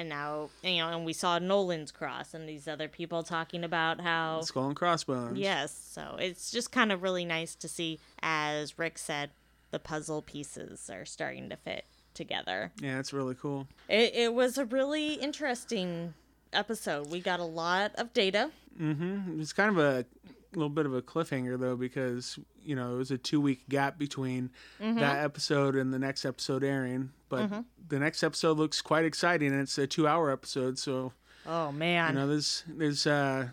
And 0.00 0.08
now, 0.08 0.48
you 0.64 0.78
know, 0.78 0.88
and 0.88 1.04
we 1.04 1.12
saw 1.12 1.38
Nolan's 1.38 1.92
Cross 1.92 2.32
and 2.32 2.48
these 2.48 2.66
other 2.66 2.88
people 2.88 3.22
talking 3.22 3.64
about 3.64 4.00
how 4.00 4.40
Skull 4.40 4.68
and 4.68 4.74
crossbones. 4.74 5.38
Yes, 5.38 5.78
so 5.92 6.16
it's 6.18 6.50
just 6.50 6.72
kind 6.72 6.90
of 6.90 7.02
really 7.02 7.26
nice 7.26 7.54
to 7.56 7.68
see, 7.68 8.00
as 8.22 8.78
Rick 8.78 8.96
said, 8.96 9.28
the 9.72 9.78
puzzle 9.78 10.22
pieces 10.22 10.88
are 10.88 11.04
starting 11.04 11.50
to 11.50 11.56
fit 11.56 11.84
together. 12.14 12.72
Yeah, 12.80 12.98
it's 12.98 13.12
really 13.12 13.34
cool. 13.34 13.68
It, 13.90 14.14
it 14.14 14.32
was 14.32 14.56
a 14.56 14.64
really 14.64 15.16
interesting 15.16 16.14
episode. 16.54 17.10
We 17.10 17.20
got 17.20 17.38
a 17.38 17.44
lot 17.44 17.92
of 17.96 18.14
data. 18.14 18.52
Mm-hmm. 18.80 19.38
It's 19.38 19.52
kind 19.52 19.68
of 19.68 19.78
a 19.78 20.06
little 20.54 20.68
bit 20.70 20.86
of 20.86 20.94
a 20.94 21.02
cliffhanger 21.02 21.58
though, 21.58 21.76
because 21.76 22.38
you 22.62 22.74
know 22.76 22.94
it 22.94 22.98
was 22.98 23.10
a 23.10 23.18
two 23.18 23.40
week 23.40 23.68
gap 23.68 23.98
between 23.98 24.50
that 24.80 25.24
episode 25.24 25.76
and 25.76 25.92
the 25.92 25.98
next 25.98 26.24
episode 26.24 26.64
airing. 26.64 27.10
But 27.28 27.50
the 27.88 27.98
next 27.98 28.22
episode 28.22 28.56
looks 28.58 28.80
quite 28.82 29.04
exciting, 29.04 29.52
and 29.52 29.60
it's 29.60 29.78
a 29.78 29.86
two 29.86 30.06
hour 30.08 30.30
episode. 30.30 30.78
So 30.78 31.12
Oh 31.46 31.70
man. 31.72 32.14
you 32.14 32.20
know, 32.20 32.26
there's 32.28 32.64
there's 32.68 33.06
uh 33.06 33.48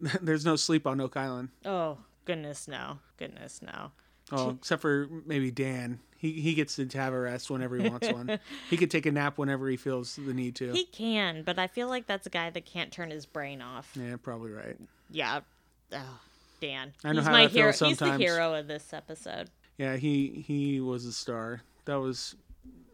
there's 0.22 0.44
no 0.44 0.56
sleep 0.56 0.86
on 0.86 1.00
Oak 1.00 1.16
Island. 1.16 1.50
oh 1.64 1.98
goodness 2.24 2.68
no. 2.68 2.98
Goodness 3.18 3.60
no. 3.62 3.90
Oh, 4.30 4.50
except 4.50 4.82
for 4.82 5.08
maybe 5.26 5.50
Dan. 5.50 6.00
He 6.16 6.32
he 6.40 6.54
gets 6.54 6.74
to 6.76 6.86
have 6.98 7.12
a 7.12 7.18
rest 7.20 7.48
whenever 7.48 7.76
he 7.76 7.88
wants 7.88 8.10
one. 8.10 8.38
He 8.70 8.76
could 8.76 8.90
take 8.90 9.06
a 9.06 9.12
nap 9.12 9.38
whenever 9.38 9.68
he 9.68 9.76
feels 9.76 10.16
the 10.16 10.34
need 10.34 10.56
to. 10.56 10.72
He 10.72 10.84
can, 10.84 11.42
but 11.44 11.58
I 11.58 11.66
feel 11.68 11.88
like 11.88 12.06
that's 12.06 12.26
a 12.26 12.30
guy 12.30 12.50
that 12.50 12.66
can't 12.66 12.90
turn 12.92 13.10
his 13.10 13.24
brain 13.24 13.62
off. 13.62 13.90
yeah, 13.94 14.16
probably 14.20 14.50
right. 14.50 14.76
Yeah. 15.10 15.40
Oh, 15.92 16.20
Dan. 16.60 16.92
I 17.04 17.12
know 17.12 17.20
He's 17.20 17.26
how 17.26 17.32
my 17.32 17.48
feels 17.48 17.78
hero. 17.78 17.88
He's 17.88 17.98
the 17.98 18.16
hero 18.16 18.54
of 18.54 18.66
this 18.66 18.92
episode. 18.92 19.50
Yeah, 19.76 19.96
he 19.96 20.44
he 20.46 20.80
was 20.80 21.04
a 21.04 21.12
star. 21.12 21.62
That 21.84 22.00
was 22.00 22.34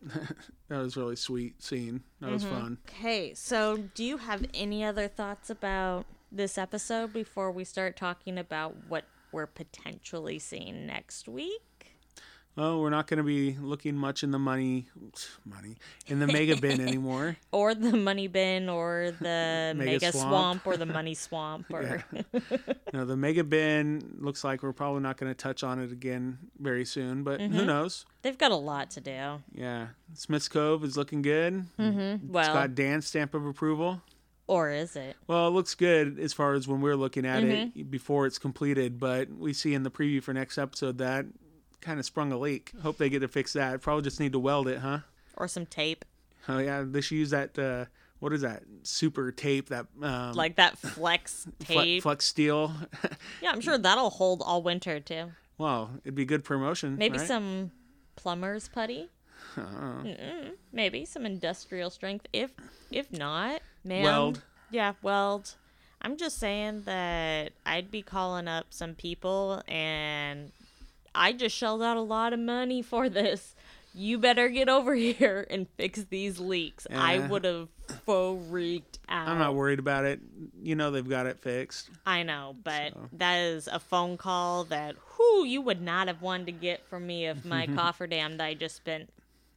that 0.68 0.78
was 0.78 0.96
really 0.96 1.16
sweet 1.16 1.62
scene. 1.62 2.02
That 2.20 2.30
was 2.30 2.44
mm-hmm. 2.44 2.54
fun. 2.54 2.78
Okay, 2.88 3.34
so 3.34 3.84
do 3.94 4.04
you 4.04 4.18
have 4.18 4.44
any 4.54 4.84
other 4.84 5.08
thoughts 5.08 5.50
about 5.50 6.06
this 6.30 6.58
episode 6.58 7.12
before 7.12 7.50
we 7.50 7.64
start 7.64 7.96
talking 7.96 8.38
about 8.38 8.74
what 8.88 9.04
we're 9.32 9.46
potentially 9.46 10.38
seeing 10.38 10.86
next 10.86 11.28
week? 11.28 11.62
Oh, 12.56 12.80
we're 12.80 12.90
not 12.90 13.08
going 13.08 13.18
to 13.18 13.24
be 13.24 13.56
looking 13.60 13.96
much 13.96 14.22
in 14.22 14.30
the 14.30 14.38
money, 14.38 14.86
money 15.44 15.76
in 16.06 16.20
the 16.20 16.26
mega 16.28 16.56
bin 16.56 16.80
anymore. 16.86 17.36
Or 17.50 17.74
the 17.74 17.96
money 17.96 18.28
bin, 18.28 18.68
or 18.68 19.10
the 19.18 19.72
Mega 19.76 19.90
mega, 19.90 20.12
swamp. 20.12 20.62
swamp. 20.62 20.66
or 20.66 20.76
the 20.76 20.86
money 20.86 21.14
swamp, 21.14 21.66
or 21.72 22.04
No, 22.92 23.04
the 23.04 23.16
mega 23.16 23.42
bin 23.42 24.18
looks 24.20 24.44
like 24.44 24.62
we're 24.62 24.72
probably 24.72 25.00
not 25.02 25.16
going 25.16 25.30
to 25.32 25.34
touch 25.36 25.64
on 25.64 25.80
it 25.80 25.90
again 25.90 26.38
very 26.60 26.84
soon, 26.84 27.24
but 27.24 27.40
Mm-hmm. 27.40 27.54
who 27.56 27.64
knows? 27.64 28.04
they've 28.22 28.38
got 28.38 28.52
a 28.52 28.56
lot 28.56 28.90
to 28.92 29.00
do. 29.00 29.42
Yeah, 29.52 29.88
Smith's 30.14 30.48
Cove 30.48 30.84
is 30.84 30.96
looking 30.96 31.22
good. 31.22 31.64
It's 31.78 32.22
Well, 32.22 32.54
got 32.54 32.74
Dan's 32.76 33.06
stamp 33.06 33.34
of 33.34 33.44
approval. 33.46 34.00
or 34.46 34.70
is 34.70 34.94
it? 34.94 35.16
Well, 35.26 35.48
it 35.48 35.50
looks 35.50 35.74
good 35.74 36.18
as 36.20 36.32
far 36.32 36.54
as 36.54 36.68
when 36.68 36.80
we're 36.80 36.94
looking 36.96 37.26
at 37.26 37.42
Mm-hmm. 37.42 37.80
it 37.80 37.90
before 37.90 38.26
it's 38.26 38.38
completed, 38.38 39.00
but 39.00 39.28
we 39.30 39.52
see 39.52 39.74
in 39.74 39.82
the 39.82 39.90
preview 39.90 40.22
for 40.22 40.32
next 40.32 40.56
episode 40.56 40.98
that 40.98 41.26
kind 41.84 42.00
of 42.00 42.06
sprung 42.06 42.32
a 42.32 42.38
leak. 42.38 42.72
Hope 42.82 42.96
they 42.96 43.08
get 43.08 43.20
to 43.20 43.28
fix 43.28 43.52
that. 43.52 43.80
Probably 43.80 44.02
just 44.02 44.18
need 44.18 44.32
to 44.32 44.38
weld 44.38 44.66
it, 44.68 44.78
huh? 44.78 45.00
Or 45.36 45.46
some 45.48 45.66
tape, 45.66 46.04
Oh 46.48 46.58
yeah, 46.58 46.84
they 46.86 47.00
should 47.00 47.16
use 47.16 47.30
that. 47.30 47.58
Uh, 47.58 47.86
what 48.20 48.32
is 48.32 48.42
that? 48.42 48.62
Super 48.82 49.32
tape 49.32 49.68
that 49.70 49.86
um, 50.02 50.32
like 50.32 50.56
that 50.56 50.78
flex 50.78 51.46
tape. 51.58 52.02
flex 52.02 52.26
steel. 52.26 52.72
Yeah, 53.42 53.50
I'm 53.50 53.60
sure 53.60 53.76
that'll 53.76 54.10
hold 54.10 54.42
all 54.44 54.62
winter 54.62 55.00
too. 55.00 55.32
well 55.58 55.90
it'd 56.04 56.14
be 56.14 56.24
good 56.24 56.44
promotion. 56.44 56.96
Maybe 56.96 57.18
right? 57.18 57.26
some 57.26 57.70
plumber's 58.16 58.68
putty. 58.68 59.10
Uh-uh. 59.56 60.02
Mm-mm. 60.02 60.52
Maybe 60.72 61.04
some 61.04 61.26
industrial 61.26 61.90
strength. 61.90 62.26
If 62.32 62.50
if 62.90 63.12
not, 63.12 63.60
man. 63.84 64.04
Weld. 64.04 64.42
Yeah, 64.70 64.94
weld. 65.02 65.54
I'm 66.02 66.16
just 66.16 66.38
saying 66.38 66.82
that 66.84 67.52
I'd 67.64 67.90
be 67.90 68.02
calling 68.02 68.48
up 68.48 68.66
some 68.70 68.94
people 68.94 69.62
and 69.66 70.52
I 71.14 71.32
just 71.32 71.56
shelled 71.56 71.82
out 71.82 71.96
a 71.96 72.00
lot 72.02 72.32
of 72.32 72.40
money 72.40 72.82
for 72.82 73.08
this. 73.08 73.54
You 73.94 74.18
better 74.18 74.48
get 74.48 74.68
over 74.68 74.94
here 75.12 75.46
and 75.48 75.68
fix 75.76 76.04
these 76.04 76.40
leaks. 76.40 76.86
I 76.92 77.16
Eh. 77.18 77.26
would 77.28 77.44
have 77.44 77.68
freaked 78.04 78.98
out. 79.08 79.28
I'm 79.28 79.38
not 79.38 79.54
worried 79.54 79.78
about 79.78 80.04
it. 80.04 80.20
You 80.62 80.74
know 80.74 80.90
they've 80.90 81.08
got 81.08 81.26
it 81.26 81.38
fixed. 81.38 81.90
I 82.06 82.22
know, 82.22 82.56
but 82.64 82.92
that 83.12 83.36
is 83.36 83.68
a 83.68 83.78
phone 83.78 84.16
call 84.16 84.64
that 84.64 84.96
who 84.98 85.44
you 85.44 85.60
would 85.62 85.80
not 85.82 86.08
have 86.08 86.22
wanted 86.22 86.46
to 86.46 86.52
get 86.52 86.84
from 86.88 87.06
me 87.06 87.26
if 87.26 87.44
my 87.44 87.66
cofferdam 87.68 88.38
that 88.38 88.44
I 88.44 88.54
just 88.54 88.76
spent 88.76 89.10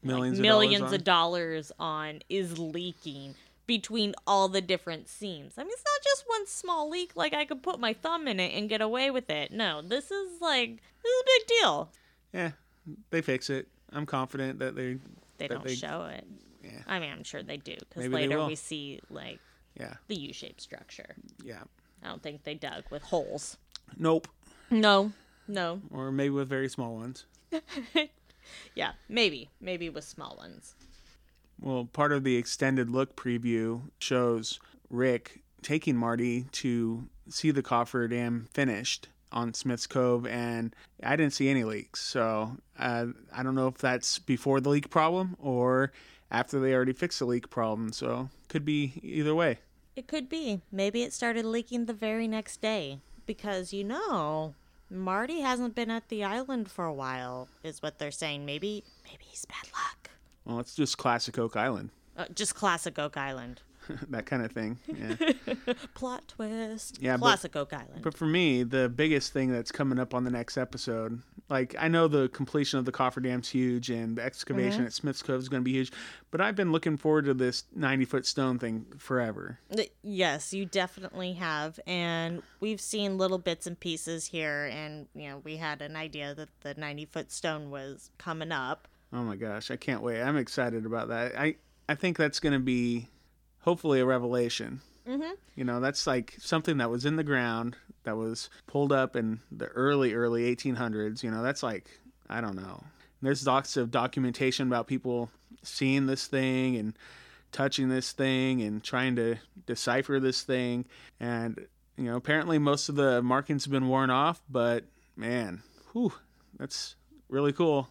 Millions, 0.03 0.39
millions 0.39 0.83
of 0.83 0.93
of 0.93 1.03
dollars. 1.03 1.69
dollars 1.69 1.71
on 1.79 2.19
is 2.29 2.59
leaking 2.59 3.33
between 3.67 4.15
all 4.25 4.47
the 4.47 4.61
different 4.61 5.07
seams. 5.09 5.53
I 5.57 5.63
mean, 5.63 5.71
it's 5.73 5.83
not 5.83 6.03
just 6.03 6.23
one 6.27 6.47
small 6.47 6.89
leak. 6.89 7.11
Like 7.15 7.33
I 7.33 7.45
could 7.45 7.61
put 7.61 7.79
my 7.79 7.93
thumb 7.93 8.27
in 8.27 8.39
it 8.39 8.53
and 8.57 8.67
get 8.69 8.81
away 8.81 9.11
with 9.11 9.29
it. 9.29 9.51
No, 9.51 9.81
this 9.81 10.09
is 10.09 10.41
like 10.41 10.77
this 11.03 11.11
is 11.11 11.21
a 11.21 11.25
big 11.39 11.47
deal. 11.59 11.91
Yeah, 12.33 12.51
they 13.11 13.21
fix 13.21 13.49
it. 13.49 13.67
I'm 13.91 14.05
confident 14.05 14.59
that 14.59 14.75
they. 14.75 14.97
They 15.37 15.47
that 15.47 15.63
don't 15.63 15.69
show 15.69 16.05
it. 16.11 16.25
Yeah. 16.63 16.71
I 16.87 16.99
mean, 16.99 17.11
I'm 17.11 17.23
sure 17.23 17.43
they 17.43 17.57
do 17.57 17.75
because 17.89 18.07
later 18.07 18.43
we 18.45 18.55
see 18.55 18.99
like 19.11 19.39
Yeah, 19.79 19.93
the 20.07 20.15
U-shaped 20.15 20.61
structure. 20.61 21.15
yeah. 21.43 21.61
I 22.03 22.07
don't 22.09 22.21
think 22.23 22.43
they 22.43 22.53
dug 22.55 22.83
with 22.89 23.03
holes. 23.03 23.57
Nope. 23.97 24.27
No, 24.71 25.11
no. 25.47 25.81
Or 25.91 26.11
maybe 26.11 26.29
with 26.31 26.47
very 26.47 26.69
small 26.69 26.95
ones. 26.95 27.25
Yeah, 28.75 28.91
maybe, 29.09 29.49
maybe 29.59 29.89
with 29.89 30.03
small 30.05 30.35
ones. 30.37 30.75
Well, 31.59 31.85
part 31.85 32.11
of 32.11 32.23
the 32.23 32.35
extended 32.35 32.89
look 32.89 33.15
preview 33.15 33.81
shows 33.99 34.59
Rick 34.89 35.41
taking 35.61 35.97
Marty 35.97 36.45
to 36.53 37.07
see 37.29 37.51
the 37.51 37.63
coffer 37.63 38.07
dam 38.07 38.47
finished 38.53 39.09
on 39.31 39.53
Smith's 39.53 39.87
Cove, 39.87 40.25
and 40.25 40.75
I 41.03 41.15
didn't 41.15 41.33
see 41.33 41.49
any 41.49 41.63
leaks. 41.63 42.01
So 42.01 42.57
uh, 42.79 43.07
I 43.33 43.43
don't 43.43 43.55
know 43.55 43.67
if 43.67 43.77
that's 43.77 44.19
before 44.19 44.61
the 44.61 44.69
leak 44.69 44.89
problem 44.89 45.35
or 45.39 45.91
after 46.31 46.59
they 46.59 46.73
already 46.73 46.93
fixed 46.93 47.19
the 47.19 47.25
leak 47.25 47.49
problem. 47.49 47.91
So 47.91 48.29
could 48.47 48.65
be 48.65 48.93
either 49.03 49.35
way. 49.35 49.59
It 49.95 50.07
could 50.07 50.29
be. 50.29 50.61
Maybe 50.71 51.01
it 51.03 51.11
started 51.11 51.43
leaking 51.45 51.85
the 51.85 51.93
very 51.93 52.27
next 52.27 52.61
day. 52.61 52.99
Because, 53.25 53.73
you 53.73 53.83
know, 53.83 54.53
Marty 54.89 55.41
hasn't 55.41 55.75
been 55.75 55.91
at 55.91 56.07
the 56.07 56.23
island 56.23 56.71
for 56.71 56.85
a 56.85 56.93
while, 56.93 57.49
is 57.61 57.81
what 57.81 57.99
they're 57.99 58.11
saying. 58.11 58.45
Maybe 58.45 58.85
maybe 59.03 59.25
he's 59.27 59.43
bad 59.43 59.69
luck. 59.73 60.11
Well, 60.47 60.59
it's 60.59 60.73
just 60.75 60.97
classic 60.97 61.37
Oak 61.37 61.55
Island, 61.57 61.89
Uh, 62.15 62.25
just 62.33 62.55
classic 62.55 62.97
Oak 62.97 63.17
Island. 63.17 63.61
that 64.09 64.25
kind 64.25 64.43
of 64.43 64.51
thing. 64.51 64.77
Yeah. 64.87 65.15
Plot 65.93 66.27
twist. 66.27 66.99
Yeah, 67.01 67.15
but- 67.17 67.21
classic 67.25 67.55
Oak 67.55 67.71
Island. 67.73 68.01
But 68.01 68.17
for 68.17 68.25
me, 68.25 68.63
the 68.63 68.89
biggest 68.89 69.31
thing 69.33 69.51
that's 69.51 69.71
coming 69.71 69.97
up 69.99 70.13
on 70.13 70.23
the 70.25 70.29
next 70.31 70.57
episode, 70.57 71.21
like 71.49 71.73
I 71.79 71.87
know 71.87 72.07
the 72.09 72.27
completion 72.29 72.79
of 72.79 72.85
the 72.85 72.91
cofferdam's 72.91 73.47
huge 73.47 73.89
and 73.89 74.17
the 74.17 74.23
excavation 74.23 74.85
at 74.85 74.91
Smith's 74.93 75.21
Cove 75.21 75.39
is 75.39 75.47
going 75.47 75.61
to 75.61 75.65
be 75.65 75.71
huge, 75.71 75.91
but 76.31 76.41
I've 76.41 76.55
been 76.55 76.71
looking 76.73 76.97
forward 76.97 77.25
to 77.25 77.33
this 77.33 77.63
90 77.75 78.03
foot 78.05 78.25
stone 78.25 78.59
thing 78.59 78.85
forever. 78.97 79.59
Yes, 80.01 80.53
you 80.53 80.65
definitely 80.65 81.33
have. 81.33 81.79
And 81.87 82.41
we've 82.59 82.81
seen 82.81 83.17
little 83.17 83.37
bits 83.37 83.67
and 83.67 83.79
pieces 83.79 84.25
here. 84.27 84.65
And, 84.65 85.07
you 85.15 85.29
know, 85.29 85.37
we 85.45 85.57
had 85.57 85.81
an 85.81 85.95
idea 85.95 86.33
that 86.35 86.49
the 86.61 86.73
90 86.73 87.05
foot 87.05 87.31
stone 87.31 87.69
was 87.69 88.11
coming 88.17 88.51
up. 88.51 88.87
Oh 89.13 89.23
my 89.23 89.35
gosh, 89.35 89.71
I 89.71 89.77
can't 89.77 90.01
wait. 90.01 90.21
I'm 90.21 90.37
excited 90.37 90.85
about 90.85 91.09
that. 91.09 91.37
I, 91.37 91.55
I 91.87 91.95
think 91.95 92.17
that's 92.17 92.39
going 92.39 92.53
to 92.53 92.59
be 92.59 93.07
hopefully 93.61 93.99
a 93.99 94.05
revelation. 94.05 94.81
Mm-hmm. 95.07 95.31
You 95.55 95.63
know, 95.63 95.79
that's 95.79 96.05
like 96.05 96.35
something 96.39 96.77
that 96.77 96.89
was 96.89 97.05
in 97.05 97.15
the 97.15 97.23
ground 97.23 97.77
that 98.03 98.17
was 98.17 98.49
pulled 98.67 98.91
up 98.91 99.15
in 99.15 99.39
the 99.51 99.67
early, 99.67 100.13
early 100.13 100.53
1800s. 100.53 101.23
You 101.23 101.31
know, 101.31 101.41
that's 101.41 101.63
like, 101.63 101.89
I 102.29 102.41
don't 102.41 102.55
know. 102.55 102.83
There's 103.21 103.47
lots 103.47 103.77
of 103.77 103.89
documentation 103.89 104.67
about 104.67 104.87
people 104.87 105.31
seeing 105.63 106.05
this 106.05 106.27
thing 106.27 106.75
and 106.75 106.93
touching 107.51 107.89
this 107.89 108.11
thing 108.11 108.61
and 108.61 108.83
trying 108.83 109.15
to 109.15 109.37
decipher 109.65 110.19
this 110.19 110.43
thing. 110.43 110.85
And, 111.19 111.65
you 111.97 112.05
know, 112.05 112.17
apparently 112.17 112.59
most 112.59 112.89
of 112.89 112.95
the 112.95 113.21
markings 113.23 113.65
have 113.65 113.71
been 113.71 113.87
worn 113.87 114.09
off, 114.09 114.41
but 114.49 114.83
man, 115.15 115.63
whew, 115.93 116.13
that's 116.59 116.95
really 117.29 117.53
cool. 117.53 117.89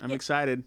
I'm 0.00 0.10
excited. 0.10 0.64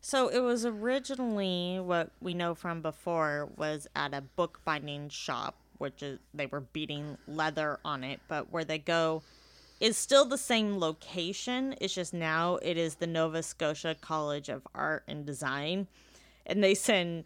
So 0.00 0.28
it 0.28 0.40
was 0.40 0.66
originally 0.66 1.78
what 1.80 2.10
we 2.20 2.34
know 2.34 2.54
from 2.54 2.82
before 2.82 3.48
was 3.56 3.86
at 3.94 4.12
a 4.12 4.20
bookbinding 4.20 5.10
shop, 5.10 5.56
which 5.78 6.02
is 6.02 6.18
they 6.34 6.46
were 6.46 6.60
beating 6.60 7.18
leather 7.28 7.78
on 7.84 8.02
it, 8.02 8.20
but 8.26 8.50
where 8.50 8.64
they 8.64 8.78
go 8.78 9.22
is 9.78 9.96
still 9.96 10.24
the 10.24 10.38
same 10.38 10.78
location. 10.78 11.74
It's 11.80 11.94
just 11.94 12.12
now 12.12 12.56
it 12.62 12.76
is 12.76 12.96
the 12.96 13.06
Nova 13.06 13.42
Scotia 13.42 13.96
College 14.00 14.48
of 14.48 14.66
Art 14.74 15.04
and 15.06 15.24
Design, 15.24 15.86
and 16.46 16.62
they 16.64 16.74
send 16.74 17.24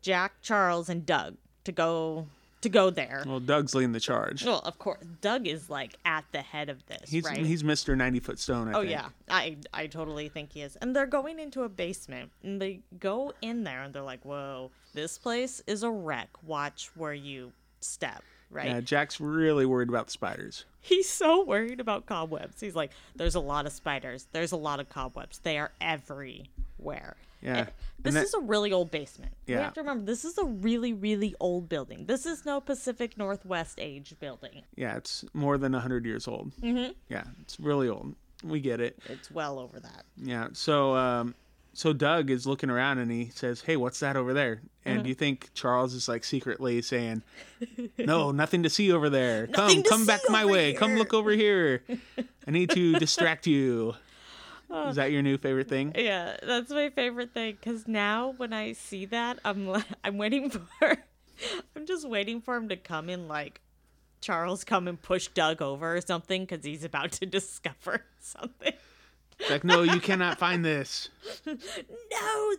Jack, 0.00 0.34
Charles, 0.40 0.88
and 0.88 1.04
Doug 1.04 1.36
to 1.64 1.72
go 1.72 2.26
to 2.64 2.68
go 2.68 2.90
there. 2.90 3.22
Well, 3.26 3.40
Doug's 3.40 3.74
leading 3.74 3.92
the 3.92 4.00
charge. 4.00 4.44
Well, 4.44 4.58
of 4.60 4.78
course, 4.78 5.00
Doug 5.22 5.46
is 5.46 5.70
like 5.70 5.94
at 6.04 6.24
the 6.32 6.42
head 6.42 6.68
of 6.68 6.84
this, 6.86 7.08
He's 7.08 7.24
right? 7.24 7.38
he's 7.38 7.62
Mr. 7.62 7.96
90 7.96 8.20
foot 8.20 8.38
stone. 8.38 8.68
I 8.68 8.72
Oh 8.72 8.80
think. 8.80 8.90
yeah, 8.90 9.08
I 9.30 9.56
I 9.72 9.86
totally 9.86 10.28
think 10.28 10.52
he 10.52 10.60
is. 10.62 10.76
And 10.76 10.94
they're 10.94 11.06
going 11.06 11.38
into 11.38 11.62
a 11.62 11.68
basement, 11.68 12.32
and 12.42 12.60
they 12.60 12.80
go 12.98 13.32
in 13.40 13.64
there, 13.64 13.82
and 13.82 13.94
they're 13.94 14.02
like, 14.02 14.24
"Whoa, 14.24 14.70
this 14.92 15.16
place 15.16 15.62
is 15.66 15.82
a 15.82 15.90
wreck. 15.90 16.28
Watch 16.44 16.90
where 16.96 17.14
you 17.14 17.52
step." 17.80 18.22
Right? 18.50 18.66
Yeah, 18.66 18.80
Jack's 18.80 19.20
really 19.20 19.66
worried 19.66 19.88
about 19.88 20.06
the 20.06 20.12
spiders. 20.12 20.64
He's 20.80 21.08
so 21.08 21.42
worried 21.44 21.80
about 21.80 22.06
cobwebs. 22.06 22.60
He's 22.60 22.76
like, 22.76 22.90
"There's 23.16 23.34
a 23.34 23.40
lot 23.40 23.66
of 23.66 23.72
spiders. 23.72 24.26
There's 24.32 24.52
a 24.52 24.56
lot 24.56 24.80
of 24.80 24.88
cobwebs. 24.88 25.38
They 25.38 25.58
are 25.58 25.72
everywhere." 25.80 27.16
Yeah, 27.44 27.58
And 27.58 27.68
This 28.04 28.14
that- 28.14 28.24
is 28.24 28.34
a 28.34 28.40
really 28.40 28.72
old 28.72 28.90
basement. 28.90 29.32
You 29.46 29.54
Yeah. 29.56 29.64
have 29.64 29.74
to 29.74 29.80
remember, 29.80 30.04
this 30.06 30.24
is 30.24 30.38
a 30.38 30.44
really, 30.44 30.92
really 30.92 31.34
old 31.40 31.68
building. 31.68 32.06
This 32.06 32.24
is 32.26 32.44
no 32.46 32.60
Pacific 32.60 33.16
Northwest 33.18 33.78
age 33.78 34.14
building. 34.18 34.62
Yeah, 34.76 34.96
it's 34.96 35.24
more 35.34 35.58
than 35.58 35.72
100 35.74 36.04
years 36.06 36.26
old. 36.26 36.52
Mm-hmm. 36.62 36.92
Yeah, 37.08 37.24
it's 37.42 37.60
really 37.60 37.88
old. 37.88 38.14
We 38.42 38.60
get 38.60 38.80
it. 38.80 38.98
It's 39.08 39.30
well 39.30 39.58
over 39.58 39.78
that. 39.80 40.04
Yeah. 40.16 40.48
So, 40.52 40.94
um, 40.96 41.34
so 41.72 41.92
Doug 41.92 42.30
is 42.30 42.46
looking 42.46 42.70
around 42.70 42.98
and 42.98 43.10
he 43.10 43.30
says, 43.34 43.62
"Hey, 43.62 43.76
what's 43.76 44.00
that 44.00 44.16
over 44.16 44.32
there?" 44.34 44.60
And 44.84 45.02
do 45.02 45.08
you 45.08 45.14
think 45.14 45.50
Charles 45.54 45.94
is 45.94 46.08
like 46.08 46.24
secretly 46.24 46.80
saying, 46.82 47.22
"No, 47.98 48.30
nothing 48.32 48.62
to 48.62 48.70
see 48.70 48.92
over 48.92 49.08
there. 49.10 49.46
Come, 49.52 49.82
come 49.82 50.04
back 50.06 50.20
my 50.28 50.44
way. 50.44 50.74
Come 50.74 50.96
look 50.96 51.14
over 51.14 51.30
here. 51.30 51.82
I 52.46 52.50
need 52.50 52.70
to 52.70 52.92
distract 52.98 53.46
you." 53.46 53.94
Is 54.88 54.96
that 54.96 55.12
your 55.12 55.22
new 55.22 55.38
favorite 55.38 55.68
thing? 55.68 55.92
Yeah, 55.96 56.36
that's 56.42 56.70
my 56.70 56.90
favorite 56.90 57.32
thing 57.34 57.56
because 57.60 57.86
now 57.86 58.34
when 58.36 58.52
I 58.52 58.72
see 58.72 59.04
that, 59.06 59.38
I'm 59.44 59.82
I'm 60.04 60.18
waiting 60.18 60.50
for, 60.50 60.96
I'm 61.76 61.86
just 61.86 62.08
waiting 62.08 62.40
for 62.40 62.56
him 62.56 62.68
to 62.70 62.76
come 62.76 63.08
in 63.08 63.28
like, 63.28 63.60
Charles 64.20 64.64
come 64.64 64.88
and 64.88 65.00
push 65.00 65.28
Doug 65.28 65.60
over 65.62 65.96
or 65.96 66.00
something 66.00 66.44
because 66.46 66.64
he's 66.64 66.82
about 66.84 67.12
to 67.12 67.26
discover 67.38 68.04
something. 68.20 68.72
It's 69.38 69.50
like, 69.50 69.64
no, 69.64 69.82
you 69.82 70.00
cannot 70.00 70.38
find 70.38 70.64
this. 70.64 71.10
No, 71.44 71.54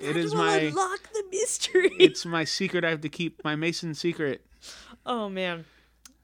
that 0.02 0.16
is 0.18 0.36
will 0.36 0.44
my- 0.44 0.58
unlock 0.58 1.10
the 1.14 1.24
mystery. 1.32 1.92
It's 2.00 2.26
my 2.26 2.44
secret. 2.44 2.84
I 2.84 2.90
have 2.90 3.02
to 3.02 3.10
keep 3.10 3.44
my 3.44 3.56
Mason 3.56 3.94
secret. 3.96 4.46
oh 5.06 5.30
man, 5.30 5.66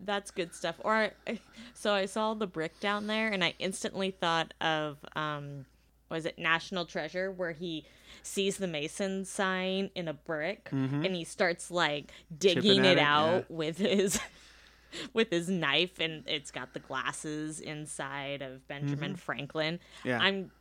that's 0.05 0.31
good 0.31 0.53
stuff. 0.53 0.75
Or 0.79 1.11
I, 1.27 1.39
so 1.73 1.93
I 1.93 2.05
saw 2.05 2.33
the 2.33 2.47
brick 2.47 2.79
down 2.79 3.07
there 3.07 3.29
and 3.29 3.43
I 3.43 3.53
instantly 3.59 4.11
thought 4.11 4.53
of 4.61 4.97
um, 5.15 5.65
was 6.09 6.25
it 6.25 6.37
National 6.37 6.85
Treasure 6.85 7.31
where 7.31 7.51
he 7.51 7.85
sees 8.23 8.57
the 8.57 8.67
Mason 8.67 9.25
sign 9.25 9.89
in 9.95 10.07
a 10.07 10.13
brick 10.13 10.69
and 10.71 11.15
he 11.15 11.23
starts 11.23 11.71
like 11.71 12.11
digging 12.37 12.81
Mm-hmm. 12.81 12.85
It 12.85 12.97
it, 12.97 12.99
out 12.99 13.45
yeah. 13.49 13.55
with 13.55 13.77
his 13.77 14.19
with 15.13 15.29
his 15.31 15.49
knife 15.49 15.99
and 15.99 16.23
it's 16.27 16.51
got 16.51 16.73
the 16.73 16.79
glasses 16.79 17.59
inside 17.59 18.41
of 18.41 18.67
Benjamin 18.67 19.15
Franklin. 19.15 19.75
Mm-hmm. 19.75 20.07
Yeah. 20.07 20.19
I'm 20.19 20.51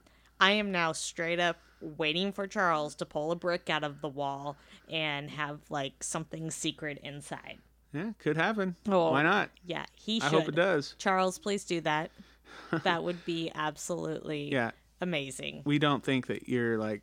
I 0.41 0.53
am 0.53 0.73
now 0.73 0.93
straight 0.93 1.41
up 1.41 1.59
waiting 1.81 2.33
for 2.33 2.47
Charles 2.47 2.95
to 2.97 3.07
pull 3.07 3.33
a 3.33 3.37
brick 3.37 3.69
out 3.69 3.85
of 3.85 4.01
the 4.01 4.09
wall 4.09 4.57
and 4.89 5.31
have 5.31 5.61
like 5.69 6.03
something 6.03 6.51
secret 6.51 6.99
inside. 7.03 7.59
Yeah, 7.93 8.13
could 8.19 8.37
happen. 8.37 8.77
Oh. 8.89 9.11
Why 9.11 9.23
not? 9.23 9.51
Yeah, 9.65 9.85
he 9.95 10.21
should. 10.21 10.27
I 10.27 10.31
hope 10.31 10.49
it 10.49 10.55
does. 10.55 10.95
Charles, 10.99 11.39
please 11.39 11.65
do 11.65 11.81
that. 11.83 12.11
that 12.85 13.03
would 13.03 13.25
be 13.25 13.51
absolutely 13.55 14.51
Yeah, 14.53 14.71
amazing. 15.01 15.63
we 15.65 15.79
don't 15.79 16.05
think 16.05 16.27
that 16.29 16.49
you're 16.49 16.79
like 16.79 17.03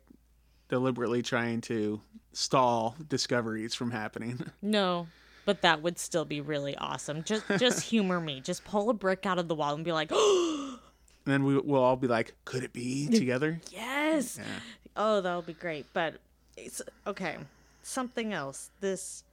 deliberately 0.68 1.22
trying 1.22 1.60
to 1.62 2.00
stall 2.32 2.96
discoveries 3.08 3.74
from 3.74 3.90
happening. 3.90 4.40
No, 4.62 5.06
but 5.44 5.62
that 5.62 5.82
would 5.82 5.98
still 5.98 6.24
be 6.24 6.40
really 6.40 6.76
awesome. 6.76 7.22
Just 7.24 7.44
just 7.58 7.80
humor 7.90 8.20
me. 8.20 8.40
Just 8.40 8.64
pull 8.64 8.90
a 8.90 8.94
brick 8.94 9.24
out 9.26 9.38
of 9.38 9.48
the 9.48 9.54
wall 9.54 9.74
and 9.74 9.84
be 9.84 9.92
like, 9.92 10.08
"Oh, 10.12 10.78
And 11.26 11.32
then 11.34 11.44
we, 11.44 11.58
we'll 11.58 11.82
all 11.82 11.96
be 11.96 12.06
like, 12.06 12.34
could 12.46 12.64
it 12.64 12.72
be 12.72 13.08
together? 13.08 13.60
yes." 13.70 14.38
Yeah. 14.38 14.44
Oh, 14.96 15.20
that 15.20 15.36
would 15.36 15.46
be 15.46 15.52
great. 15.54 15.86
But 15.92 16.14
it's 16.56 16.80
okay. 17.06 17.36
Something 17.82 18.32
else. 18.32 18.70
This 18.80 19.24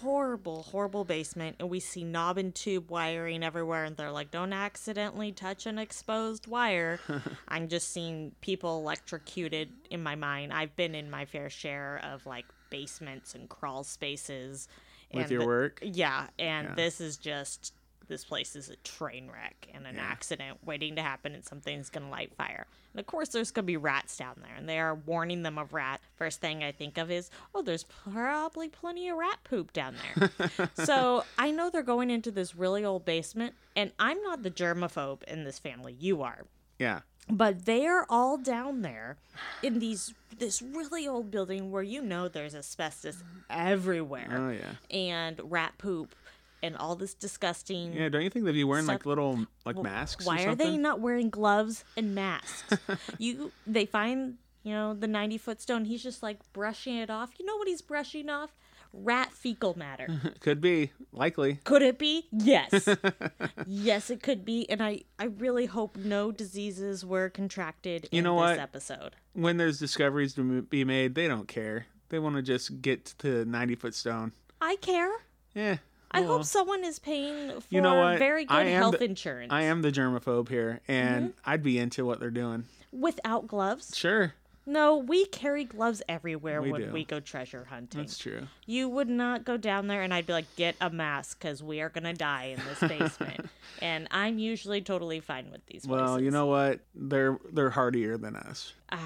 horrible, 0.00 0.62
horrible 0.64 1.04
basement, 1.04 1.56
and 1.58 1.68
we 1.70 1.80
see 1.80 2.04
knob 2.04 2.38
and 2.38 2.54
tube 2.54 2.90
wiring 2.90 3.42
everywhere, 3.42 3.84
and 3.84 3.96
they're 3.96 4.10
like, 4.12 4.30
"Don't 4.30 4.52
accidentally 4.52 5.32
touch 5.32 5.66
an 5.66 5.78
exposed 5.78 6.46
wire." 6.46 6.98
I'm 7.48 7.68
just 7.68 7.92
seeing 7.92 8.32
people 8.40 8.78
electrocuted 8.78 9.70
in 9.90 10.02
my 10.02 10.14
mind. 10.14 10.52
I've 10.52 10.74
been 10.76 10.94
in 10.94 11.10
my 11.10 11.24
fair 11.24 11.50
share 11.50 12.00
of 12.02 12.26
like 12.26 12.46
basements 12.70 13.34
and 13.34 13.48
crawl 13.48 13.84
spaces. 13.84 14.68
With 15.12 15.22
and 15.24 15.30
your 15.30 15.40
the- 15.40 15.46
work? 15.46 15.78
Yeah, 15.82 16.28
and 16.38 16.68
Yeah. 16.68 16.74
this 16.74 17.00
is 17.00 17.16
just 17.16 17.74
this 18.12 18.24
place 18.26 18.54
is 18.54 18.68
a 18.68 18.76
train 18.76 19.30
wreck 19.32 19.66
and 19.74 19.86
an 19.86 19.98
accident 19.98 20.58
waiting 20.64 20.96
to 20.96 21.02
happen 21.02 21.34
and 21.34 21.42
something's 21.44 21.88
gonna 21.88 22.10
light 22.10 22.34
fire. 22.36 22.66
And 22.92 23.00
of 23.00 23.06
course 23.06 23.30
there's 23.30 23.50
gonna 23.50 23.64
be 23.64 23.78
rats 23.78 24.16
down 24.18 24.34
there 24.42 24.54
and 24.54 24.68
they 24.68 24.78
are 24.78 24.94
warning 24.94 25.42
them 25.42 25.56
of 25.56 25.72
rat. 25.72 26.00
First 26.16 26.40
thing 26.42 26.62
I 26.62 26.72
think 26.72 26.98
of 26.98 27.10
is, 27.10 27.30
oh, 27.54 27.62
there's 27.62 27.84
probably 27.84 28.68
plenty 28.68 29.08
of 29.08 29.16
rat 29.16 29.38
poop 29.44 29.72
down 29.72 29.94
there. 30.18 30.68
so 30.84 31.24
I 31.38 31.50
know 31.50 31.70
they're 31.70 31.82
going 31.82 32.10
into 32.10 32.30
this 32.30 32.54
really 32.54 32.84
old 32.84 33.04
basement, 33.06 33.54
and 33.74 33.92
I'm 33.98 34.22
not 34.22 34.42
the 34.42 34.50
germaphobe 34.50 35.22
in 35.24 35.44
this 35.44 35.58
family. 35.58 35.96
You 35.98 36.22
are 36.22 36.44
Yeah. 36.78 37.00
but 37.30 37.64
they're 37.64 38.04
all 38.12 38.36
down 38.36 38.82
there 38.82 39.16
in 39.62 39.78
these 39.78 40.12
this 40.38 40.60
really 40.60 41.06
old 41.08 41.30
building 41.30 41.70
where 41.70 41.82
you 41.82 42.02
know 42.02 42.26
there's 42.28 42.54
asbestos 42.54 43.22
everywhere 43.48 44.28
Oh 44.32 44.50
yeah. 44.50 44.74
and 44.90 45.40
rat 45.44 45.74
poop 45.78 46.14
and 46.62 46.76
all 46.76 46.94
this 46.96 47.14
disgusting 47.14 47.92
Yeah. 47.92 48.08
Don't 48.08 48.22
you 48.22 48.30
think 48.30 48.44
they'd 48.44 48.52
be 48.52 48.64
wearing 48.64 48.86
like 48.86 49.04
little 49.06 49.46
like 49.64 49.76
masks? 49.82 50.24
why 50.26 50.44
are 50.44 50.54
they 50.54 50.76
not 50.76 51.00
wearing 51.00 51.30
gloves 51.30 51.84
and 51.96 52.14
masks 52.14 52.76
you 53.18 53.52
they 53.66 53.86
find 53.86 54.36
you 54.62 54.72
know 54.72 54.94
the 54.94 55.08
90 55.08 55.38
foot 55.38 55.60
stone 55.60 55.84
he's 55.84 56.02
just 56.02 56.22
like 56.22 56.38
brushing 56.52 56.96
it 56.96 57.10
off 57.10 57.30
you 57.38 57.44
know 57.44 57.56
what 57.56 57.66
he's 57.68 57.82
brushing 57.82 58.28
off 58.30 58.56
rat 58.94 59.32
fecal 59.32 59.76
matter 59.76 60.06
Could 60.40 60.60
be 60.60 60.92
likely. 61.12 61.54
could 61.64 61.80
it 61.82 61.98
be 61.98 62.26
yes 62.30 62.88
yes 63.66 64.10
it 64.10 64.22
could 64.22 64.44
be 64.44 64.68
and 64.68 64.82
i 64.82 65.00
i 65.18 65.24
really 65.24 65.66
hope 65.66 65.96
no 65.96 66.30
diseases 66.30 67.04
were 67.04 67.28
contracted 67.30 68.06
You 68.12 68.18
in 68.18 68.24
know 68.24 68.34
this 68.36 68.58
what? 68.58 68.60
episode 68.60 69.16
When 69.32 69.56
there's 69.56 69.78
discoveries 69.78 70.34
to 70.34 70.62
be 70.62 70.84
made, 70.84 71.14
they 71.14 71.26
don't 71.26 71.48
care. 71.48 71.86
They 72.10 72.18
want 72.18 72.36
to 72.36 72.42
just 72.42 72.82
get 72.82 73.06
to 73.20 73.44
ninety 73.46 73.74
foot 73.74 73.94
stone. 73.94 74.32
i 74.60 74.76
care 74.82 75.10
Yeah. 75.54 75.78
I 76.12 76.20
well, 76.20 76.38
hope 76.38 76.44
someone 76.44 76.84
is 76.84 76.98
paying 76.98 77.48
for 77.60 77.66
You 77.70 77.80
know 77.80 77.94
what? 77.94 78.18
very 78.18 78.44
good 78.44 78.66
health 78.68 78.98
the- 78.98 79.04
insurance 79.04 79.52
I 79.52 79.62
am 79.62 79.82
the 79.82 79.90
germaphobe 79.92 80.48
here, 80.48 80.80
and 80.88 81.30
Mm-hmm. 81.30 81.50
I'd 81.50 81.62
be 81.62 81.78
into 81.78 82.04
what 82.04 82.20
they're 82.20 82.30
doing. 82.30 82.64
without 82.92 83.46
gloves. 83.46 83.96
Sure, 83.96 84.34
No, 84.66 84.96
we 84.98 85.24
carry 85.26 85.64
gloves 85.64 86.02
everywhere 86.08 86.60
We 86.62 86.70
when 86.70 86.80
do. 86.82 86.92
we 86.92 87.04
go 87.04 87.18
treasure 87.20 87.64
hunting. 87.64 88.00
that's 88.00 88.18
true. 88.18 88.42
You 88.66 88.88
would 88.88 89.08
not 89.08 89.44
go 89.44 89.56
down 89.56 89.86
there 89.88 90.02
and 90.02 90.12
I'd 90.14 90.26
be 90.26 90.32
like, 90.34 90.54
get 90.56 90.76
a 90.80 90.88
mask 90.90 91.40
because 91.40 91.62
we 91.62 91.80
are 91.80 91.88
going 91.88 92.04
to 92.04 92.12
die 92.12 92.54
in 92.56 92.60
this 92.68 92.80
basement. 92.88 93.46
and 93.82 94.06
I'm 94.10 94.38
usually 94.38 94.80
totally 94.82 95.18
fine 95.20 95.50
with 95.50 95.64
these 95.66 95.84
Well, 95.86 96.20
you 96.20 96.30
know 96.30 96.46
what? 96.46 96.80
They're 96.94 97.38
they're 97.52 97.70
hardier 97.70 98.16
than 98.18 98.36
us. 98.36 98.72
They- 98.90 98.98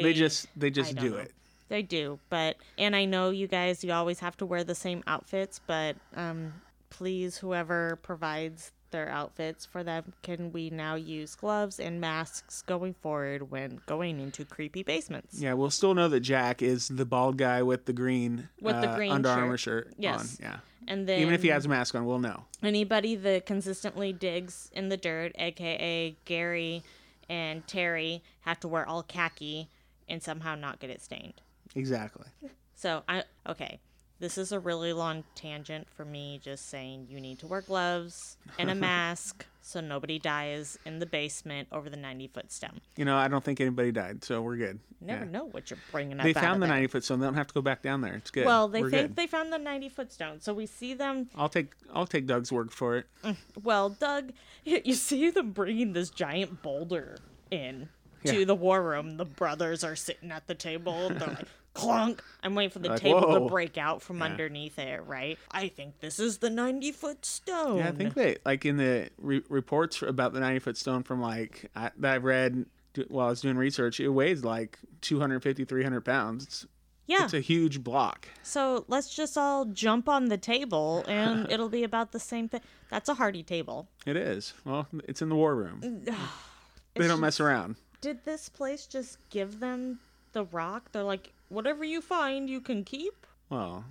I, 0.00 0.02
they 0.02 0.12
just 0.12 0.46
they 0.56 0.70
just 0.70 0.94
do 0.96 1.10
know. 1.10 1.16
it. 1.18 1.32
They 1.68 1.82
do, 1.82 2.18
but 2.28 2.56
and 2.78 2.94
I 2.94 3.04
know 3.06 3.30
you 3.30 3.46
guys, 3.48 3.82
you 3.82 3.92
always 3.92 4.20
have 4.20 4.36
to 4.38 4.46
wear 4.46 4.64
the 4.64 4.74
same 4.74 5.02
outfits, 5.06 5.60
but 5.66 5.96
um, 6.14 6.52
please, 6.90 7.38
whoever 7.38 7.96
provides 8.02 8.70
their 8.90 9.08
outfits 9.08 9.64
for 9.66 9.82
them, 9.82 10.12
can 10.22 10.52
we 10.52 10.70
now 10.70 10.94
use 10.94 11.34
gloves 11.34 11.80
and 11.80 12.00
masks 12.00 12.62
going 12.62 12.94
forward 12.94 13.50
when 13.50 13.80
going 13.86 14.20
into 14.20 14.44
creepy 14.44 14.82
basements? 14.84 15.40
Yeah, 15.40 15.54
we'll 15.54 15.70
still 15.70 15.94
know 15.94 16.08
that 16.08 16.20
Jack 16.20 16.62
is 16.62 16.86
the 16.88 17.04
bald 17.04 17.36
guy 17.38 17.62
with 17.62 17.86
the 17.86 17.92
green 17.92 18.48
With 18.60 18.80
the 18.80 18.90
uh, 18.90 18.96
green 18.96 19.10
Under 19.10 19.30
shirt. 19.30 19.38
Armour 19.38 19.56
shirt 19.56 19.94
Yes. 19.98 20.38
on. 20.38 20.44
Yeah, 20.46 20.56
And 20.86 21.08
then 21.08 21.20
even 21.22 21.34
if 21.34 21.42
he 21.42 21.48
has 21.48 21.66
a 21.66 21.68
mask 21.68 21.94
on, 21.96 22.04
we'll 22.06 22.20
know. 22.20 22.44
anybody 22.62 23.16
that 23.16 23.46
consistently 23.46 24.12
digs 24.12 24.70
in 24.72 24.90
the 24.90 24.96
dirt, 24.96 25.32
aka 25.40 26.14
Gary 26.24 26.84
and 27.28 27.66
Terry, 27.66 28.22
have 28.42 28.60
to 28.60 28.68
wear 28.68 28.88
all 28.88 29.02
khaki 29.02 29.68
and 30.08 30.22
somehow 30.22 30.54
not 30.54 30.78
get 30.78 30.90
it 30.90 31.00
stained. 31.02 31.40
Exactly. 31.74 32.26
So 32.74 33.02
I 33.08 33.24
okay. 33.48 33.80
This 34.20 34.38
is 34.38 34.52
a 34.52 34.60
really 34.60 34.92
long 34.92 35.24
tangent 35.34 35.88
for 35.90 36.04
me 36.04 36.40
just 36.42 36.70
saying 36.70 37.08
you 37.10 37.20
need 37.20 37.40
to 37.40 37.46
wear 37.48 37.60
gloves 37.60 38.36
and 38.58 38.70
a 38.70 38.74
mask 38.90 39.44
so 39.60 39.80
nobody 39.80 40.18
dies 40.18 40.78
in 40.86 40.98
the 41.00 41.04
basement 41.06 41.66
over 41.72 41.90
the 41.90 41.96
90 41.96 42.28
foot 42.28 42.52
stem. 42.52 42.80
You 42.96 43.04
know, 43.04 43.16
I 43.16 43.26
don't 43.28 43.42
think 43.42 43.60
anybody 43.60 43.90
died, 43.90 44.22
so 44.22 44.40
we're 44.40 44.56
good. 44.56 44.78
You 45.00 45.06
never 45.08 45.24
Yeah. 45.24 45.30
know 45.32 45.44
what 45.46 45.68
you're 45.68 45.80
bringing 45.90 46.20
up. 46.20 46.24
They 46.24 46.32
found 46.32 46.62
the 46.62 46.66
there. 46.66 46.74
ninety 46.74 46.86
foot 46.86 47.02
stone. 47.04 47.18
They 47.20 47.26
don't 47.26 47.34
have 47.34 47.48
to 47.48 47.54
go 47.54 47.60
back 47.60 47.82
down 47.82 48.02
there. 48.02 48.14
It's 48.14 48.30
good. 48.30 48.46
Well, 48.46 48.68
they 48.68 48.82
we're 48.82 48.90
think 48.90 49.08
good. 49.08 49.16
they 49.16 49.26
found 49.26 49.52
the 49.52 49.58
90 49.58 49.88
foot 49.88 50.12
stone. 50.12 50.40
So 50.40 50.54
we 50.54 50.66
see 50.66 50.94
them. 50.94 51.28
I'll 51.34 51.48
take 51.48 51.72
I'll 51.92 52.06
take 52.06 52.26
Doug's 52.26 52.52
word 52.52 52.72
for 52.72 52.96
it. 52.98 53.06
Mm, 53.24 53.36
well, 53.62 53.90
Doug, 53.90 54.32
you 54.64 54.94
see 54.94 55.28
them 55.30 55.50
bringing 55.50 55.92
this 55.92 56.10
giant 56.10 56.62
boulder 56.62 57.16
in 57.50 57.88
to 58.26 58.44
the 58.46 58.54
war 58.54 58.82
room. 58.82 59.16
The 59.16 59.24
brothers 59.26 59.82
are 59.84 59.96
sitting 59.96 60.30
at 60.30 60.46
the 60.46 60.54
table. 60.54 61.08
They're 61.10 61.28
like, 61.28 61.48
clunk. 61.74 62.22
I'm 62.42 62.54
waiting 62.54 62.70
for 62.70 62.78
the 62.78 62.90
Like, 62.90 63.00
table 63.00 63.20
whoa. 63.20 63.38
to 63.40 63.46
break 63.46 63.76
out 63.76 64.00
from 64.02 64.18
Yeah. 64.18 64.24
underneath 64.24 64.78
it, 64.78 65.04
right? 65.06 65.38
I 65.50 65.68
think 65.68 66.00
this 66.00 66.18
is 66.18 66.38
the 66.38 66.50
90 66.50 66.92
foot 66.92 67.24
stone. 67.26 67.78
Yeah, 67.78 67.88
I 67.88 67.92
think 67.92 68.14
they 68.14 68.36
like 68.46 68.64
in 68.64 68.76
the 68.78 69.10
re- 69.18 69.42
reports 69.48 70.00
about 70.02 70.32
the 70.32 70.40
ninety 70.40 70.60
foot 70.60 70.76
stone 70.76 71.02
from 71.02 71.20
like 71.20 71.70
I, 71.76 71.90
that 71.98 72.14
I've 72.14 72.24
read 72.24 72.66
while 73.08 73.26
I 73.26 73.30
was 73.30 73.40
doing 73.40 73.56
research. 73.56 73.98
It 74.00 74.08
weighs 74.08 74.44
like 74.44 74.78
250, 75.00 75.64
300 75.64 76.00
pounds. 76.02 76.44
It's, 76.44 76.66
Yeah. 77.06 77.24
it's 77.24 77.34
a 77.34 77.40
huge 77.40 77.82
block. 77.82 78.28
So 78.44 78.84
let's 78.88 79.14
just 79.14 79.36
all 79.36 79.64
jump 79.64 80.08
on 80.08 80.26
the 80.26 80.38
table 80.38 81.04
and 81.08 81.46
it'll 81.50 81.68
be 81.68 81.82
about 81.84 82.12
the 82.12 82.20
same 82.20 82.48
thing. 82.48 82.60
That's 82.88 83.08
a 83.08 83.14
hardy 83.14 83.42
table. 83.42 83.88
It 84.06 84.16
is. 84.16 84.54
Well, 84.64 84.86
it's 85.08 85.20
in 85.22 85.28
the 85.28 85.34
war 85.34 85.54
room. 85.56 86.04
they 86.94 87.08
don't 87.08 87.20
mess 87.20 87.40
around. 87.40 87.76
Did 88.00 88.24
this 88.24 88.48
place 88.48 88.86
just 88.86 89.18
give 89.30 89.58
them 89.60 89.98
the 90.34 90.44
rock? 90.44 90.92
They're 90.92 91.02
like, 91.02 91.32
whatever 91.48 91.84
you 91.84 92.00
find, 92.02 92.48
you 92.50 92.60
can 92.60 92.84
keep? 92.84 93.26
Well, 93.48 93.84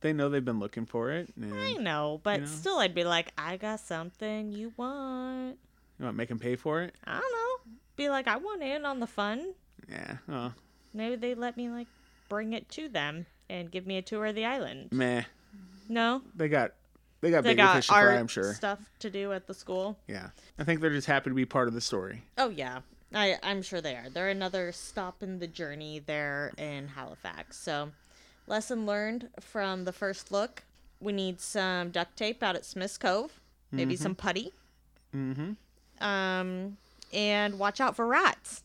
they 0.00 0.12
know 0.12 0.28
they've 0.28 0.44
been 0.44 0.60
looking 0.60 0.86
for 0.86 1.10
it. 1.10 1.32
And 1.36 1.52
I 1.52 1.72
know, 1.74 2.20
but 2.22 2.40
know? 2.40 2.46
still, 2.46 2.78
I'd 2.78 2.94
be 2.94 3.04
like, 3.04 3.32
I 3.36 3.56
got 3.56 3.80
something 3.80 4.52
you 4.52 4.72
want. 4.76 5.58
You 5.98 6.04
want 6.04 6.14
to 6.14 6.18
make 6.18 6.28
them 6.28 6.38
pay 6.38 6.56
for 6.56 6.82
it? 6.82 6.94
I 7.04 7.18
don't 7.18 7.32
know. 7.32 7.74
Be 7.96 8.08
like, 8.08 8.28
I 8.28 8.36
want 8.36 8.62
in 8.62 8.86
on 8.86 9.00
the 9.00 9.06
fun. 9.06 9.52
Yeah. 9.90 10.16
Oh, 10.28 10.52
Maybe 10.94 11.16
they 11.16 11.34
let 11.34 11.56
me 11.56 11.68
like 11.68 11.88
bring 12.28 12.52
it 12.52 12.68
to 12.70 12.88
them 12.88 13.26
and 13.48 13.70
give 13.70 13.86
me 13.86 13.96
a 13.98 14.02
tour 14.02 14.26
of 14.26 14.34
the 14.34 14.44
island. 14.44 14.88
meh. 14.92 15.24
No, 15.88 16.22
They 16.36 16.48
got 16.48 16.72
they 17.20 17.30
got 17.30 17.42
they 17.42 17.50
bigger 17.50 17.64
got 17.64 17.76
fish 17.76 17.88
to 17.88 17.92
fry. 17.92 18.16
I'm 18.16 18.28
sure. 18.28 18.54
stuff 18.54 18.78
to 19.00 19.10
do 19.10 19.32
at 19.32 19.46
the 19.48 19.54
school. 19.54 19.98
Yeah. 20.06 20.28
I 20.58 20.64
think 20.64 20.80
they're 20.80 20.90
just 20.90 21.08
happy 21.08 21.30
to 21.30 21.34
be 21.34 21.44
part 21.44 21.66
of 21.68 21.74
the 21.74 21.80
story. 21.80 22.22
Oh 22.38 22.48
yeah, 22.48 22.80
I 23.14 23.36
I'm 23.42 23.62
sure 23.62 23.80
they 23.80 23.94
are. 23.96 24.08
They're 24.08 24.28
another 24.28 24.72
stop 24.72 25.22
in 25.22 25.38
the 25.38 25.46
journey 25.46 25.98
there 26.04 26.52
in 26.56 26.88
Halifax. 26.88 27.56
So, 27.58 27.90
lesson 28.46 28.86
learned 28.86 29.28
from 29.40 29.84
the 29.84 29.92
first 29.92 30.30
look: 30.30 30.62
we 31.00 31.12
need 31.12 31.40
some 31.40 31.90
duct 31.90 32.16
tape 32.16 32.42
out 32.42 32.56
at 32.56 32.64
Smith's 32.64 32.98
Cove, 32.98 33.40
maybe 33.72 33.96
some 33.96 34.14
putty, 34.14 34.52
Mm-hmm. 35.14 36.04
um, 36.06 36.76
and 37.12 37.58
watch 37.58 37.80
out 37.80 37.96
for 37.96 38.06
rats 38.06 38.62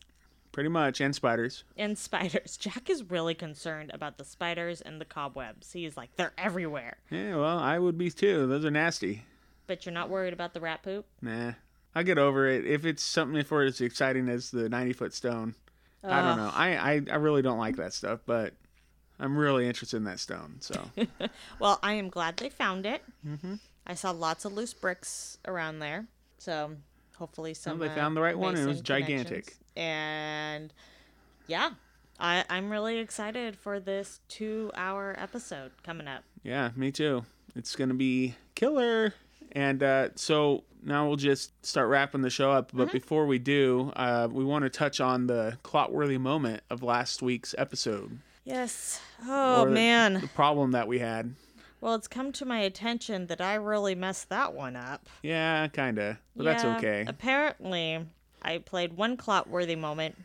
Pretty 0.52 0.68
much, 0.68 1.00
and 1.00 1.14
spiders. 1.14 1.64
and 1.76 1.98
spiders. 1.98 2.56
Jack 2.60 2.88
is 2.88 3.10
really 3.10 3.34
concerned 3.34 3.90
about 3.92 4.16
the 4.16 4.24
spiders 4.24 4.80
and 4.80 5.00
the 5.00 5.04
cobwebs. 5.04 5.72
He's 5.72 5.96
like, 5.96 6.14
they're 6.16 6.32
everywhere. 6.38 6.96
Yeah. 7.10 7.36
Well, 7.36 7.58
I 7.58 7.78
would 7.78 7.98
be 7.98 8.10
too. 8.10 8.46
Those 8.46 8.64
are 8.64 8.70
nasty. 8.70 9.24
But 9.66 9.84
you're 9.84 9.92
not 9.92 10.08
worried 10.08 10.32
about 10.32 10.54
the 10.54 10.60
rat 10.60 10.82
poop. 10.82 11.04
Nah. 11.20 11.52
I 11.96 12.02
get 12.02 12.18
over 12.18 12.46
it. 12.46 12.66
If 12.66 12.84
it's 12.84 13.02
something 13.02 13.42
for 13.42 13.62
as 13.62 13.80
exciting 13.80 14.28
as 14.28 14.50
the 14.50 14.68
90 14.68 14.92
foot 14.92 15.14
stone, 15.14 15.54
I 16.04 16.20
don't 16.20 16.36
know. 16.36 16.50
I, 16.54 16.76
I 16.76 17.02
I 17.10 17.16
really 17.16 17.40
don't 17.40 17.58
like 17.58 17.76
that 17.76 17.94
stuff, 17.94 18.20
but 18.26 18.52
I'm 19.18 19.34
really 19.34 19.66
interested 19.66 19.96
in 19.96 20.04
that 20.04 20.20
stone. 20.20 20.56
So 20.60 20.78
Well, 21.58 21.78
I 21.82 21.94
am 21.94 22.10
glad 22.10 22.36
they 22.36 22.50
found 22.50 22.84
it. 22.84 23.02
Mm-hmm. 23.26 23.54
I 23.86 23.94
saw 23.94 24.10
lots 24.10 24.44
of 24.44 24.52
loose 24.52 24.74
bricks 24.74 25.38
around 25.48 25.78
there, 25.78 26.06
so 26.36 26.76
hopefully 27.16 27.54
some. 27.54 27.78
they 27.78 27.88
uh, 27.88 27.94
found 27.94 28.14
the 28.14 28.20
right 28.20 28.38
one, 28.38 28.56
and 28.56 28.64
it 28.64 28.68
was 28.68 28.82
gigantic. 28.82 29.56
And 29.74 30.74
yeah, 31.46 31.70
I 32.20 32.44
I'm 32.50 32.70
really 32.70 32.98
excited 32.98 33.56
for 33.56 33.80
this 33.80 34.20
two-hour 34.28 35.16
episode 35.18 35.72
coming 35.82 36.08
up. 36.08 36.24
yeah, 36.42 36.72
me 36.76 36.92
too. 36.92 37.24
It's 37.54 37.74
gonna 37.74 37.94
be 37.94 38.34
killer. 38.54 39.14
And 39.56 39.82
uh, 39.82 40.08
so 40.16 40.64
now 40.82 41.08
we'll 41.08 41.16
just 41.16 41.64
start 41.64 41.88
wrapping 41.88 42.20
the 42.20 42.28
show 42.28 42.52
up. 42.52 42.72
But 42.74 42.92
before 42.92 43.24
we 43.26 43.38
do, 43.38 43.90
uh, 43.96 44.28
we 44.30 44.44
want 44.44 44.64
to 44.64 44.70
touch 44.70 45.00
on 45.00 45.28
the 45.28 45.56
clot-worthy 45.62 46.18
moment 46.18 46.62
of 46.68 46.82
last 46.82 47.22
week's 47.22 47.54
episode. 47.56 48.18
Yes. 48.44 49.00
Oh 49.26 49.64
the- 49.64 49.70
man. 49.70 50.20
the 50.20 50.28
problem 50.28 50.72
that 50.72 50.86
we 50.86 50.98
had. 50.98 51.34
Well, 51.80 51.94
it's 51.94 52.06
come 52.06 52.32
to 52.32 52.44
my 52.44 52.60
attention 52.60 53.28
that 53.28 53.40
I 53.40 53.54
really 53.54 53.94
messed 53.94 54.28
that 54.28 54.52
one 54.52 54.76
up. 54.76 55.08
Yeah, 55.22 55.68
kinda, 55.68 56.18
but 56.34 56.44
that's 56.44 56.64
okay. 56.64 57.04
Apparently, 57.06 58.04
I 58.42 58.58
played 58.58 58.94
one 58.94 59.16
clot 59.16 59.48
worthy 59.48 59.76
moment 59.76 60.16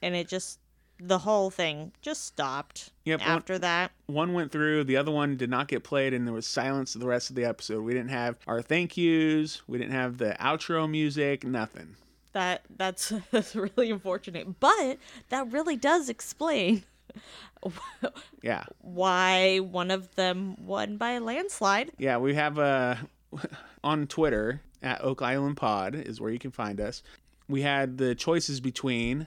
and 0.00 0.14
it 0.14 0.28
just 0.28 0.58
the 1.06 1.18
whole 1.18 1.50
thing 1.50 1.92
just 2.02 2.24
stopped 2.24 2.90
Yep, 3.04 3.20
one- 3.20 3.28
after 3.28 3.58
that. 3.58 3.90
one 4.06 4.32
went 4.32 4.50
through, 4.52 4.84
the 4.84 4.96
other 4.96 5.10
one 5.12 5.36
did 5.36 5.50
not 5.50 5.68
get 5.68 5.84
played, 5.84 6.14
and 6.14 6.26
there 6.26 6.34
was 6.34 6.46
silence 6.46 6.94
the 6.94 7.06
rest 7.06 7.28
of 7.30 7.36
the 7.36 7.44
episode. 7.44 7.82
We 7.82 7.92
didn't 7.92 8.10
have 8.10 8.38
our 8.46 8.62
thank 8.62 8.96
yous, 8.96 9.62
we 9.68 9.78
didn't 9.78 9.92
have 9.92 10.18
the 10.18 10.36
outro 10.40 10.88
music, 10.90 11.44
nothing. 11.44 11.96
That 12.32 12.62
that's 12.76 13.12
that's 13.30 13.54
really 13.54 13.90
unfortunate. 13.90 14.58
But 14.60 14.98
that 15.28 15.52
really 15.52 15.76
does 15.76 16.08
explain 16.08 16.84
Yeah, 18.42 18.64
why 18.80 19.58
one 19.58 19.90
of 19.90 20.14
them 20.16 20.56
won 20.66 20.96
by 20.96 21.12
a 21.12 21.20
landslide. 21.20 21.92
yeah. 21.98 22.16
We 22.18 22.34
have 22.34 22.58
uh, 22.58 22.96
on 23.84 24.06
Twitter 24.06 24.60
at 24.82 25.02
Oak 25.02 25.22
Island 25.22 25.56
Pod 25.56 25.94
is 25.94 26.20
where 26.20 26.30
you 26.30 26.38
can 26.38 26.50
find 26.50 26.80
us. 26.80 27.02
We 27.48 27.62
had 27.62 27.98
the 27.98 28.14
choices 28.14 28.60
between 28.60 29.26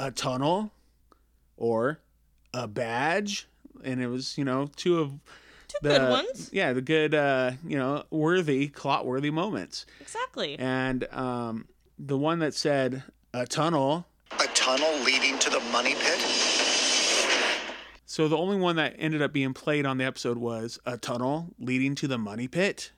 a 0.00 0.10
tunnel 0.10 0.72
or 1.56 2.00
a 2.52 2.66
badge, 2.68 3.48
and 3.82 4.00
it 4.00 4.08
was 4.08 4.36
you 4.38 4.44
know 4.44 4.68
two 4.76 4.98
of 5.00 5.10
Two 5.68 5.78
the 5.82 5.98
good 5.98 6.10
ones. 6.10 6.50
yeah 6.52 6.72
the 6.72 6.82
good 6.82 7.14
uh, 7.14 7.52
you 7.66 7.76
know 7.76 8.04
worthy 8.10 8.68
clot 8.68 9.06
worthy 9.06 9.30
moments. 9.30 9.86
Exactly. 10.00 10.58
and 10.58 11.04
um, 11.12 11.66
the 11.98 12.16
one 12.18 12.38
that 12.40 12.54
said 12.54 13.02
a 13.32 13.46
tunnel. 13.46 14.06
A 14.40 14.46
tunnel 14.48 14.92
leading 15.04 15.38
to 15.38 15.50
the 15.50 15.60
money 15.72 15.94
pit? 15.94 16.20
So 18.06 18.28
the 18.28 18.36
only 18.36 18.56
one 18.56 18.76
that 18.76 18.94
ended 18.98 19.22
up 19.22 19.32
being 19.32 19.54
played 19.54 19.86
on 19.86 19.98
the 19.98 20.04
episode 20.04 20.38
was 20.38 20.78
a 20.86 20.96
tunnel 20.96 21.48
leading 21.58 21.94
to 21.96 22.06
the 22.08 22.18
money 22.18 22.46
pit, 22.48 22.92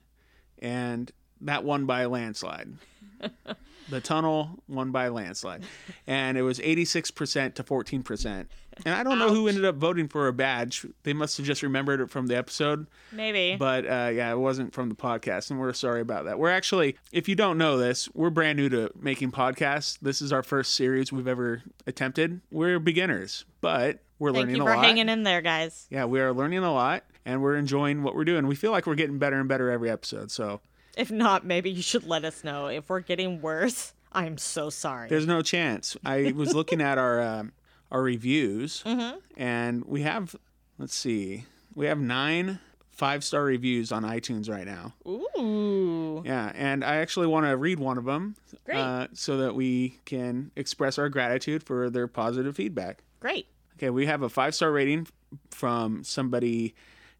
and 0.59 1.11
that 1.41 1.63
won 1.63 1.85
by 1.85 2.01
a 2.01 2.09
landslide. 2.09 2.73
the 3.89 4.01
tunnel 4.01 4.59
won 4.67 4.91
by 4.91 5.05
a 5.05 5.11
landslide, 5.11 5.63
and 6.05 6.37
it 6.37 6.41
was 6.41 6.59
eighty 6.61 6.85
six 6.85 7.11
percent 7.11 7.55
to 7.55 7.63
fourteen 7.63 8.03
percent. 8.03 8.49
And 8.85 8.93
I 8.93 9.01
don't 9.01 9.17
know 9.17 9.33
who 9.33 9.47
ended 9.47 9.65
up 9.65 9.75
voting 9.75 10.07
for 10.07 10.27
a 10.27 10.33
badge. 10.33 10.85
They 11.01 11.13
must 11.13 11.37
have 11.37 11.47
just 11.47 11.63
remembered 11.63 11.99
it 11.99 12.11
from 12.11 12.27
the 12.27 12.37
episode. 12.37 12.85
Maybe. 13.11 13.55
But 13.55 13.85
uh, 13.85 14.11
yeah, 14.13 14.31
it 14.31 14.37
wasn't 14.37 14.71
from 14.71 14.89
the 14.89 14.95
podcast, 14.95 15.49
and 15.49 15.59
we're 15.59 15.73
sorry 15.73 16.01
about 16.01 16.25
that. 16.25 16.37
We're 16.37 16.51
actually, 16.51 16.95
if 17.11 17.27
you 17.27 17.33
don't 17.35 17.57
know 17.57 17.77
this, 17.79 18.07
we're 18.13 18.29
brand 18.29 18.57
new 18.57 18.69
to 18.69 18.91
making 18.99 19.31
podcasts. 19.31 19.97
This 19.99 20.21
is 20.21 20.31
our 20.31 20.43
first 20.43 20.75
series 20.75 21.11
we've 21.11 21.27
ever 21.27 21.63
attempted. 21.87 22.41
We're 22.51 22.77
beginners, 22.77 23.45
but 23.61 23.99
we're 24.19 24.29
Thank 24.29 24.41
learning 24.41 24.55
you 24.57 24.61
a 24.61 24.65
for 24.65 24.75
lot. 24.75 24.85
hanging 24.85 25.09
in 25.09 25.23
there, 25.23 25.41
guys. 25.41 25.87
Yeah, 25.89 26.05
we 26.05 26.19
are 26.19 26.31
learning 26.31 26.59
a 26.59 26.71
lot, 26.71 27.03
and 27.25 27.41
we're 27.41 27.55
enjoying 27.55 28.03
what 28.03 28.13
we're 28.13 28.25
doing. 28.25 28.45
We 28.45 28.55
feel 28.55 28.71
like 28.71 28.85
we're 28.85 28.93
getting 28.93 29.17
better 29.17 29.39
and 29.39 29.49
better 29.49 29.71
every 29.71 29.89
episode. 29.89 30.29
So 30.29 30.61
If 30.97 31.11
not, 31.11 31.45
maybe 31.45 31.69
you 31.69 31.81
should 31.81 32.05
let 32.05 32.25
us 32.25 32.43
know. 32.43 32.67
If 32.67 32.89
we're 32.89 32.99
getting 33.01 33.41
worse, 33.41 33.93
I'm 34.11 34.37
so 34.37 34.69
sorry. 34.69 35.09
there's 35.09 35.27
no 35.27 35.41
chance. 35.41 35.95
I 36.03 36.33
was 36.35 36.53
looking 36.55 36.81
at 36.81 36.97
our 36.97 37.21
um, 37.21 37.51
our 37.91 38.01
reviews, 38.01 38.83
Mm-hmm. 38.85 39.17
and 39.37 39.85
we 39.85 40.01
have, 40.01 40.35
let's 40.77 40.95
see, 40.95 41.45
we 41.75 41.85
have 41.85 41.99
nine 41.99 42.59
five 42.89 43.23
star 43.23 43.43
reviews 43.43 43.91
on 43.91 44.03
iTunes 44.03 44.49
right 44.49 44.65
now. 44.65 44.93
Ooh. 45.07 46.23
Yeah, 46.25 46.51
and 46.55 46.83
I 46.83 46.95
actually 46.97 47.27
want 47.27 47.45
to 47.45 47.55
read 47.55 47.77
one 47.79 47.97
of 47.99 48.05
them 48.05 48.35
Great. 48.65 48.77
Uh, 48.79 49.07
so 49.13 49.37
that 49.37 49.53
we 49.53 49.99
can 50.05 50.49
express 50.55 50.97
our 50.97 51.07
gratitude 51.09 51.61
for 51.63 51.89
their 51.91 52.07
positive 52.07 52.55
feedback. 52.55 53.03
Great. 53.19 53.45
Okay, 53.77 53.91
we 53.91 54.07
have 54.07 54.23
a 54.23 54.29
five 54.29 54.55
star 54.55 54.71
rating 54.71 55.07
from 55.51 56.03
somebody 56.03 56.73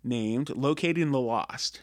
named 0.03 0.49
Locating 0.55 1.11
the 1.11 1.19
Lost, 1.19 1.81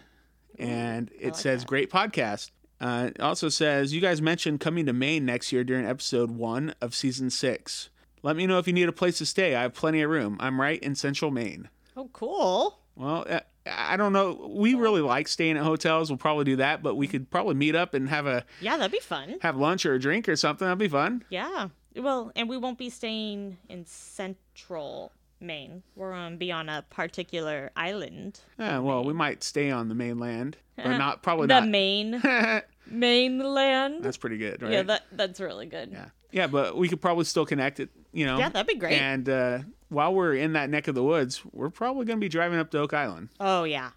and 0.58 1.10
it 1.18 1.24
like 1.26 1.34
says, 1.36 1.60
that. 1.60 1.68
"Great 1.68 1.90
podcast." 1.90 2.50
Uh, 2.80 3.10
it 3.14 3.20
also 3.20 3.48
says, 3.48 3.94
"You 3.94 4.00
guys 4.00 4.20
mentioned 4.20 4.60
coming 4.60 4.86
to 4.86 4.92
Maine 4.92 5.24
next 5.24 5.52
year 5.52 5.64
during 5.64 5.86
episode 5.86 6.30
one 6.32 6.74
of 6.80 6.94
season 6.94 7.30
six. 7.30 7.88
Let 8.22 8.36
me 8.36 8.46
know 8.46 8.58
if 8.58 8.66
you 8.66 8.72
need 8.72 8.88
a 8.88 8.92
place 8.92 9.18
to 9.18 9.26
stay. 9.26 9.54
I 9.54 9.62
have 9.62 9.74
plenty 9.74 10.02
of 10.02 10.10
room. 10.10 10.36
I'm 10.40 10.60
right 10.60 10.82
in 10.82 10.94
Central 10.94 11.30
Maine." 11.30 11.68
Oh, 11.96 12.10
cool. 12.12 12.78
Well, 12.96 13.24
uh, 13.28 13.40
I 13.66 13.96
don't 13.96 14.12
know. 14.12 14.50
We 14.54 14.74
really 14.74 15.00
like 15.00 15.26
staying 15.28 15.56
at 15.56 15.62
hotels. 15.62 16.10
We'll 16.10 16.18
probably 16.18 16.44
do 16.44 16.56
that, 16.56 16.82
but 16.82 16.96
we 16.96 17.06
could 17.06 17.30
probably 17.30 17.54
meet 17.54 17.74
up 17.74 17.94
and 17.94 18.08
have 18.08 18.26
a 18.26 18.44
Yeah, 18.60 18.76
that'd 18.76 18.92
be 18.92 18.98
fun. 18.98 19.36
have 19.42 19.56
lunch 19.56 19.86
or 19.86 19.94
a 19.94 19.98
drink 20.00 20.28
or 20.28 20.36
something. 20.36 20.66
That'd 20.66 20.78
be 20.78 20.88
fun. 20.88 21.24
Yeah. 21.30 21.68
Well, 21.96 22.32
and 22.34 22.48
we 22.48 22.56
won't 22.56 22.78
be 22.78 22.90
staying 22.90 23.58
in 23.68 23.86
central 23.86 25.12
Maine. 25.40 25.82
We're 25.96 26.12
going 26.12 26.32
to 26.32 26.36
be 26.38 26.50
on 26.52 26.68
a 26.68 26.84
particular 26.90 27.70
island. 27.76 28.40
Yeah, 28.58 28.78
well, 28.78 29.04
we 29.04 29.12
might 29.12 29.42
stay 29.42 29.70
on 29.70 29.88
the 29.88 29.94
mainland, 29.94 30.56
but 30.76 30.88
not 30.98 31.22
probably 31.22 31.46
not. 31.48 31.60
the 31.60 31.66
not. 31.66 31.70
Maine 31.70 32.62
mainland. 32.86 34.02
That's 34.02 34.16
pretty 34.16 34.38
good, 34.38 34.62
right? 34.62 34.72
Yeah, 34.72 34.82
that 34.82 35.02
that's 35.12 35.40
really 35.40 35.66
good. 35.66 35.90
yeah, 35.92 36.06
yeah, 36.32 36.46
but 36.46 36.76
we 36.76 36.88
could 36.88 37.00
probably 37.00 37.24
still 37.24 37.46
connect 37.46 37.80
it. 37.80 37.90
You 38.12 38.26
know. 38.26 38.38
Yeah, 38.38 38.48
that'd 38.48 38.66
be 38.66 38.76
great. 38.78 38.94
And 39.00 39.28
uh, 39.28 39.58
while 39.88 40.14
we're 40.14 40.34
in 40.34 40.52
that 40.54 40.70
neck 40.70 40.88
of 40.88 40.94
the 40.94 41.02
woods, 41.02 41.42
we're 41.52 41.70
probably 41.70 42.04
going 42.04 42.18
to 42.18 42.24
be 42.24 42.28
driving 42.28 42.58
up 42.58 42.70
to 42.72 42.78
Oak 42.78 42.94
Island. 42.94 43.28
Oh 43.40 43.64
yeah. 43.64 43.90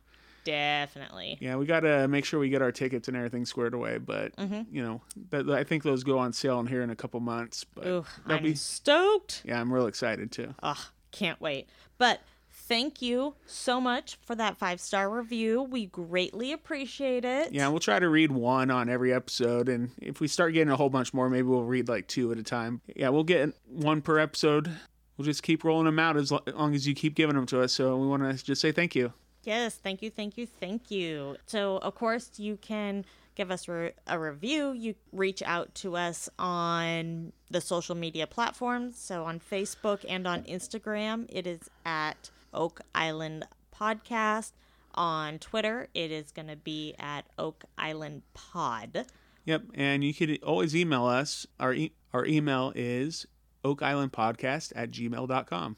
Definitely. 0.44 1.38
Yeah, 1.42 1.58
we 1.58 1.66
got 1.66 1.82
to 1.82 2.08
make 2.08 2.24
sure 2.24 2.40
we 2.40 2.48
get 2.48 2.62
our 2.62 2.72
tickets 2.72 3.10
and 3.10 3.18
everything 3.18 3.46
squared 3.46 3.74
away. 3.74 3.98
But 3.98 4.34
Mm-hmm. 4.38 4.74
you 4.74 4.82
know, 4.82 5.02
that, 5.32 5.50
I 5.50 5.66
think 5.66 5.84
those 5.84 6.06
go 6.06 6.18
on 6.20 6.32
sale 6.32 6.58
in 6.62 6.68
here 6.68 6.82
in 6.82 6.90
a 6.90 6.96
couple 6.96 7.20
months. 7.20 7.66
But 7.66 7.86
Ooh, 7.86 8.06
I'm 8.26 8.44
be 8.44 8.56
stoked. 8.56 9.42
yeah, 9.46 9.60
I'm 9.60 9.74
real 9.74 9.88
excited 9.88 10.32
too. 10.32 10.56
Ugh, 10.64 10.78
can't 11.12 11.40
wait. 11.42 11.68
But 11.98 12.22
thank 12.50 13.02
you 13.02 13.36
so 13.46 13.80
much 13.80 14.18
for 14.24 14.36
that 14.36 14.58
five 14.58 14.80
star 14.80 15.10
review. 15.10 15.64
We 15.64 15.86
greatly 15.86 16.52
appreciate 16.52 17.26
it. 17.26 17.54
Yeah, 17.54 17.68
we'll 17.70 17.80
try 17.80 18.00
to 18.00 18.10
read 18.10 18.32
one 18.32 18.72
on 18.72 18.90
every 18.90 19.14
episode, 19.14 19.70
and 19.70 19.92
if 20.02 20.20
we 20.20 20.28
start 20.28 20.54
getting 20.54 20.72
a 20.72 20.76
whole 20.76 20.90
bunch 20.90 21.14
more, 21.14 21.30
maybe 21.30 21.48
we'll 21.48 21.64
read 21.64 21.88
like 21.88 22.08
two 22.08 22.32
at 22.32 22.38
a 22.38 22.44
time. 22.44 22.82
Yeah, 22.96 23.10
we'll 23.10 23.24
get 23.24 23.54
one 23.68 24.02
per 24.02 24.20
episode. 24.20 24.70
We'll 25.18 25.26
just 25.26 25.44
keep 25.44 25.64
rolling 25.64 25.86
them 25.86 25.98
out 25.98 26.16
as 26.16 26.32
long 26.32 26.76
as 26.76 26.88
you 26.88 26.94
keep 26.94 27.16
giving 27.16 27.36
them 27.36 27.48
to 27.48 27.62
us. 27.62 27.74
So 27.74 27.98
we 27.98 28.08
want 28.08 28.24
to 28.24 28.44
just 28.44 28.62
say 28.62 28.72
thank 28.72 28.96
you. 28.96 29.14
Yes, 29.44 29.76
thank 29.76 30.02
you, 30.02 30.10
thank 30.10 30.38
you, 30.38 30.46
thank 30.46 30.92
you. 30.92 31.38
So, 31.46 31.78
of 31.78 31.96
course, 31.96 32.32
you 32.38 32.58
can 32.58 33.06
give 33.38 33.52
us 33.52 33.68
re- 33.68 33.94
a 34.08 34.20
review. 34.20 34.74
You 34.74 34.96
reach 35.14 35.44
out 35.44 35.74
to 35.76 35.96
us 35.96 36.28
on 36.40 37.32
the 37.50 37.62
social 37.62 37.96
media 37.96 38.26
platforms. 38.26 38.98
So, 38.98 39.24
on 39.24 39.40
Facebook 39.40 40.04
and 40.10 40.28
on 40.28 40.44
Instagram, 40.44 41.28
it 41.30 41.46
is 41.46 41.70
at 41.86 42.32
Oak 42.54 42.82
Island 42.94 43.46
Podcast. 43.74 44.52
On 44.96 45.38
Twitter, 45.38 45.88
it 45.94 46.12
is 46.12 46.32
going 46.32 46.48
to 46.48 46.56
be 46.56 46.96
at 46.98 47.26
Oak 47.38 47.66
Island 47.78 48.24
Pod. 48.34 49.06
Yep, 49.46 49.62
and 49.76 50.04
you 50.04 50.14
could 50.14 50.42
always 50.44 50.76
email 50.76 51.06
us. 51.06 51.46
Our 51.60 51.74
e- 51.74 51.94
our 52.12 52.26
email 52.26 52.74
is 52.76 53.28
oakislandpodcast 53.64 54.74
at 54.76 54.90
gmail.com. 54.90 55.78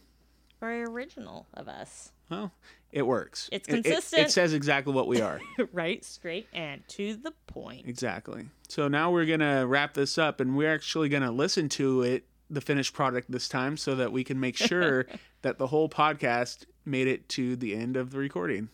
Very 0.62 0.84
original 0.84 1.48
of 1.54 1.68
us. 1.68 2.14
Well, 2.30 2.54
it 2.92 3.04
works. 3.04 3.50
It's 3.52 3.68
It- 3.68 3.72
it- 3.72 3.84
consistent. 3.86 4.28
It, 4.28 4.32
says 4.32 4.54
exactly 4.54 4.94
what 4.94 5.08
we 5.08 5.22
are. 5.22 5.40
right, 5.74 6.04
straight, 6.04 6.48
and 6.54 6.82
to 6.90 7.16
the 7.16 7.32
point. 7.48 7.88
exactly. 7.88 8.48
So 8.68 8.88
now 8.88 9.12
we're 9.12 9.26
going 9.26 9.40
to 9.42 9.66
wrap 9.68 9.94
this 9.94 10.18
up, 10.18 10.40
and 10.40 10.56
we're 10.58 10.74
actually 10.74 11.10
going 11.10 11.24
to 11.24 11.32
listen 11.32 11.70
to 11.70 12.02
it, 12.04 12.26
the 12.50 12.62
finished 12.62 12.94
product 12.94 13.30
this 13.32 13.48
time, 13.50 13.78
so 13.78 13.96
that 13.96 14.12
we 14.12 14.24
can 14.24 14.40
make 14.40 14.58
sure 14.72 15.06
that 15.44 15.58
the 15.58 15.68
whole 15.68 15.90
podcast 15.90 16.66
made 16.86 17.08
it 17.08 17.30
to 17.30 17.56
the 17.56 17.76
end 17.76 17.96
of 17.98 18.12
the 18.12 18.18
recording. 18.18 18.70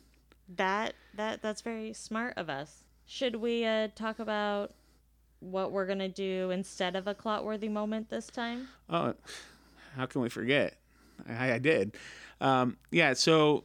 That 0.56 0.94
that 1.16 1.42
that's 1.42 1.62
very 1.62 1.92
smart 1.94 2.34
of 2.38 2.50
us. 2.50 2.84
Should 3.08 3.36
we 3.38 3.66
uh, 3.66 3.88
talk 3.96 4.20
about 4.20 4.74
what 5.40 5.72
we're 5.72 5.86
gonna 5.88 6.08
do 6.10 6.52
instead 6.52 6.96
of 6.96 7.08
a 7.08 7.14
clot-worthy 7.16 7.68
moment 7.70 8.10
this 8.10 8.28
time? 8.28 8.68
Oh, 8.90 9.14
how 9.96 10.06
can 10.06 10.22
we 10.22 10.30
forget? 10.30 10.78
I, 11.28 11.54
I 11.54 11.60
did. 11.60 11.96
Um, 12.42 12.78
yeah, 12.92 13.14
so 13.14 13.64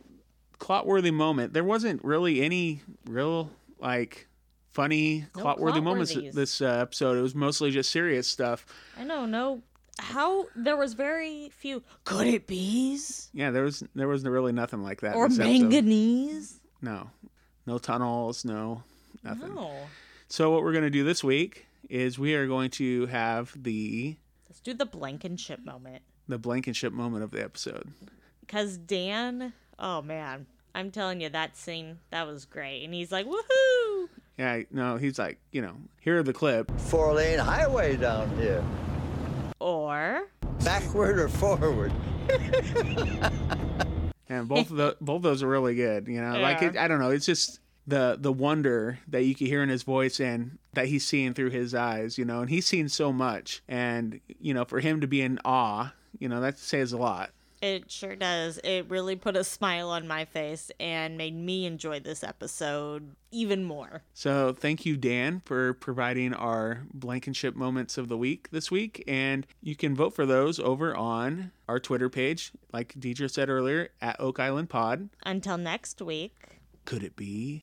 clot-worthy 0.61 1.11
moment. 1.11 1.52
There 1.52 1.64
wasn't 1.64 2.04
really 2.04 2.40
any 2.42 2.82
real 3.06 3.50
like 3.80 4.28
funny, 4.72 5.26
No 5.34 5.42
plot-worthy 5.42 5.80
moments 5.80 6.14
this 6.14 6.61
uh, 6.61 6.66
episode. 6.80 7.18
It 7.18 7.22
was 7.22 7.34
mostly 7.34 7.72
just 7.72 7.90
serious 7.90 8.28
stuff. 8.28 8.64
I 8.96 9.02
know, 9.02 9.26
no. 9.26 9.62
How 9.98 10.46
there 10.54 10.76
was 10.76 10.94
very 10.94 11.50
few. 11.58 11.82
Could 12.04 12.26
it 12.28 12.46
bees 12.46 13.28
Yeah, 13.34 13.50
there 13.50 13.64
was 13.64 13.82
there 13.94 14.08
was 14.08 14.24
really 14.24 14.52
nothing 14.52 14.82
like 14.82 15.00
that. 15.02 15.14
or 15.16 15.28
this 15.28 15.38
episode. 15.38 15.61
manganese? 15.62 16.61
No, 16.80 17.11
no 17.66 17.76
tunnels, 17.78 18.44
no 18.44 18.82
nothing. 19.24 19.54
No. 19.54 19.72
So 20.28 20.50
what 20.52 20.62
we're 20.62 20.72
gonna 20.72 20.88
do 20.90 21.04
this 21.04 21.22
week 21.24 21.66
is 21.90 22.18
we 22.18 22.34
are 22.34 22.46
going 22.46 22.70
to 22.70 23.06
have 23.06 23.52
the 23.61 24.16
Let's 24.48 24.61
do 24.61 24.72
the 24.72 24.86
Blankenship 24.86 25.64
moment. 25.64 26.02
the 26.28 26.38
Blankenship 26.38 26.92
moment 26.94 27.24
of 27.24 27.30
the 27.32 27.42
episode. 27.42 27.92
Because 28.40 28.78
Dan, 28.78 29.52
oh 29.81 30.03
man, 30.03 30.47
I'm 30.74 30.91
telling 30.91 31.20
you, 31.20 31.28
that 31.31 31.57
scene, 31.57 31.99
that 32.11 32.26
was 32.26 32.45
great. 32.45 32.85
And 32.85 32.95
he's 32.95 33.11
like, 33.11 33.26
woohoo! 33.26 34.09
Yeah, 34.39 34.62
no, 34.70 34.97
he's 34.97 35.18
like, 35.18 35.39
you 35.53 35.62
know, 35.62 35.74
here 36.01 36.18
are 36.18 36.22
the 36.22 36.33
clip. 36.33 36.70
four 36.78 37.12
lane 37.14 37.39
highway 37.39 37.97
down 37.97 38.37
here. 38.39 38.64
Or, 39.59 40.28
Backward 40.64 41.18
or 41.18 41.28
forward? 41.28 41.93
And 44.31 44.47
both 44.49 44.70
of 44.70 44.76
the 44.76 44.97
both 45.01 45.16
of 45.16 45.22
those 45.22 45.43
are 45.43 45.49
really 45.49 45.74
good. 45.74 46.07
You 46.07 46.20
know, 46.22 46.39
like 46.39 46.62
it, 46.62 46.76
I 46.76 46.87
don't 46.87 47.01
know, 47.01 47.11
it's 47.11 47.26
just 47.26 47.59
the 47.89 48.16
the 48.18 48.33
wonder 48.33 49.01
that 49.09 49.24
you 49.24 49.35
can 49.35 49.49
hear 49.49 49.61
in 49.61 49.68
his 49.68 49.83
voice 49.83 50.20
and 50.20 50.59
that 50.74 50.87
he's 50.87 51.05
seeing 51.05 51.35
through 51.35 51.51
his 51.51 51.74
eyes. 51.74 52.16
You 52.16 52.24
know, 52.24 52.41
and 52.41 52.49
he's 52.49 52.64
seen 52.64 52.89
so 52.89 53.12
much, 53.12 53.61
and 53.66 54.20
you 54.39 54.55
know, 54.55 54.64
for 54.64 54.78
him 54.78 55.01
to 55.01 55.09
be 55.09 55.20
in 55.20 55.41
awe, 55.45 55.93
you 56.20 56.28
know, 56.28 56.41
that 56.41 56.59
says 56.59 56.93
a 56.93 56.97
lot. 56.97 57.31
It 57.61 57.90
sure 57.90 58.16
does. 58.16 58.58
It 58.64 58.88
really 58.88 59.16
put 59.16 59.36
a 59.36 59.44
smile 59.44 59.90
on 59.90 60.08
my 60.08 60.24
face 60.24 60.70
and 60.80 61.18
made 61.18 61.34
me 61.34 61.66
enjoy 61.66 62.00
this 62.00 62.24
episode 62.24 63.14
even 63.30 63.64
more. 63.64 64.02
So 64.14 64.52
thank 64.52 64.86
you, 64.86 64.96
Dan, 64.96 65.42
for 65.44 65.74
providing 65.74 66.34
our 66.34 66.82
Blankenship 66.92 67.54
moments 67.54 67.98
of 67.98 68.08
the 68.08 68.16
week 68.16 68.50
this 68.50 68.70
week. 68.70 69.04
And 69.06 69.46
you 69.62 69.76
can 69.76 69.94
vote 69.94 70.14
for 70.14 70.26
those 70.26 70.58
over 70.58 70.96
on 70.96 71.52
our 71.68 71.78
Twitter 71.78 72.08
page, 72.08 72.52
like 72.72 72.94
Deidre 72.94 73.30
said 73.30 73.48
earlier, 73.48 73.90
at 74.00 74.18
Oak 74.20 74.40
Island 74.40 74.70
Pod. 74.70 75.11
Until 75.24 75.58
next 75.58 76.00
week. 76.00 76.34
Could 76.84 77.02
it 77.02 77.14
be? 77.14 77.62